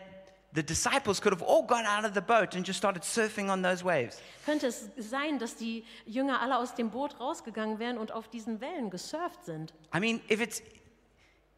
the 0.53 0.63
disciples 0.63 1.21
could 1.21 1.33
have 1.33 1.41
all 1.41 1.63
got 1.63 1.85
out 1.85 2.05
of 2.05 2.13
the 2.13 2.21
boat 2.21 2.55
and 2.55 2.65
just 2.65 2.77
started 2.77 3.03
surfing 3.03 3.49
on 3.49 3.61
those 3.61 3.83
waves? 3.83 4.21
Könnte 4.45 4.67
es 4.67 4.89
sein, 4.97 5.39
dass 5.39 5.55
die 5.55 5.83
Jünger 6.05 6.41
alle 6.41 6.57
aus 6.57 6.75
dem 6.75 6.89
Boot 6.89 7.19
rausgegangen 7.19 7.79
wären 7.79 7.97
und 7.97 8.11
auf 8.11 8.27
diesen 8.27 8.59
Wellen 8.61 8.89
gesurft 8.89 9.45
sind? 9.45 9.73
I 9.95 9.99
mean, 9.99 10.21
if 10.29 10.41
it's 10.41 10.61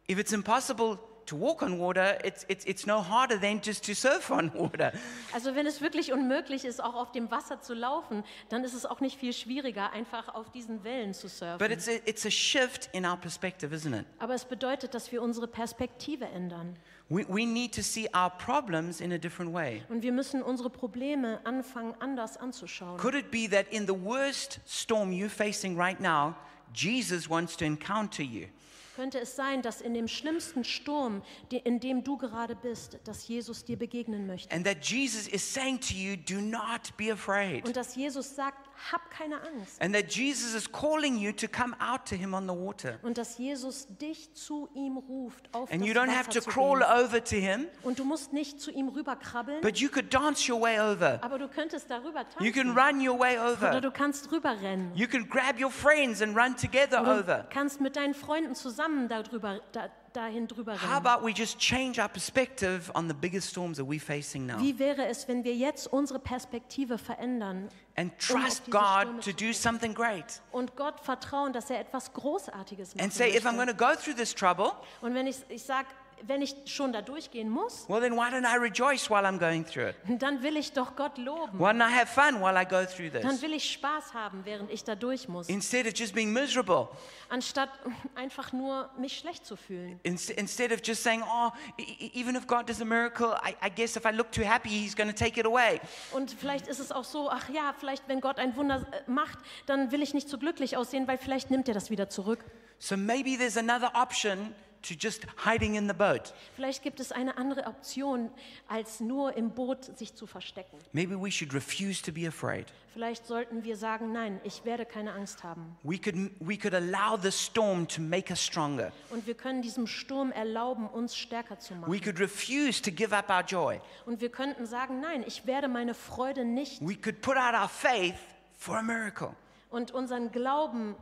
if 0.08 0.18
it's 0.18 0.32
impossible 0.32 0.98
to 1.26 1.36
walk 1.36 1.62
on 1.62 1.78
water, 1.78 2.18
it's 2.24 2.44
it's 2.48 2.64
it's 2.64 2.86
no 2.86 3.02
harder 3.02 3.38
than 3.38 3.60
just 3.62 3.84
to 3.86 3.94
surf 3.94 4.30
on 4.30 4.52
water. 4.54 4.92
Also 5.32 5.54
wenn 5.54 5.66
es 5.66 5.80
wirklich 5.80 6.12
unmöglich 6.12 6.64
ist, 6.64 6.82
auch 6.82 6.94
auf 6.94 7.12
dem 7.12 7.30
Wasser 7.30 7.60
zu 7.60 7.74
laufen, 7.74 8.24
dann 8.48 8.64
ist 8.64 8.74
es 8.74 8.86
auch 8.86 9.00
nicht 9.00 9.18
viel 9.18 9.32
schwieriger, 9.32 9.92
einfach 9.92 10.34
auf 10.34 10.50
diesen 10.50 10.84
Wellen 10.84 11.14
zu 11.14 11.28
But 11.58 11.70
it's 11.70 11.88
a, 11.88 11.92
it's 12.04 12.26
a 12.26 12.30
shift 12.30 12.88
in 12.92 13.04
our 13.04 13.16
perspective, 13.16 13.74
isn't 13.74 13.98
it? 13.98 14.06
Aber 14.18 14.34
es 14.34 14.44
bedeutet, 14.44 14.94
dass 14.94 15.10
wir 15.10 15.22
unsere 15.22 15.48
Perspektive 15.48 16.26
ändern. 16.26 16.76
We, 17.08 17.26
we 17.28 17.44
need 17.44 17.74
to 17.74 17.82
see 17.82 18.08
our 18.14 18.30
problems 18.30 19.00
in 19.00 19.12
a 19.12 19.18
different 19.18 19.52
way. 19.52 19.82
Und 19.88 20.02
wir 20.02 20.12
müssen 20.12 20.42
unsere 20.42 20.70
Probleme 20.70 21.40
anfangen, 21.44 21.94
anders 22.00 22.36
anzuschauen. 22.36 22.98
Could 22.98 23.14
it 23.14 23.30
be 23.30 23.48
that 23.50 23.66
in 23.70 23.86
the 23.86 23.92
worst 23.92 24.60
storm 24.66 25.10
you're 25.10 25.28
facing 25.28 25.78
right 25.78 26.00
now, 26.00 26.34
Jesus 26.72 27.28
wants 27.28 27.56
to 27.56 27.64
encounter 27.64 28.22
you? 28.22 28.46
Könnte 28.94 29.18
es 29.18 29.34
sein, 29.34 29.60
dass 29.60 29.80
in 29.80 29.92
dem 29.92 30.06
schlimmsten 30.06 30.62
Sturm, 30.62 31.22
in 31.50 31.80
dem 31.80 32.04
du 32.04 32.16
gerade 32.16 32.54
bist, 32.54 33.00
dass 33.04 33.26
Jesus 33.26 33.64
dir 33.64 33.76
begegnen 33.76 34.26
möchte? 34.26 34.54
And 34.54 34.64
that 34.64 34.84
Jesus 34.84 35.26
is 35.26 35.42
saying 35.42 35.80
to 35.80 35.94
you, 35.94 36.16
do 36.16 36.40
not 36.40 36.96
be 36.96 37.12
afraid. 37.12 37.66
Und 37.66 37.76
dass 37.76 37.96
Jesus 37.96 38.36
sagt, 38.36 38.70
hab 38.92 39.10
keine 39.10 39.40
Angst. 39.42 39.80
And 39.80 39.94
that 39.94 40.10
Jesus 40.14 40.54
is 40.54 40.70
calling 40.70 41.16
you 41.16 41.32
to 41.32 41.46
come 41.48 41.74
out 41.80 42.06
to 42.08 42.14
him 42.16 42.34
on 42.34 42.44
the 42.48 42.54
water. 42.54 42.98
Und 43.02 43.18
dass 43.18 43.38
Jesus 43.38 43.86
dich 44.00 44.32
zu 44.34 44.68
ihm 44.74 44.96
ruft, 44.96 45.48
auf 45.54 45.70
And 45.70 45.80
das 45.82 45.88
you 45.88 45.94
don't 45.94 46.06
Wasser 46.08 46.18
have 46.18 46.30
to 46.30 46.40
zu 46.40 46.50
crawl 46.50 46.78
gehen. 46.80 47.04
over 47.04 47.24
to 47.24 47.36
him, 47.36 47.66
Und 47.82 47.98
du 47.98 48.04
musst 48.04 48.32
nicht 48.32 48.60
zu 48.60 48.70
ihm 48.70 48.88
rüberkrabbeln, 48.88 49.60
but 49.60 49.78
you 49.78 49.88
could 49.88 50.12
dance 50.12 50.50
your 50.52 50.60
way 50.60 50.78
over. 50.80 51.18
aber 51.22 51.38
du 51.38 51.48
könntest 51.48 51.90
darüber 51.90 52.24
You 52.40 52.52
can 52.52 52.76
run 52.78 53.00
your 53.06 53.18
way 53.18 53.38
Oder 53.38 53.52
over. 53.52 53.80
du 53.80 53.90
kannst 53.90 54.30
rüberrennen. 54.30 54.94
You 54.94 55.06
can 55.08 55.28
grab 55.28 55.60
your 55.60 55.70
friends 55.70 56.20
and 56.22 56.36
run 56.36 56.56
together 56.56 57.02
Du 57.02 57.20
over. 57.20 57.46
kannst 57.50 57.80
mit 57.80 57.96
deinen 57.96 58.14
Freunden 58.14 58.54
zusammen 58.54 59.08
darüber, 59.08 59.60
da, 59.72 59.88
dahin 60.14 60.46
drüber 60.46 60.74
How 60.74 60.82
rennen. 60.82 61.06
about 61.06 61.24
we 61.26 61.32
just 61.32 61.58
change 61.58 62.00
our 62.00 62.08
perspective 62.08 62.90
on 62.94 63.08
the 63.08 63.14
biggest 63.14 63.50
storms 63.50 63.76
that 63.78 63.86
we're 63.86 64.00
facing 64.00 64.46
now? 64.46 64.58
Wie 64.58 64.78
wäre 64.78 65.06
es, 65.06 65.28
wenn 65.28 65.44
wir 65.44 65.54
jetzt 65.54 65.86
unsere 65.92 66.18
Perspektive 66.18 66.98
verändern 66.98 67.68
and 67.96 68.12
um 68.12 68.18
trust 68.18 68.66
diese 68.66 68.70
God 68.70 69.06
to 69.16 69.30
zu 69.30 69.32
do 69.34 69.52
something 69.52 69.94
great. 69.94 70.40
Und 70.52 70.76
Gott 70.76 71.00
vertrauen, 71.00 71.52
dass 71.52 71.70
er 71.70 71.80
etwas 71.80 72.12
Großartiges 72.12 72.94
machen 72.94 73.04
and 73.04 73.12
say, 73.12 73.36
if 73.36 73.44
I'm 73.44 73.56
going 73.56 73.68
to 73.68 73.74
go 73.74 73.94
through 73.94 74.14
this 74.16 74.34
trouble, 74.34 74.72
Und 75.00 75.14
wenn 75.14 75.26
ich, 75.26 75.36
ich 75.48 75.62
sage, 75.62 75.88
wenn 76.26 76.42
ich 76.42 76.54
schon 76.66 76.92
da 76.92 77.02
durchgehen 77.02 77.48
muss, 77.50 77.88
well, 77.88 78.00
then 78.00 78.14
why 78.14 78.28
don't 78.30 78.44
I 78.46 78.56
rejoice 78.56 79.10
while 79.10 79.24
I'm 79.26 79.38
going 79.38 79.64
through 79.64 79.88
it? 79.90 79.96
dann 80.22 80.42
will 80.42 80.56
ich 80.56 80.72
doch 80.72 80.96
Gott 80.96 81.18
loben. 81.18 81.58
Why 81.58 81.70
don't 81.70 81.80
I 81.86 81.92
have 81.92 82.06
fun 82.06 82.40
while 82.40 82.56
I 82.60 82.64
go 82.64 82.84
through 82.84 83.10
Dann 83.10 83.22
this? 83.32 83.42
will 83.42 83.52
ich 83.52 83.70
Spaß 83.72 84.14
haben, 84.14 84.40
während 84.44 84.70
ich 84.70 84.84
da 84.84 84.94
durch 84.94 85.28
muss, 85.28 85.48
Instead 85.48 85.86
of 85.86 85.92
just 85.94 86.14
being 86.14 86.32
miserable, 86.32 86.88
anstatt 87.28 87.68
einfach 88.14 88.52
nur 88.52 88.88
mich 88.98 89.18
schlecht 89.18 89.44
zu 89.44 89.56
fühlen. 89.56 90.00
Inst- 90.04 90.30
instead 90.30 90.72
of 90.72 90.80
just 90.84 91.02
saying, 91.02 91.22
oh, 91.22 91.50
e- 91.78 91.82
e- 92.06 92.10
even 92.14 92.34
if 92.36 92.46
God 92.46 92.68
does 92.68 92.80
a 92.80 92.84
miracle, 92.84 93.34
I, 93.44 93.54
I 93.66 93.70
guess 93.70 93.96
if 93.96 94.04
I 94.04 94.10
look 94.10 94.30
too 94.32 94.44
happy, 94.44 94.68
He's 94.70 94.96
going 94.96 95.08
to 95.08 95.14
take 95.16 95.38
it 95.38 95.46
away. 95.46 95.80
Und 96.12 96.30
vielleicht 96.30 96.66
ist 96.68 96.78
es 96.80 96.92
auch 96.92 97.04
so, 97.04 97.30
ach 97.30 97.48
ja, 97.48 97.74
vielleicht 97.78 98.08
wenn 98.08 98.20
Gott 98.20 98.38
ein 98.38 98.56
Wunder 98.56 98.86
äh, 98.92 99.10
macht, 99.10 99.38
dann 99.66 99.90
will 99.92 100.02
ich 100.02 100.14
nicht 100.14 100.28
so 100.28 100.38
glücklich 100.38 100.76
aussehen, 100.76 101.06
weil 101.08 101.18
vielleicht 101.18 101.50
nimmt 101.50 101.68
er 101.68 101.74
das 101.74 101.90
wieder 101.90 102.08
zurück. 102.08 102.44
So 102.78 102.96
maybe 102.96 103.36
there's 103.38 103.56
another 103.56 103.92
option 103.94 104.54
to 104.84 104.94
just 104.98 105.26
hiding 105.44 105.74
in 105.74 105.88
the 105.88 105.94
boat. 105.94 106.32
Vielleicht 106.56 106.82
gibt 106.82 107.00
es 107.00 107.12
eine 107.12 107.36
andere 107.36 107.66
Option, 107.66 108.30
als 108.68 109.00
nur 109.00 109.36
im 109.36 109.50
Boot 109.50 109.96
sich 109.98 110.14
zu 110.14 110.26
verstecken. 110.26 110.78
Maybe 110.92 111.20
we 111.20 111.30
should 111.30 111.52
refuse 111.54 112.02
to 112.02 112.12
be 112.12 112.26
afraid. 112.28 112.66
Vielleicht 112.92 113.26
sollten 113.26 113.64
wir 113.64 113.76
sagen, 113.76 114.12
nein, 114.12 114.40
ich 114.44 114.64
werde 114.64 114.86
keine 114.86 115.12
Angst 115.14 115.42
haben. 115.42 115.76
We 115.82 115.98
could, 115.98 116.14
we 116.38 116.56
could 116.56 116.74
allow 116.74 117.16
the 117.20 117.32
storm 117.32 117.88
to 117.88 118.00
make 118.00 118.30
us 118.30 118.40
stronger. 118.40 118.92
Und 119.10 119.26
wir 119.26 119.34
können 119.34 119.62
diesem 119.62 119.88
Sturm 119.88 120.30
erlauben, 120.30 120.86
uns 120.88 121.16
stärker 121.16 121.58
zu 121.58 121.74
We 121.74 121.78
machen. 121.80 122.00
could 122.02 122.20
refuse 122.20 122.80
to 122.80 122.92
give 122.92 123.12
up 123.16 123.28
our 123.30 123.42
joy. 123.42 123.80
Und 124.06 124.20
wir 124.20 124.30
könnten 124.30 124.64
sagen, 124.66 125.00
nein, 125.00 125.24
ich 125.26 125.44
werde 125.46 125.66
meine 125.66 125.94
Freude 125.94 126.44
nicht 126.44 126.80
We 126.86 126.94
could 126.94 127.20
put 127.20 127.36
out 127.36 127.54
our 127.54 127.68
faith 127.68 128.14
for 128.56 128.76
a 128.78 128.82
miracle. 128.82 129.30
und 129.70 129.90
unseren 129.90 130.30
Glauben 130.30 130.94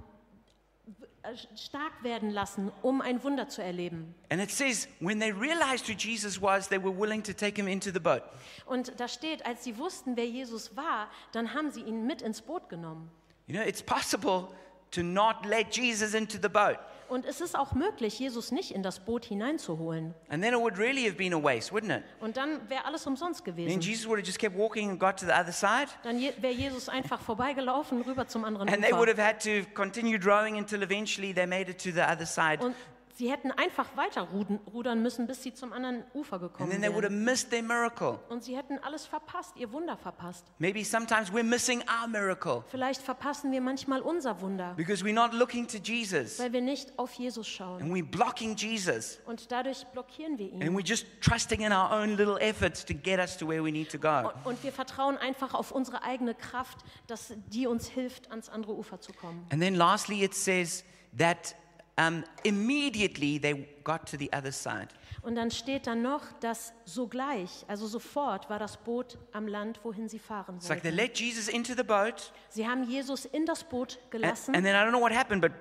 stark 1.55 2.03
werden 2.03 2.31
lassen, 2.31 2.73
um 2.83 3.01
ein 3.01 3.23
Wunder 3.23 3.49
zu 3.49 3.63
erleben. 3.63 4.15
And 4.31 4.43
it 4.43 4.51
says, 4.51 4.89
when 5.01 5.21
they 5.21 5.33
realized 5.33 5.89
who 5.89 5.93
Jesus 5.93 6.41
was, 6.41 6.69
they 6.69 6.83
were 6.83 6.97
willing 6.97 7.23
to 7.23 7.33
take 7.33 7.57
him 7.57 7.69
into 7.69 7.93
the 7.93 8.01
boat. 8.01 8.23
Und 8.67 8.99
da 8.99 9.09
steht, 9.09 9.45
als 9.47 9.65
sie 9.65 9.79
wussten, 9.79 10.17
wer 10.17 10.27
Jesus 10.27 10.77
war, 10.77 11.09
dann 11.33 11.55
haben 11.55 11.71
sie 11.71 11.83
ihn 11.83 12.07
mit 12.07 12.23
ins 12.23 12.43
Boot 12.43 12.69
genommen. 12.69 13.11
You 13.47 13.55
know, 13.55 13.67
it's 13.67 13.83
possible 13.83 14.49
to 14.93 15.03
not 15.03 15.47
let 15.47 15.75
Jesus 15.77 16.15
into 16.15 16.39
the 16.41 16.49
boat. 16.49 16.79
Und 17.13 17.27
es 17.27 17.43
ist 17.43 17.55
auch 17.59 17.75
möglich, 17.75 18.19
Jesus 18.19 18.53
nicht 18.53 18.71
in 18.71 18.83
das 18.83 19.01
Boot 19.01 19.27
hineinzuholen. 19.27 20.15
And 20.31 20.43
then 20.43 20.55
it 20.55 20.61
would 20.61 20.79
really 20.79 21.05
have 21.05 21.17
been 21.17 21.35
a 21.35 21.43
waste, 21.43 21.71
wouldn't 21.71 21.95
it? 21.99 22.03
Und 22.21 22.39
dann 22.39 22.59
wäre 22.71 22.87
alles 22.87 23.07
umsonst 23.07 23.45
Then 23.45 23.55
gewesen. 23.55 23.81
Jesus 23.83 24.07
would 24.09 24.19
have 24.19 24.27
just 24.27 24.39
kept 24.39 24.57
walking 24.57 24.89
and 24.89 24.99
got 24.99 25.19
to 25.19 25.27
the 25.27 25.33
other 25.33 25.53
side. 25.53 25.89
Dann 26.05 26.19
je- 26.19 26.33
wäre 26.41 26.55
Jesus 26.55 26.89
einfach 26.89 27.21
vorbeigelaufen, 27.27 28.01
rüber 28.01 28.27
zum 28.29 28.47
anderen 28.47 28.67
And 28.71 28.83
they 28.83 28.93
would 28.93 29.11
Ufer. 29.11 29.23
have 29.23 29.23
had 29.23 29.43
to 29.43 29.69
continue 29.75 30.19
rowing 30.25 30.57
until 30.57 30.83
eventually 30.83 31.35
they 31.35 31.47
made 31.47 31.71
it 31.71 31.79
to 31.83 31.91
the 31.91 32.01
other 32.01 32.25
side 32.25 32.65
Und- 32.65 32.75
sie 33.15 33.31
hätten 33.31 33.51
einfach 33.53 33.97
weiter 33.97 34.27
rudern 34.73 35.03
müssen, 35.03 35.27
bis 35.27 35.43
sie 35.43 35.53
zum 35.53 35.73
anderen 35.73 36.03
Ufer 36.15 36.35
And 36.37 36.43
gekommen 36.43 36.71
then 36.71 36.81
they 36.81 36.89
would 36.91 37.05
have 37.05 37.13
wären. 37.13 37.25
missed 37.25 37.51
their 37.51 37.63
miracle. 37.63 38.19
Und 38.29 38.43
sie 38.45 38.57
hätten 38.57 38.79
alles 38.83 39.05
verpasst, 39.07 39.55
ihr 39.57 39.71
Wunder 39.73 39.97
verpasst. 39.97 40.47
Maybe 40.59 40.85
sometimes 40.85 41.31
we're 41.31 41.43
missing 41.43 41.83
our 41.83 42.09
miracle 42.09 42.65
Vielleicht 42.71 43.03
verpassen 43.03 43.53
wir 43.53 43.61
manchmal 43.61 44.01
unser 44.01 44.41
Wunder, 44.41 44.75
because 44.77 45.05
we're 45.05 45.13
not 45.13 45.33
looking 45.35 45.67
to 45.69 45.79
Jesus 45.79 46.39
weil 46.39 46.53
wir 46.53 46.61
nicht 46.63 46.99
auf 46.99 47.13
Jesus 47.15 47.47
schauen. 47.47 47.83
and 47.83 47.93
we're 47.93 48.05
blocking 48.05 48.57
Jesus 48.57 49.19
Und 49.27 49.53
dadurch 49.53 49.85
blockieren 49.93 50.39
wir 50.39 50.53
and 50.53 50.65
ihn. 50.65 50.75
we're 50.77 50.87
just 50.87 51.07
trusting 51.21 51.61
in 51.61 51.73
our 51.73 51.91
own 51.93 52.17
little 52.17 52.39
efforts 52.41 52.85
to 52.85 52.95
get 52.95 53.19
us 53.19 53.37
to 53.37 53.47
where 53.47 53.63
we 53.63 53.71
need 53.71 53.91
to 53.91 53.99
go. 53.99 54.29
Und- 54.45 54.47
Und 54.53 54.63
wir 54.65 54.73
vertrauen 54.73 55.19
einfach 55.19 55.55
auf 55.55 55.71
unsere 55.73 56.03
eigene 56.03 56.35
Kraft, 56.35 56.79
dass 57.07 57.33
die 57.49 57.67
uns 57.67 57.89
hilft, 57.89 58.31
ans 58.31 58.49
andere 58.49 58.73
Ufer 58.75 59.01
zu 59.01 59.13
kommen. 59.13 59.47
And 59.51 59.61
then 59.63 59.75
lastly, 59.75 60.25
it 60.25 60.35
says 60.35 60.85
that 61.19 61.55
um, 61.99 62.25
immediately 62.43 63.39
they 63.39 63.67
got 63.85 64.07
to 64.11 64.17
the 64.17 64.31
other 64.33 64.53
side. 64.53 64.89
Und 65.23 65.37
dann 65.37 65.51
steht 65.51 65.87
dann 65.87 66.03
noch, 66.03 66.33
dass 66.41 66.73
sogleich, 66.85 67.65
also 67.69 67.87
sofort, 67.87 68.51
war 68.51 68.59
das 68.59 68.77
Boot 68.77 69.19
am 69.33 69.47
Land, 69.47 69.79
wohin 69.85 70.09
sie 70.09 70.19
fahren 70.19 70.57
It's 70.57 70.69
like 70.69 70.83
they 70.83 70.91
wollten. 70.91 70.97
let 70.97 71.19
Jesus 71.19 71.49
into 71.49 71.75
the 71.77 71.85
boat, 71.85 72.33
Sie 72.49 72.67
haben 72.67 72.83
Jesus 72.85 73.25
in 73.27 73.47
das 73.47 73.63
Boot 73.63 73.99
gelassen. 74.11 74.55
and 74.55 74.65
then 74.65 74.75
I 74.75 74.79
don't 74.79 74.91
know 74.91 75.01
what 75.01 75.13
happened, 75.13 75.41
but 75.43 75.53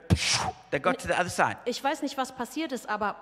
they 0.72 0.80
got 0.80 0.98
to 1.00 1.08
the 1.08 1.14
other 1.14 1.30
side. 1.30 1.58
Ich 1.66 1.84
weiß 1.84 2.02
nicht, 2.02 2.18
was 2.18 2.32
passiert 2.36 2.72
ist, 2.72 2.90
aber 2.90 3.16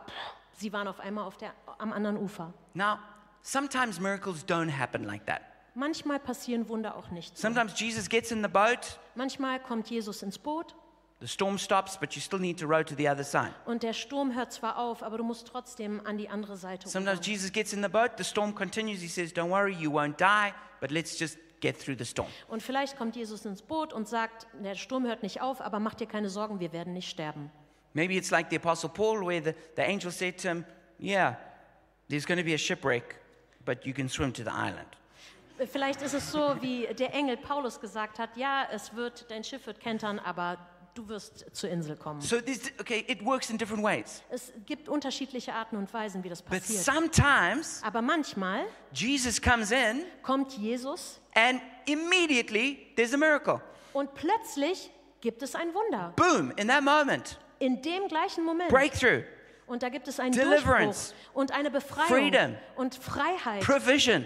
sie 0.58 0.72
waren 0.72 0.88
auf 0.88 1.00
einmal 1.02 1.26
auf 1.26 1.36
der, 1.38 1.52
am 1.78 1.92
anderen 1.92 2.18
Ufer. 2.18 2.54
Now, 2.74 3.00
sometimes 3.42 4.00
miracles 4.00 4.46
don't 4.48 4.72
happen 4.78 5.04
like 5.04 5.26
that. 5.26 5.42
Manchmal 5.76 6.20
passieren 6.20 6.68
Wunder 6.70 6.96
auch 6.96 7.10
nicht. 7.12 7.38
So. 7.38 7.42
Sometimes 7.42 7.78
Jesus 7.80 8.08
gets 8.08 8.32
in 8.32 8.42
the 8.42 8.50
boat, 8.50 9.00
Manchmal 9.16 9.60
kommt 9.60 9.90
Jesus 9.90 10.24
ins 10.24 10.38
Boot 10.38 10.76
the 11.20 11.28
storm 11.28 11.58
stops, 11.58 11.98
but 11.98 12.16
you 12.16 12.22
still 12.22 12.40
need 12.40 12.58
to 12.58 12.68
row 12.68 12.82
to 12.82 12.96
the 12.96 13.08
other 13.08 13.24
side. 13.24 13.54
und 13.66 13.84
der 13.84 13.94
Sturm 13.94 14.36
hört 14.36 14.54
zwar 14.54 14.78
auf, 14.78 15.04
aber 15.04 15.18
du 15.18 15.24
musst 15.24 15.48
trotzdem 15.48 16.02
an 16.06 16.18
die 16.18 16.30
andere 16.30 16.58
Seite 16.58 16.88
Sometimes 16.88 17.20
rudern. 17.20 17.32
Jesus 17.32 17.52
gets 17.52 17.74
in 17.74 17.84
the 17.84 17.90
boat, 17.90 18.12
the 18.18 18.24
storm 18.24 18.56
continues. 18.56 19.02
He 19.02 19.08
says, 19.08 19.34
Don't 19.34 19.50
worry, 19.50 19.74
you 19.74 19.92
won't 19.92 20.18
die, 20.18 20.54
but 20.80 20.92
let's 20.92 21.20
just 21.20 21.38
get 21.60 21.78
through 21.78 21.98
the 21.98 22.06
storm. 22.06 22.30
Und 22.48 22.64
vielleicht 22.64 22.98
kommt 22.98 23.16
Jesus 23.16 23.46
ins 23.46 23.62
Boot 23.62 23.92
und 23.92 24.08
sagt, 24.08 24.48
der 24.64 24.76
Sturm 24.76 25.06
hört 25.06 25.24
nicht 25.24 25.42
auf, 25.42 25.60
aber 25.62 25.80
mach 25.80 25.94
dir 25.94 26.08
keine 26.08 26.30
Sorgen, 26.30 26.60
wir 26.60 26.72
werden 26.72 26.94
nicht 26.94 27.10
sterben. 27.10 27.52
Maybe 27.94 28.14
it's 28.14 28.32
like 28.32 28.48
the 28.50 28.56
Apostle 28.56 28.90
Paul, 28.90 29.26
where 29.26 29.42
the, 29.42 29.54
the 29.76 29.82
angel 29.82 30.12
said 30.12 30.38
to 30.42 30.48
him, 30.48 30.66
Yeah, 31.02 31.36
there's 32.10 32.26
going 32.26 32.38
to 32.38 32.44
be 32.46 32.54
a 32.54 32.58
shipwreck, 32.58 33.16
but 33.66 33.86
you 33.86 33.94
can 33.94 34.10
swim 34.10 34.32
to 34.34 34.44
the 34.44 34.52
island. 34.52 34.88
Vielleicht 35.72 36.02
ist 36.02 36.14
es 36.14 36.32
so, 36.32 36.56
wie 36.62 36.88
der 36.88 37.14
Engel 37.14 37.36
Paulus 37.36 37.82
gesagt 37.82 38.18
hat, 38.20 38.38
ja, 38.38 38.66
es 38.72 38.96
wird, 38.96 39.30
dein 39.30 39.44
Schiff 39.44 39.68
wird 39.68 39.82
kentern, 39.82 40.18
aber 40.18 40.58
du 41.00 41.08
wirst 41.08 41.46
zur 41.56 41.70
Insel 41.70 41.96
kommen. 41.96 42.20
So, 42.22 42.42
this, 42.42 42.72
okay, 42.80 43.06
it 43.08 43.24
works 43.24 43.50
in 43.50 43.58
different 43.58 43.84
ways. 43.84 44.22
Es 44.30 44.52
gibt 44.66 44.90
unterschiedliche 44.90 45.54
Arten 45.54 45.78
und 45.78 45.94
Weisen, 45.94 46.24
wie 46.24 46.30
das 46.30 46.42
But 46.42 46.60
passiert. 46.60 46.84
sometimes 46.84 47.82
Aber 47.84 48.02
manchmal 48.02 48.66
Jesus 48.92 49.42
comes 49.42 49.72
in 49.72 50.04
kommt 50.24 50.52
Jesus 50.58 51.20
and 51.36 51.62
immediately 51.86 52.88
there's 52.96 53.14
a 53.14 53.18
miracle. 53.18 53.62
und 53.94 54.14
plötzlich 54.14 54.92
gibt 55.22 55.42
es 55.42 55.56
ein 55.56 55.74
Wunder. 55.74 56.14
Boom, 56.16 56.52
in 56.58 56.68
that 56.68 56.84
moment, 56.84 57.40
In 57.60 57.82
dem 57.82 58.08
gleichen 58.08 58.44
Moment. 58.44 58.70
breakthrough, 58.70 59.24
Und 59.68 59.84
da 59.84 59.90
gibt 59.90 60.08
es 60.08 60.20
einen 60.20 60.32
Deliverance. 60.34 61.12
Durchbruch 61.14 61.36
und 61.36 61.52
eine 61.52 61.70
Befreiung 61.72 62.08
Freedom. 62.08 62.56
und 62.76 62.96
Freiheit. 62.96 63.64
provision. 63.64 64.26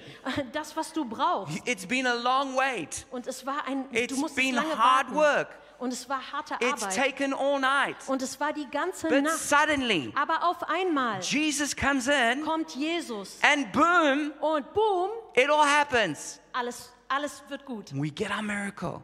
Das, 0.54 0.76
was 0.78 0.94
du 0.94 1.04
brauchst. 1.06 1.68
It's 1.68 1.86
been 1.86 2.08
a 2.08 2.14
long 2.14 2.56
wait. 2.56 3.06
Und 3.12 3.28
es 3.28 3.46
war 3.46 3.66
ein, 3.68 3.90
du 3.92 3.98
It's 4.00 4.16
musstest 4.18 4.36
been 4.38 4.56
lange 4.56 4.78
hard 4.78 5.14
warten. 5.14 5.16
work. 5.16 5.48
Und 5.80 5.92
es 5.94 6.08
war 6.08 6.20
harte 6.32 6.56
It's 6.62 6.96
taken 6.96 7.34
all 7.34 7.60
night. 7.60 7.96
Und 8.08 8.22
es 8.22 8.40
war 8.40 8.54
die 8.54 8.68
ganze 8.70 9.08
But 9.10 9.24
Nacht. 9.24 9.38
suddenly, 9.38 10.14
Aber 10.16 10.44
auf 10.44 10.64
einmal 10.70 11.20
Jesus 11.22 11.76
comes 11.76 12.08
in 12.08 12.44
kommt 12.46 12.76
Jesus 12.76 13.38
and 13.42 13.72
boom, 13.72 14.32
und 14.40 14.74
boom, 14.74 15.10
it 15.36 15.50
all 15.50 15.66
happens. 15.66 16.40
alles, 16.54 16.92
alles 17.10 17.44
wird 17.50 17.66
gut. 17.66 17.92
We 17.94 18.10
get 18.10 18.30
our 18.32 18.42
miracle. 18.42 19.02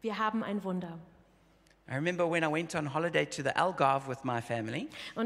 Wir 0.00 0.18
haben 0.18 0.42
ein 0.42 0.62
Wunder. 0.64 0.98
Und 1.86 2.08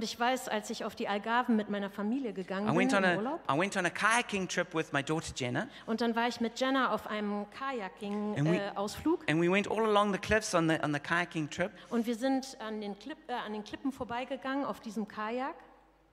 ich 0.05 0.19
weiß, 0.19 0.49
als 0.49 0.71
ich 0.71 0.85
auf 0.85 0.97
die 0.97 1.07
Algarven 1.09 1.55
mit 1.55 1.71
meiner 1.71 1.89
Familie 1.89 2.33
gegangen 2.33 2.67
I 2.67 2.71
bin 2.71 2.79
went 2.79 2.95
on 2.95 3.05
im 3.05 3.11
a, 3.11 3.17
Urlaub, 3.17 3.41
I 3.49 3.57
went 3.59 3.77
on 3.77 3.87
a 3.87 3.91
kayaking 3.91 4.49
trip 4.49 4.75
with 4.75 4.93
my 4.93 5.01
daughter 5.03 5.33
Jenna, 5.37 5.69
und 5.87 6.01
dann 6.01 6.17
war 6.17 6.27
ich 6.27 6.41
mit 6.41 6.59
Jenna 6.59 6.93
auf 6.93 7.07
einem 7.07 7.33
And 7.33 7.47
we- 7.47 7.59
Kajaking-Ausflug 7.59 9.21
and 9.31 9.41
we 9.41 9.49
went 9.51 9.71
all 9.71 9.85
along 9.85 10.13
the 10.13 10.19
cliffs 10.19 10.53
on 10.55 10.69
the, 10.69 10.77
on 10.83 10.93
the 10.93 10.99
kayaking 11.01 11.49
trip. 11.49 11.71
und 11.91 12.07
wir 12.07 12.17
sind 12.17 12.57
an 12.61 12.81
den, 12.81 12.99
Klipp, 12.99 13.19
äh, 13.29 13.35
an 13.35 13.53
den 13.53 13.63
Klippen 13.63 13.93
vorbeigegangen 13.93 14.65
auf 14.65 14.81
diesem 14.81 15.07
Kajak. 15.07 15.55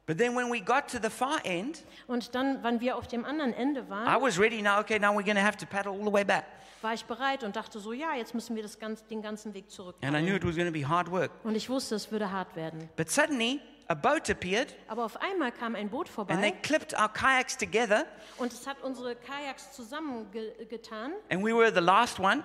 But 0.07 0.19
then 0.19 0.35
when 0.35 0.51
we 0.51 0.61
got 0.61 0.87
to 0.91 0.99
the 1.01 1.09
far 1.09 1.39
end, 1.43 1.83
Und 2.07 2.35
dann, 2.35 2.59
wann 2.61 2.79
wir 2.79 2.95
auf 2.95 3.07
dem 3.07 3.25
anderen 3.25 3.53
Ende 3.53 3.81
I 3.81 3.89
waren, 3.89 4.21
was 4.21 4.39
ready 4.39 4.61
now, 4.61 4.79
okay, 4.79 4.99
now 4.99 5.11
we're 5.11 5.23
going 5.23 5.35
to 5.35 5.41
have 5.41 5.57
to 5.57 5.65
paddle 5.65 5.93
all 5.93 6.03
the 6.05 6.13
way 6.13 6.23
back. 6.23 6.45
war 6.81 6.93
ich 6.93 7.05
bereit 7.05 7.43
und 7.43 7.55
dachte 7.55 7.79
so, 7.79 7.91
ja, 7.93 8.13
jetzt 8.13 8.35
müssen 8.35 8.55
wir 8.55 8.61
das 8.61 8.77
ganz, 8.77 9.03
den 9.07 9.23
ganzen 9.23 9.53
Weg 9.55 9.71
zurück. 9.71 9.95
And 10.03 10.15
I 10.15 10.21
knew 10.21 10.35
it 10.35 10.45
was 10.45 10.55
going 10.55 10.67
to 10.67 10.71
be 10.71 10.87
hard 10.87 11.09
work. 11.09 11.31
Und 11.43 11.55
ich 11.55 11.69
wusste, 11.69 11.95
es 11.95 12.11
würde 12.11 12.31
hart 12.31 12.55
werden. 12.55 12.87
But 12.95 13.09
suddenly, 13.09 13.59
a 13.87 13.95
boat 13.95 14.29
appeared 14.29 14.75
Aber 14.87 15.05
auf 15.05 15.19
einmal 15.21 15.51
kam 15.51 15.75
ein 15.75 15.89
Boot 15.89 16.09
and 16.17 16.27
they 16.41 16.51
vorbei 16.51 16.51
clipped 16.61 16.93
our 16.93 17.09
kayaks 17.09 17.57
together, 17.57 18.05
und 18.37 18.53
es 18.53 18.67
hat 18.67 18.81
unsere 18.83 19.15
Kajaks 19.15 19.71
zusammengetan 19.73 21.13
and 21.29 21.43
we 21.43 21.53
were 21.55 21.71
the 21.73 21.81
last 21.81 22.19
one. 22.19 22.43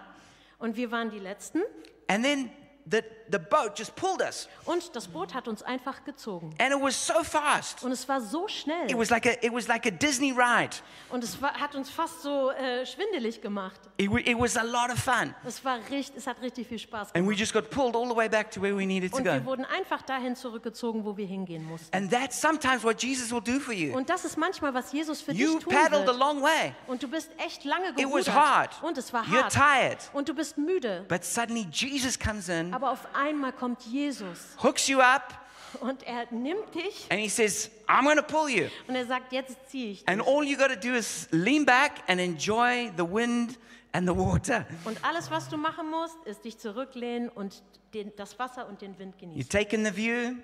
und 0.59 0.77
wir 0.77 0.91
waren 0.91 1.11
die 1.11 1.19
Letzten 1.19 1.61
And 2.09 2.25
then 2.25 2.51
the, 2.91 3.03
the 3.31 3.39
boat 3.39 3.79
just 3.79 3.95
pulled 3.97 4.21
us, 4.21 4.49
und 4.65 4.95
das 4.97 5.07
Boot 5.09 5.33
hat 5.35 5.47
uns 5.49 5.63
einfach 5.63 6.05
gezogen. 6.05 6.55
and 6.59 6.73
it 6.75 6.81
was 6.81 6.95
so 7.07 7.23
fast. 7.23 7.83
Und 7.85 7.93
es 7.93 8.09
war 8.09 8.21
so 8.21 8.45
It 8.47 8.51
schnell 8.51 8.99
was 8.99 9.11
like 9.11 9.27
a, 9.27 9.33
it 9.45 9.53
was 9.53 9.69
like 9.69 9.87
a 9.87 9.91
Disney 9.91 10.33
ride. 10.33 10.77
und 11.11 11.23
es 11.25 11.41
war, 11.41 11.53
hat 11.55 11.75
uns 11.75 11.91
fast 11.91 12.23
so 12.23 12.51
äh, 12.51 12.85
schwindelig 12.87 13.41
gemacht. 13.41 13.81
It, 13.97 14.11
it 14.27 14.39
was 14.39 14.57
a 14.57 14.63
lot 14.63 14.91
of 14.91 14.99
fun. 14.99 15.35
Es, 15.47 15.65
war 15.65 15.79
richtig, 15.91 16.17
es 16.17 16.27
hat 16.27 16.41
richtig 16.43 16.67
viel 16.69 16.79
Spaß 16.79 17.09
And 17.15 17.25
we 17.27 17.35
gemacht. 17.35 17.39
just 17.41 17.53
got 17.53 17.71
pulled 17.71 17.95
all 17.95 18.09
the 18.09 18.17
way 18.17 18.29
back 18.29 18.51
to 18.51 18.61
where 18.61 18.77
we 18.77 18.87
needed 18.87 19.11
to 19.13 19.19
Und 19.19 19.25
wir 19.25 19.39
go. 19.41 19.47
wurden 19.47 19.65
einfach 19.67 20.03
dahin 20.03 20.35
zurückgezogen, 20.35 21.05
wo 21.05 21.17
wir 21.17 21.27
hingehen 21.27 21.65
mussten. 21.65 21.95
And 21.97 22.11
that's 22.11 22.41
sometimes 22.41 22.83
what 22.83 23.03
Jesus 23.03 23.31
will 23.31 23.41
do 23.43 23.61
for 23.61 23.73
you. 23.75 23.95
Und 23.97 24.09
das 24.11 24.25
ist 24.25 24.37
manchmal, 24.37 24.75
was 24.75 24.91
Jesus 24.93 25.21
für 25.21 25.33
You 25.33 25.55
dich 25.59 25.65
tun 25.65 25.73
paddled 25.75 26.03
a 26.03 26.07
wird. 26.07 26.19
long 26.19 26.43
way, 26.43 26.73
Und 26.87 27.03
du 27.03 27.09
bist 27.09 27.31
echt 27.39 27.65
lange 27.65 27.91
It 27.91 27.97
was 28.11 28.25
gerudert. 28.27 28.35
hard. 28.35 28.83
Und 28.83 28.99
es 28.99 29.13
war 29.13 29.23
You're 29.25 29.43
hart. 29.43 29.53
tired. 29.53 29.99
Und 30.13 30.29
du 30.29 30.35
bist 30.35 30.59
müde. 30.59 31.05
but 31.09 31.25
suddenly 31.25 31.67
Jesus 31.71 32.19
comes 32.19 32.49
in, 32.49 32.73
Aber 32.75 32.80
auf 32.89 33.07
einmal 33.15 33.53
kommt 33.53 33.83
Jesus 33.83 34.57
hooks 34.63 34.87
you 34.89 35.01
up, 35.01 35.35
und 35.81 36.03
er 36.03 36.27
nimmt 36.33 36.75
dich 36.75 37.07
and 37.11 37.21
he 37.21 37.29
says, 37.29 37.71
I'm 37.87 38.03
going 38.05 38.17
to 38.17 38.23
pull 38.23 38.49
you. 38.49 38.69
und 38.89 38.95
er 38.97 39.07
sagt, 39.07 39.33
jetzt 39.33 39.57
ziehe 39.71 39.93
ich 39.93 39.99
dich. 40.01 40.09
And 40.09 40.21
all 40.27 40.43
you 40.45 40.57
got 40.57 40.69
to 40.69 40.77
do 40.77 40.95
is 40.95 41.29
lean 41.31 41.65
back 41.65 41.93
and 42.09 42.21
enjoy 42.21 42.91
the 42.97 43.05
wind 43.05 43.59
and 43.93 44.09
the 44.09 44.17
water. 44.17 44.67
Und 44.85 45.03
alles, 45.05 45.31
was 45.31 45.49
du 45.49 45.57
machen 45.57 45.89
musst, 45.91 46.17
ist 46.25 46.45
dich 46.45 46.59
zurücklehnen 46.59 47.29
und 47.29 47.63
den, 47.95 48.13
das 48.17 48.39
Wasser 48.39 48.69
und 48.69 48.83
den 48.83 48.99
Wind 48.99 49.15
You 49.21 49.29
genießen. 49.29 49.49
take 49.51 49.75
in 49.77 49.85
the 49.85 49.97
view 49.97 50.37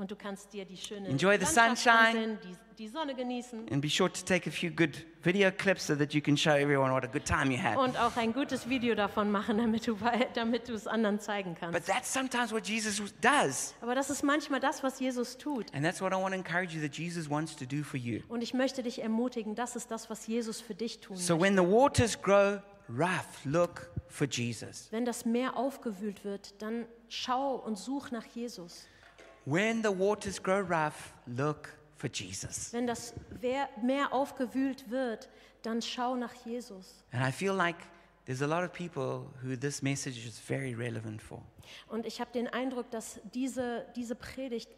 Und 0.00 0.10
du 0.10 0.16
kannst 0.16 0.50
dir 0.54 0.64
die 0.64 0.78
schöne 0.78 1.08
Enjoy 1.08 1.36
the 1.38 1.44
Landschaft 1.54 1.76
sunshine. 1.82 2.06
ansehen, 2.08 2.38
die, 2.42 2.56
die 2.84 2.88
Sonne 2.88 3.14
genießen 3.14 3.68
and 3.70 3.82
be 3.82 3.88
sure 3.90 4.10
to 4.10 4.22
take 4.24 4.48
a 4.48 4.52
few 4.52 4.70
good 4.70 4.96
video 5.22 5.50
clips 5.50 5.86
so 5.86 5.94
that 5.94 6.14
you 6.14 6.22
can 6.22 6.38
show 6.38 6.52
everyone 6.52 6.90
what 6.90 7.04
a 7.04 7.06
good 7.06 7.26
time 7.26 7.52
you 7.54 7.62
had. 7.62 7.76
und 7.76 7.98
auch 7.98 8.16
ein 8.16 8.32
gutes 8.32 8.66
Video 8.66 8.94
davon 8.94 9.30
machen, 9.30 9.58
damit 9.58 9.86
du, 9.86 10.00
wei- 10.00 10.26
damit 10.32 10.70
du 10.70 10.72
es 10.72 10.86
anderen 10.86 11.20
zeigen 11.20 11.50
But 11.52 11.60
kannst. 11.72 11.86
that's 11.86 12.10
sometimes 12.10 12.50
what 12.50 12.66
Jesus 12.66 13.02
does. 13.20 13.74
Aber 13.82 13.94
das 13.94 14.08
ist 14.08 14.22
manchmal 14.22 14.58
das, 14.58 14.82
was 14.82 14.98
Jesus 15.00 15.36
tut. 15.36 15.66
And 15.74 15.84
that's 15.84 16.00
what 16.00 16.12
I 16.12 16.16
want 16.16 16.30
to 16.32 16.38
encourage 16.38 16.74
you 16.74 16.80
that 16.80 16.96
Jesus 16.96 17.28
wants 17.28 17.54
to 17.56 17.66
do 17.66 17.82
for 17.82 17.98
you. 18.00 18.22
Und 18.28 18.40
ich 18.42 18.54
möchte 18.54 18.82
dich 18.82 19.02
ermutigen, 19.02 19.54
das 19.54 19.76
ist 19.76 19.90
das, 19.90 20.08
was 20.08 20.26
Jesus 20.26 20.62
für 20.62 20.74
dich 20.74 21.00
tun 21.00 21.16
So 21.18 21.36
möchte. 21.36 21.44
when 21.46 21.56
the 21.62 21.70
waters 21.70 22.18
grow 22.18 22.58
rough, 22.88 23.44
look 23.44 23.90
for 24.08 24.26
Jesus. 24.26 24.88
Wenn 24.90 25.04
das 25.04 25.26
Meer 25.26 25.58
aufgewühlt 25.58 26.24
wird, 26.24 26.54
dann 26.62 26.86
schau 27.10 27.56
und 27.56 27.76
such 27.76 28.10
nach 28.12 28.24
Jesus. 28.24 28.86
When 29.44 29.82
the 29.82 29.90
waters 29.90 30.40
grow 30.40 30.60
rough, 30.60 31.14
look 31.26 31.70
for 31.96 32.08
Jesus. 32.08 32.72
Wenn 32.72 32.86
das 32.86 33.14
Meer 33.82 34.12
aufgewühlt 34.12 34.90
wird, 34.90 35.28
dann 35.62 35.82
schau 35.82 36.16
nach 36.16 36.34
Jesus. 36.44 37.04
And 37.12 37.26
I 37.26 37.32
feel 37.32 37.54
like 37.54 37.76
there's 38.26 38.42
a 38.42 38.46
lot 38.46 38.64
of 38.64 38.72
people 38.72 39.26
who 39.42 39.56
this 39.56 39.82
message 39.82 40.26
is 40.26 40.38
very 40.38 40.74
relevant 40.74 41.22
for. 41.22 41.42
Und 41.88 42.06
ich 42.06 42.20
habe 42.20 42.30
den 42.32 42.48
Eindruck, 42.48 42.90
dass 42.90 43.20
diese, 43.34 43.86
diese 43.96 44.14
Predigt 44.14 44.70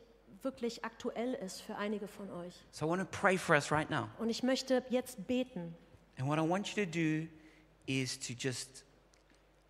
wirklich 0.43 0.85
aktuell 0.85 1.35
ist 1.35 1.61
für 1.61 1.77
einige 1.77 2.09
von 2.09 2.31
euch. 2.31 2.55
So 2.71 2.87
I 2.87 2.89
want 2.89 3.01
to 3.01 3.19
pray 3.19 3.39
for 3.39 3.55
us 3.55 3.71
right 3.71 3.89
now. 3.91 4.09
Und 4.19 4.31
ich 4.31 4.43
möchte 4.43 4.85
jetzt 4.91 5.27
beten. 5.27 5.75
And 6.19 6.29
what 6.29 6.39
I 6.39 6.49
want 6.49 6.69
you 6.69 6.85
to 6.85 6.91
do 6.91 7.29
is 7.87 8.19
to 8.19 8.33
just 8.33 8.85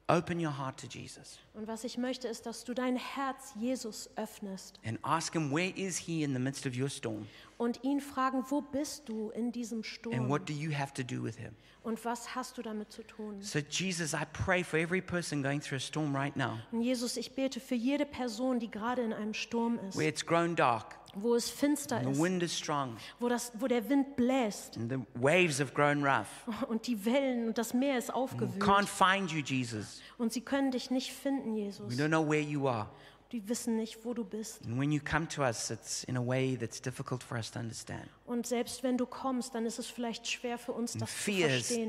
open 0.08 0.38
your 0.44 0.56
heart 0.58 0.78
to 0.80 0.86
Jesus. 0.86 1.38
Und 1.54 1.66
was 1.68 1.84
ich 1.84 1.98
möchte, 1.98 2.28
ist, 2.28 2.46
dass 2.46 2.64
du 2.64 2.74
dein 2.74 2.96
Herz 2.96 3.54
Jesus 3.58 4.10
öffnest 4.16 4.78
and 4.84 4.98
ask 5.02 5.32
Him, 5.32 5.50
Where 5.52 5.70
is 5.76 5.96
He 5.98 6.22
in 6.22 6.32
the 6.34 6.40
midst 6.40 6.66
of 6.66 6.76
your 6.76 6.88
storm? 6.88 7.26
und 7.58 7.82
ihn 7.84 8.00
fragen, 8.00 8.44
wo 8.48 8.60
bist 8.60 9.08
du 9.08 9.30
in 9.30 9.52
diesem 9.52 9.78
And 9.78 9.86
Sturm? 9.86 10.28
what 10.28 10.48
do 10.48 10.52
you 10.52 10.72
have 10.72 10.92
to 10.94 11.02
do 11.02 11.22
with 11.22 11.36
Him? 11.36 11.54
Und 11.84 12.04
was 12.04 12.34
hast 12.36 12.58
du 12.58 12.62
damit 12.62 12.92
zu 12.92 13.02
tun? 13.02 13.40
So, 13.42 13.58
Jesus, 13.58 14.12
I 14.14 14.24
pray 14.32 14.62
for 14.62 14.78
every 14.78 15.00
person 15.00 15.42
going 15.42 15.60
through 15.60 15.76
a 15.78 15.80
storm 15.80 16.14
right 16.14 16.36
now 16.36 16.58
Und 16.70 16.82
Jesus, 16.82 17.16
ich 17.16 17.34
bete 17.34 17.58
für 17.60 17.74
jede 17.74 18.06
Person, 18.06 18.60
die 18.60 18.70
gerade 18.70 19.02
in 19.02 19.12
einem 19.12 19.34
Sturm 19.34 19.78
ist, 19.88 19.96
where 19.98 20.08
it's 20.08 20.24
grown 20.24 20.54
dark, 20.54 20.96
wo 21.14 21.34
es 21.34 21.50
finster 21.50 21.96
and 21.96 22.06
the 22.06 22.12
ist, 22.12 22.20
wind 22.20 22.42
is 22.42 22.56
strong, 22.56 22.96
wo, 23.20 23.28
das, 23.28 23.52
wo 23.58 23.66
der 23.66 23.88
Wind 23.88 24.16
bläst 24.16 24.76
and 24.76 24.90
the 24.90 24.98
waves 25.20 25.58
have 25.60 25.72
grown 25.72 26.04
rough. 26.04 26.46
und 26.68 26.86
die 26.86 27.04
Wellen 27.04 27.48
und 27.48 27.58
das 27.58 27.74
Meer 27.74 27.98
ist 27.98 28.08
We 28.08 28.14
aufgewühlt. 28.14 28.62
can't 28.62 28.86
find 28.86 29.30
you, 29.30 29.40
Jesus. 29.40 30.00
Und 30.18 30.32
sie 30.32 30.40
können 30.40 30.70
dich 30.70 30.90
nicht 30.90 31.12
finden, 31.12 31.54
Jesus. 31.56 31.90
We 31.90 32.02
don't 32.02 32.08
know 32.08 32.26
where 32.28 32.40
you 32.40 32.68
are. 32.68 32.88
Die 33.32 33.48
wissen 33.48 33.76
nicht, 33.76 34.04
wo 34.04 34.12
du 34.12 34.24
bist. 34.24 34.60
And 34.66 34.78
when 34.78 34.92
you 34.92 35.00
come 35.02 35.26
to 35.28 35.42
us, 35.42 35.70
it's 35.70 36.04
in 36.04 36.18
a 36.18 36.26
way 36.26 36.54
that's 36.54 36.80
difficult 36.80 37.22
for 37.22 37.38
us 37.38 37.50
to 37.52 37.58
understand. 37.58 38.08
Und 38.32 38.46
selbst 38.46 38.82
wenn 38.82 38.96
du 38.96 39.04
kommst, 39.04 39.54
dann 39.54 39.66
ist 39.66 39.78
es 39.78 39.88
vielleicht 39.88 40.26
schwer 40.26 40.56
für 40.56 40.72
uns, 40.72 40.94
das 40.94 41.10
zu 41.10 41.32
verstehen. 41.32 41.86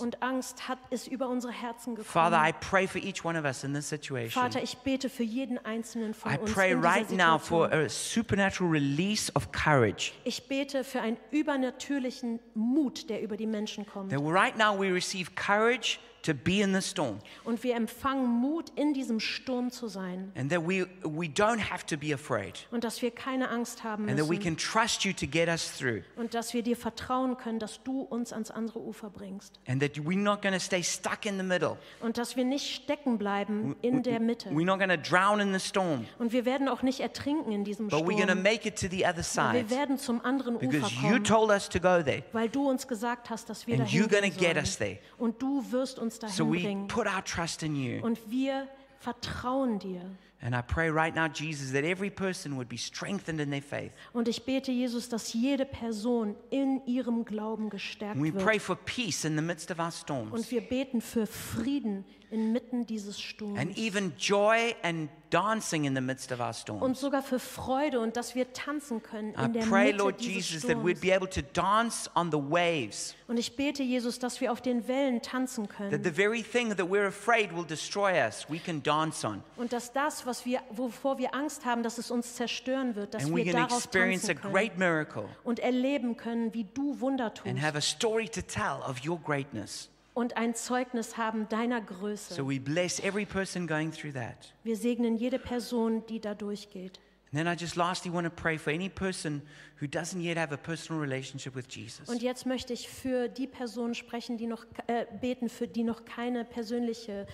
Und 0.00 0.22
Angst 0.24 0.66
hat 0.68 0.78
ist 0.90 1.06
über 1.06 1.28
unsere 1.28 1.52
Herzen 1.52 1.96
Father, 1.98 2.38
gekommen. 2.38 2.48
I 2.48 2.68
pray 2.68 2.88
for 2.88 3.00
each 3.00 3.24
one 3.24 3.38
of 3.38 3.44
us 3.44 3.62
in 3.62 3.72
this 3.72 3.88
situation. 3.88 4.42
Vater, 4.42 4.60
ich 4.60 4.76
bete 4.78 5.08
für 5.08 5.22
jeden 5.22 5.64
einzelnen 5.64 6.14
von 6.14 6.32
I 6.32 6.38
uns 6.38 6.52
pray 6.52 6.72
in 6.72 6.78
dieser 6.78 6.92
right 6.92 7.10
now 7.12 7.38
for 7.38 7.72
a 7.72 7.88
supernatural 7.88 8.72
release 8.72 9.30
of 9.36 9.52
courage. 9.52 10.10
Ich 10.24 10.48
bete 10.48 10.82
für 10.82 11.00
einen 11.00 11.16
übernatürlichen 11.30 12.40
Mut, 12.54 13.08
der 13.08 13.22
über 13.22 13.36
die 13.36 13.46
Menschen 13.46 13.86
kommt. 13.86 14.10
That 14.10 14.20
right 14.20 14.58
now 14.58 14.76
we 14.76 14.92
receive 14.92 15.30
courage 15.36 16.00
to 16.22 16.34
be 16.34 16.60
in 16.60 16.72
the 16.72 16.82
storm. 16.82 17.18
Und 17.44 17.62
wir 17.62 17.76
empfangen 17.76 18.26
Mut, 18.26 18.70
in 18.76 18.92
diesem 18.94 19.20
Sturm 19.20 19.70
zu 19.70 19.88
sein. 19.88 20.32
And 20.36 20.50
that 20.50 20.66
we, 20.66 20.86
we 21.02 21.26
don't 21.26 21.60
have 21.60 21.86
to 21.86 21.96
be 21.96 22.12
afraid. 22.12 22.66
Und 22.70 22.84
dass 22.84 23.02
wir 23.02 23.10
keine 23.10 23.48
Angst 23.48 23.84
haben 23.84 24.08
And 24.08 24.18
that 24.18 24.28
we 24.28 24.36
müssen. 24.36 24.42
can 24.42 24.56
trust 24.56 25.04
you 25.04 25.12
to 25.20 25.26
get 25.26 25.48
us 25.48 25.76
through. 25.78 26.02
Und 26.16 26.34
dass 26.34 26.52
wir 26.54 26.62
dir 26.62 26.76
vertrauen 26.76 27.36
können, 27.36 27.58
dass 27.58 27.82
du 27.82 28.00
uns 28.02 28.32
ans 28.32 28.50
andere 28.50 28.80
Ufer 28.80 29.10
bringst. 29.10 29.60
And 29.68 29.80
that 29.82 29.92
we're 29.98 30.18
not 30.18 30.42
going 30.42 30.54
to 30.54 30.60
stay 30.60 30.82
stuck 30.82 31.24
in 31.26 31.36
the 31.38 31.44
middle. 31.44 31.76
Und 32.00 32.18
dass 32.18 32.36
wir 32.36 32.44
nicht 32.44 32.74
stecken 32.74 33.18
bleiben 33.18 33.76
in 33.82 34.02
der 34.02 34.18
Mitte. 34.20 34.48
We're 34.50 34.64
not 34.64 34.78
going 34.78 34.90
to 34.90 34.96
drown 34.96 35.40
in 35.40 35.52
the 35.52 35.60
storm. 35.60 36.06
Und 36.18 36.32
wir 36.32 36.44
werden 36.44 36.68
auch 36.68 36.82
nicht 36.82 37.00
ertrinken 37.00 37.52
in 37.52 37.64
diesem 37.64 37.88
But 37.88 38.00
we're 38.00 38.06
going 38.06 38.18
to 38.26 38.32
Sturm. 38.32 38.42
make 38.42 38.66
it 38.68 38.76
to 38.80 38.88
the 38.90 39.04
other 39.06 39.22
side. 39.22 39.52
Wir 39.54 39.70
werden 39.70 39.98
zum 39.98 40.24
anderen 40.24 40.56
Ufer 40.56 40.66
Because 40.66 40.94
you 40.94 41.08
kommen, 41.10 41.24
told 41.24 41.50
us 41.50 41.68
to 41.68 41.78
go 41.78 42.02
there. 42.02 42.22
weil 42.32 42.48
du 42.48 42.68
uns 42.68 42.88
gesagt 42.88 43.30
hast, 43.30 43.48
dass 43.50 43.66
wir 43.66 43.74
And 43.76 43.84
dahin 43.84 44.02
you're 44.02 44.08
gehen 44.08 44.22
get 44.36 44.40
sollen. 44.40 44.56
us 44.58 44.78
there. 44.78 44.98
Und 45.18 45.40
du 45.42 45.64
wirst 45.70 45.98
uns 45.98 46.16
So 46.16 46.20
dahin 46.26 46.52
we 46.52 46.60
bringen. 46.60 46.88
put 46.88 47.06
our 47.06 47.24
trust 47.24 47.62
in 47.62 47.76
you. 47.76 48.02
Und 48.02 48.18
wir 48.30 48.66
vertrauen 48.98 49.78
dir. 49.78 50.02
And 50.42 50.54
I 50.54 50.62
pray 50.62 50.88
right 50.88 51.14
now, 51.14 51.28
Jesus, 51.28 51.72
that 51.72 51.84
every 51.84 52.08
person 52.08 52.56
would 52.56 52.68
be 52.68 52.78
strengthened 52.78 53.40
in 53.40 53.50
their 53.50 53.60
faith. 53.60 53.92
Und 54.14 54.26
ich 54.26 54.44
bete, 54.44 54.72
Jesus, 54.72 55.08
dass 55.10 55.34
jede 55.34 55.66
Person 55.66 56.34
in 56.48 56.80
ihrem 56.86 57.26
Glauben 57.26 57.68
gestärkt 57.68 58.16
And 58.16 58.24
we 58.24 58.32
pray 58.32 58.58
for 58.58 58.74
peace 58.74 59.24
in 59.26 59.36
the 59.36 59.42
midst 59.42 59.70
of 59.70 59.78
our 59.78 59.90
storms. 59.90 60.32
Und 60.32 60.50
wir 60.50 60.62
beten 60.62 61.02
für 61.02 61.26
Frieden 61.26 62.06
inmitten 62.30 62.86
dieses 62.86 63.20
And 63.56 63.76
even 63.76 64.12
joy 64.16 64.74
and 64.82 65.10
dancing 65.30 65.84
in 65.84 65.94
the 65.94 66.00
midst 66.00 66.32
of 66.32 66.40
our 66.40 66.48
Und 66.48 66.54
storms. 66.54 67.00
sogar 67.00 67.22
für 67.22 67.38
Freude 67.38 68.00
und 68.00 68.16
dass 68.16 68.34
wir 68.34 68.52
tanzen 68.52 69.02
können 69.02 69.34
I 69.38 69.44
in 69.44 69.52
der 69.52 69.62
pray, 69.62 69.86
Mitte 69.86 69.98
Lord 69.98 70.20
dieses 70.20 70.50
Jesus, 70.50 70.62
that 70.62 70.76
we'd 70.78 70.96
Sturms. 70.96 71.00
be 71.00 71.14
able 71.14 71.28
to 71.28 71.42
dance 71.52 72.10
on 72.14 72.30
the 72.30 72.38
waves. 72.38 73.14
Und 73.28 73.38
ich 73.38 73.56
bete, 73.56 73.82
Jesus, 73.82 74.18
dass 74.18 74.40
wir 74.40 74.52
auf 74.52 74.60
den 74.60 74.86
Wellen 74.88 75.22
tanzen 75.22 75.66
That 75.68 75.76
können. 75.76 76.04
the 76.04 76.10
very 76.10 76.42
thing 76.42 76.70
that 76.76 76.86
we're 76.88 77.06
afraid 77.06 77.54
will 77.54 77.64
destroy 77.66 78.12
us, 78.20 78.46
we 78.48 78.58
can 78.58 78.82
dance 78.82 79.26
on. 79.26 79.42
Und 79.56 79.72
dass 79.72 79.92
das, 79.92 80.24
was 80.26 80.29
wir, 80.44 80.60
wovor 80.70 81.18
wir 81.18 81.34
Angst 81.34 81.64
haben, 81.64 81.82
dass 81.82 81.98
es 81.98 82.10
uns 82.10 82.34
zerstören 82.34 82.94
wird, 82.94 83.14
dass 83.14 83.24
And 83.24 83.32
we 83.32 83.44
wir 83.44 83.52
can 83.52 83.62
darauf 83.62 83.84
experience 83.84 84.24
a 84.24 84.34
tanzen 84.34 84.52
great 84.52 84.70
können 84.70 84.78
miracle 84.78 85.28
und 85.44 85.58
erleben 85.58 86.16
können, 86.16 86.54
wie 86.54 86.64
du 86.64 87.00
Wunder 87.00 87.32
tust 87.34 87.46
and 87.46 87.60
have 87.60 87.76
a 87.76 87.80
story 87.80 88.28
to 88.28 88.40
tell 88.40 88.80
of 88.88 89.04
your 89.06 89.18
greatness. 89.18 89.90
und 90.14 90.36
ein 90.36 90.54
Zeugnis 90.54 91.16
haben 91.16 91.48
deiner 91.48 91.80
Größe. 91.80 92.34
So 92.34 92.48
we 92.48 92.60
bless 92.60 93.00
every 93.00 93.24
person 93.24 93.66
going 93.66 93.92
through 93.92 94.12
that. 94.12 94.52
Wir 94.64 94.76
segnen 94.76 95.16
jede 95.16 95.38
Person, 95.38 96.04
die 96.06 96.20
da 96.20 96.34
durchgeht. 96.34 97.00
And 97.32 97.38
then 97.38 97.46
I 97.46 97.54
just 97.56 97.76
lastly 97.76 98.12
want 98.12 98.24
to 98.24 98.30
pray 98.30 98.58
for 98.58 98.72
any 98.72 98.88
person 98.88 99.42
who 99.80 99.86
doesn't 99.86 100.20
yet 100.20 100.36
have 100.36 100.52
a 100.52 100.56
personal 100.56 101.00
relationship 101.00 101.54
with 101.54 101.66
Jesus. 101.70 102.08
Und 102.08 102.22
jetzt 102.22 102.44
möchte 102.44 102.72
ich 102.72 102.88
für 102.88 103.28
die 103.28 103.46
Personen 103.46 103.94
sprechen, 103.94 104.36
die 104.36 104.48
noch 104.48 104.64
äh, 104.88 105.06
beten, 105.20 105.48
für 105.48 105.68
die 105.68 105.84
noch 105.84 106.04
keine 106.04 106.44
persönliche 106.44 107.28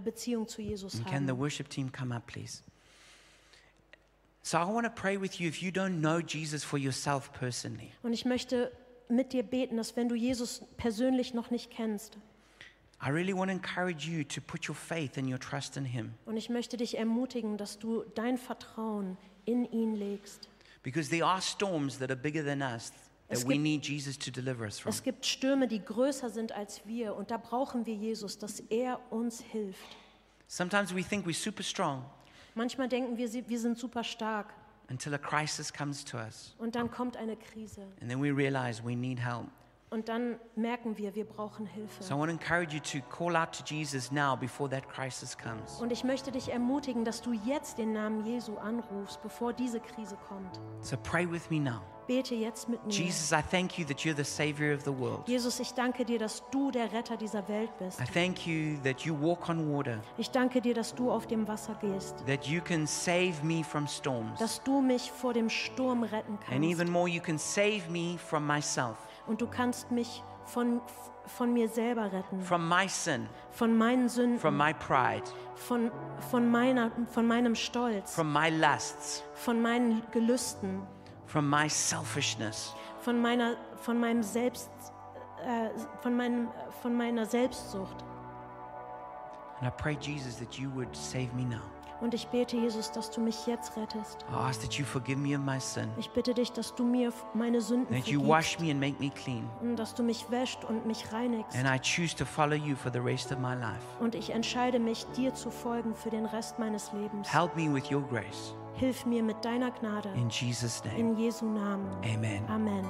Beziehung 0.00 0.48
zu 0.48 0.62
Jesus 0.62 0.94
And 0.96 1.06
can 1.06 1.26
the 1.26 1.36
worship 1.36 1.68
team 1.68 1.90
come 1.90 2.14
up, 2.14 2.26
please? 2.26 2.62
So 4.42 4.58
I 4.58 4.64
want 4.64 4.84
to 4.86 4.90
pray 4.90 5.16
with 5.18 5.40
you 5.40 5.48
if 5.48 5.62
you 5.62 5.70
don't 5.70 6.00
know 6.00 6.20
Jesus 6.20 6.62
for 6.64 6.78
yourself 6.78 7.32
personally. 7.32 7.92
Und 8.02 8.12
ich 8.12 8.24
möchte 8.24 8.70
mit 9.08 9.32
dir 9.32 9.42
beten, 9.42 9.76
dass 9.76 9.96
wenn 9.96 10.08
du 10.08 10.14
Jesus 10.14 10.62
persönlich 10.76 11.32
noch 11.34 11.50
nicht 11.50 11.70
kennst, 11.70 12.18
I 13.02 13.10
really 13.10 13.34
want 13.34 13.50
to 13.50 13.56
encourage 13.56 14.06
you 14.08 14.24
to 14.24 14.40
put 14.40 14.68
your 14.68 14.74
faith 14.74 15.18
and 15.18 15.28
your 15.30 15.38
trust 15.38 15.76
in 15.76 15.84
Him 15.84 16.14
und 16.26 16.36
ich 16.36 16.48
möchte 16.48 16.76
dich 16.76 16.96
ermutigen, 16.96 17.58
dass 17.58 17.78
du 17.78 18.04
dein 18.14 18.38
Vertrauen 18.38 19.16
in 19.44 19.64
ihn 19.70 19.94
legst. 19.96 20.48
because 20.82 21.08
there 21.10 21.24
are 21.24 21.40
storms 21.40 21.98
that 21.98 22.10
are 22.10 22.16
bigger 22.16 22.42
than 22.42 22.62
us 22.62 22.92
Es 23.34 23.44
we 23.44 23.52
gibt- 23.54 23.62
need 23.62 23.86
Jesus 23.86 24.18
to 24.18 24.30
deliver 24.30 24.64
us 24.64 24.78
from. 24.78 24.90
Es 24.90 25.02
gibt 25.02 25.24
Stürme, 25.26 25.68
die 25.68 25.84
größer 25.84 26.30
sind 26.30 26.52
als 26.52 26.86
wir 26.86 27.14
und 27.16 27.30
da 27.30 27.36
brauchen 27.36 27.84
wir 27.86 27.94
Jesus, 27.94 28.38
dass 28.38 28.60
er 28.60 29.00
uns 29.10 29.40
hilft. 29.40 29.96
Sometimes 30.46 30.94
we 30.94 31.02
think 31.02 31.26
we're 31.26 31.34
super 31.34 31.62
strong 31.62 32.04
Manchmal 32.54 32.88
denken 32.88 33.16
wir, 33.16 33.32
wir 33.48 33.58
sind 33.58 33.78
super 33.78 34.04
stark 34.04 34.54
until 34.90 35.12
a 35.14 35.18
crisis 35.18 35.72
comes 35.72 36.04
to 36.04 36.16
us 36.18 36.54
und 36.58 36.74
dann 36.76 36.90
kommt 36.90 37.16
eine 37.16 37.36
Krise 37.36 37.82
and 38.00 38.08
then 38.10 38.22
we 38.22 38.30
realize 38.30 38.82
we 38.84 38.94
need 38.94 39.18
help. 39.18 39.46
und 39.90 40.08
dann 40.08 40.38
merken 40.54 40.96
wir, 40.98 41.14
wir 41.14 41.24
brauchen 41.24 41.66
Hilfe. 41.66 42.02
So 42.02 42.14
I 42.14 42.18
want 42.18 42.30
to 42.30 42.36
encourage 42.36 42.74
you 42.74 42.80
to 42.80 43.00
call 43.08 43.34
out 43.36 43.52
to 43.52 43.64
Jesus 43.64 44.12
now 44.12 44.36
before 44.36 44.68
that 44.70 44.88
crisis 44.88 45.36
comes. 45.38 45.80
Und 45.80 45.90
ich 45.92 46.04
möchte 46.04 46.30
dich 46.32 46.50
ermutigen, 46.52 47.04
dass 47.04 47.22
du 47.22 47.32
jetzt 47.32 47.78
den 47.78 47.92
Namen 47.92 48.24
Jesu 48.26 48.56
anrufst, 48.58 49.22
bevor 49.22 49.52
diese 49.52 49.80
Krise 49.80 50.16
kommt. 50.28 50.60
So 50.80 50.96
pray 50.96 51.28
with 51.30 51.48
me 51.50 51.58
now. 51.60 51.80
Bete 52.06 52.34
jetzt 52.34 52.68
mit 52.68 52.84
mir. 52.84 52.92
Jesus, 52.92 53.32
I 53.32 53.42
thank 53.42 53.78
you 53.78 53.84
that 53.86 54.00
you're 54.00 54.14
the 54.16 54.24
Savior 54.24 54.74
of 54.74 54.82
the 54.84 54.90
world. 54.96 55.26
Jesus, 55.26 55.58
ich 55.60 55.72
danke 55.72 56.04
dir, 56.04 56.18
dass 56.18 56.42
du 56.50 56.70
der 56.70 56.92
Retter 56.92 57.16
dieser 57.16 57.46
Welt 57.48 57.70
bist. 57.78 58.00
I 58.00 58.04
thank 58.04 58.46
you 58.46 58.76
that 58.84 59.00
you 59.02 59.14
walk 59.20 59.48
on 59.48 59.72
water, 59.72 60.00
Ich 60.18 60.30
danke 60.30 60.60
dir, 60.60 60.74
dass 60.74 60.94
du 60.94 61.10
auf 61.10 61.26
dem 61.26 61.46
Wasser 61.48 61.74
gehst, 61.80 62.16
that 62.26 62.46
you 62.46 62.60
can 62.60 62.86
save 62.86 63.34
me 63.42 63.62
from 63.64 63.86
storms, 63.86 64.38
dass 64.38 64.62
du 64.62 64.80
mich 64.80 65.10
vor 65.10 65.32
dem 65.32 65.48
Sturm 65.48 66.02
retten 66.02 66.38
and 66.50 66.64
even 66.64 66.78
kannst. 66.78 66.92
more, 66.92 67.08
you 67.08 67.20
can 67.22 67.38
save 67.38 67.82
me 67.88 68.16
from 68.18 68.46
myself, 68.46 68.96
Und 69.26 69.40
du 69.40 69.46
kannst 69.46 69.90
mich 69.90 70.22
von, 70.44 70.80
von 71.26 71.52
mir 71.54 71.68
selber 71.68 72.12
retten, 72.12 72.40
from 72.42 72.68
my 72.68 72.86
sin, 72.88 73.26
von 73.50 73.76
meinen 73.76 74.08
from 74.10 74.38
Sünden, 74.38 74.56
my 74.58 74.74
pride, 74.74 75.24
von, 75.54 75.90
von, 76.30 76.50
meiner, 76.50 76.90
von 77.12 77.26
meinem 77.26 77.54
Stolz, 77.54 78.14
from 78.14 78.30
my 78.32 78.50
lusts, 78.50 79.22
von 79.34 79.62
meinen 79.62 80.02
Gelüsten, 80.12 80.82
from 81.34 81.50
my 81.50 81.68
selfishness. 81.68 82.72
von 83.00 83.20
meiner, 83.20 83.56
von 83.82 83.98
meinem 83.98 84.22
Selbst, 84.22 84.70
äh, 85.44 85.68
von, 86.00 86.16
meinem, 86.16 86.48
von 86.80 86.94
meiner 86.96 87.26
Selbstsucht. 87.26 88.04
And 89.60 89.66
I 89.66 89.70
pray, 89.76 89.96
Jesus, 90.00 90.36
that 90.36 90.54
you 90.54 90.70
would 90.76 90.94
save 90.94 91.28
me 91.34 91.42
now. 91.44 91.60
Und 92.00 92.14
ich 92.14 92.28
bete, 92.28 92.56
Jesus, 92.56 92.92
dass 92.92 93.10
du 93.10 93.20
mich 93.20 93.46
jetzt 93.48 93.76
rettest. 93.76 94.24
I 94.30 94.34
ask 94.34 94.60
that 94.60 94.74
you 94.74 94.84
forgive 94.84 95.18
me 95.18 95.34
of 95.36 95.42
my 95.42 95.58
sin, 95.58 95.88
Ich 95.96 96.08
bitte 96.10 96.34
dich, 96.34 96.52
dass 96.52 96.72
du 96.72 96.84
mir 96.84 97.12
meine 97.34 97.60
Sünden 97.60 97.96
that 97.96 98.06
you 98.06 98.20
vergibst 98.20 98.28
wash 98.28 98.60
me 98.60 98.70
and 98.70 98.78
make 98.80 99.00
me 99.00 99.10
clean. 99.10 99.48
und 99.60 99.74
dass 99.76 99.92
du 99.92 100.04
mich 100.04 100.30
wäscht 100.30 100.62
und 100.64 100.86
mich 100.86 101.12
reinigst. 101.12 101.56
And 101.56 101.66
I 101.66 101.80
choose 101.80 102.14
to 102.14 102.24
follow 102.24 102.54
you 102.54 102.76
for 102.76 102.92
the 102.92 103.00
rest 103.00 103.32
of 103.32 103.38
my 103.38 103.54
life. 103.54 103.82
Und 103.98 104.14
ich 104.14 104.30
entscheide 104.30 104.78
mich, 104.78 105.04
dir 105.16 105.34
zu 105.34 105.50
folgen 105.50 105.96
für 105.96 106.10
den 106.10 106.26
Rest 106.26 106.60
meines 106.60 106.92
Lebens. 106.92 107.32
Help 107.32 107.56
me 107.56 107.72
with 107.72 107.90
your 107.90 108.02
grace. 108.02 108.54
Hilf 108.76 109.06
mir 109.06 109.22
mit 109.22 109.44
deiner 109.44 109.70
Gnade. 109.70 110.10
In 110.16 110.28
Jesus' 110.28 110.82
name, 110.84 110.98
In 110.98 111.16
Jesu 111.16 111.46
Namen. 111.46 111.88
amen. 112.04 112.44
Amen. 112.48 112.84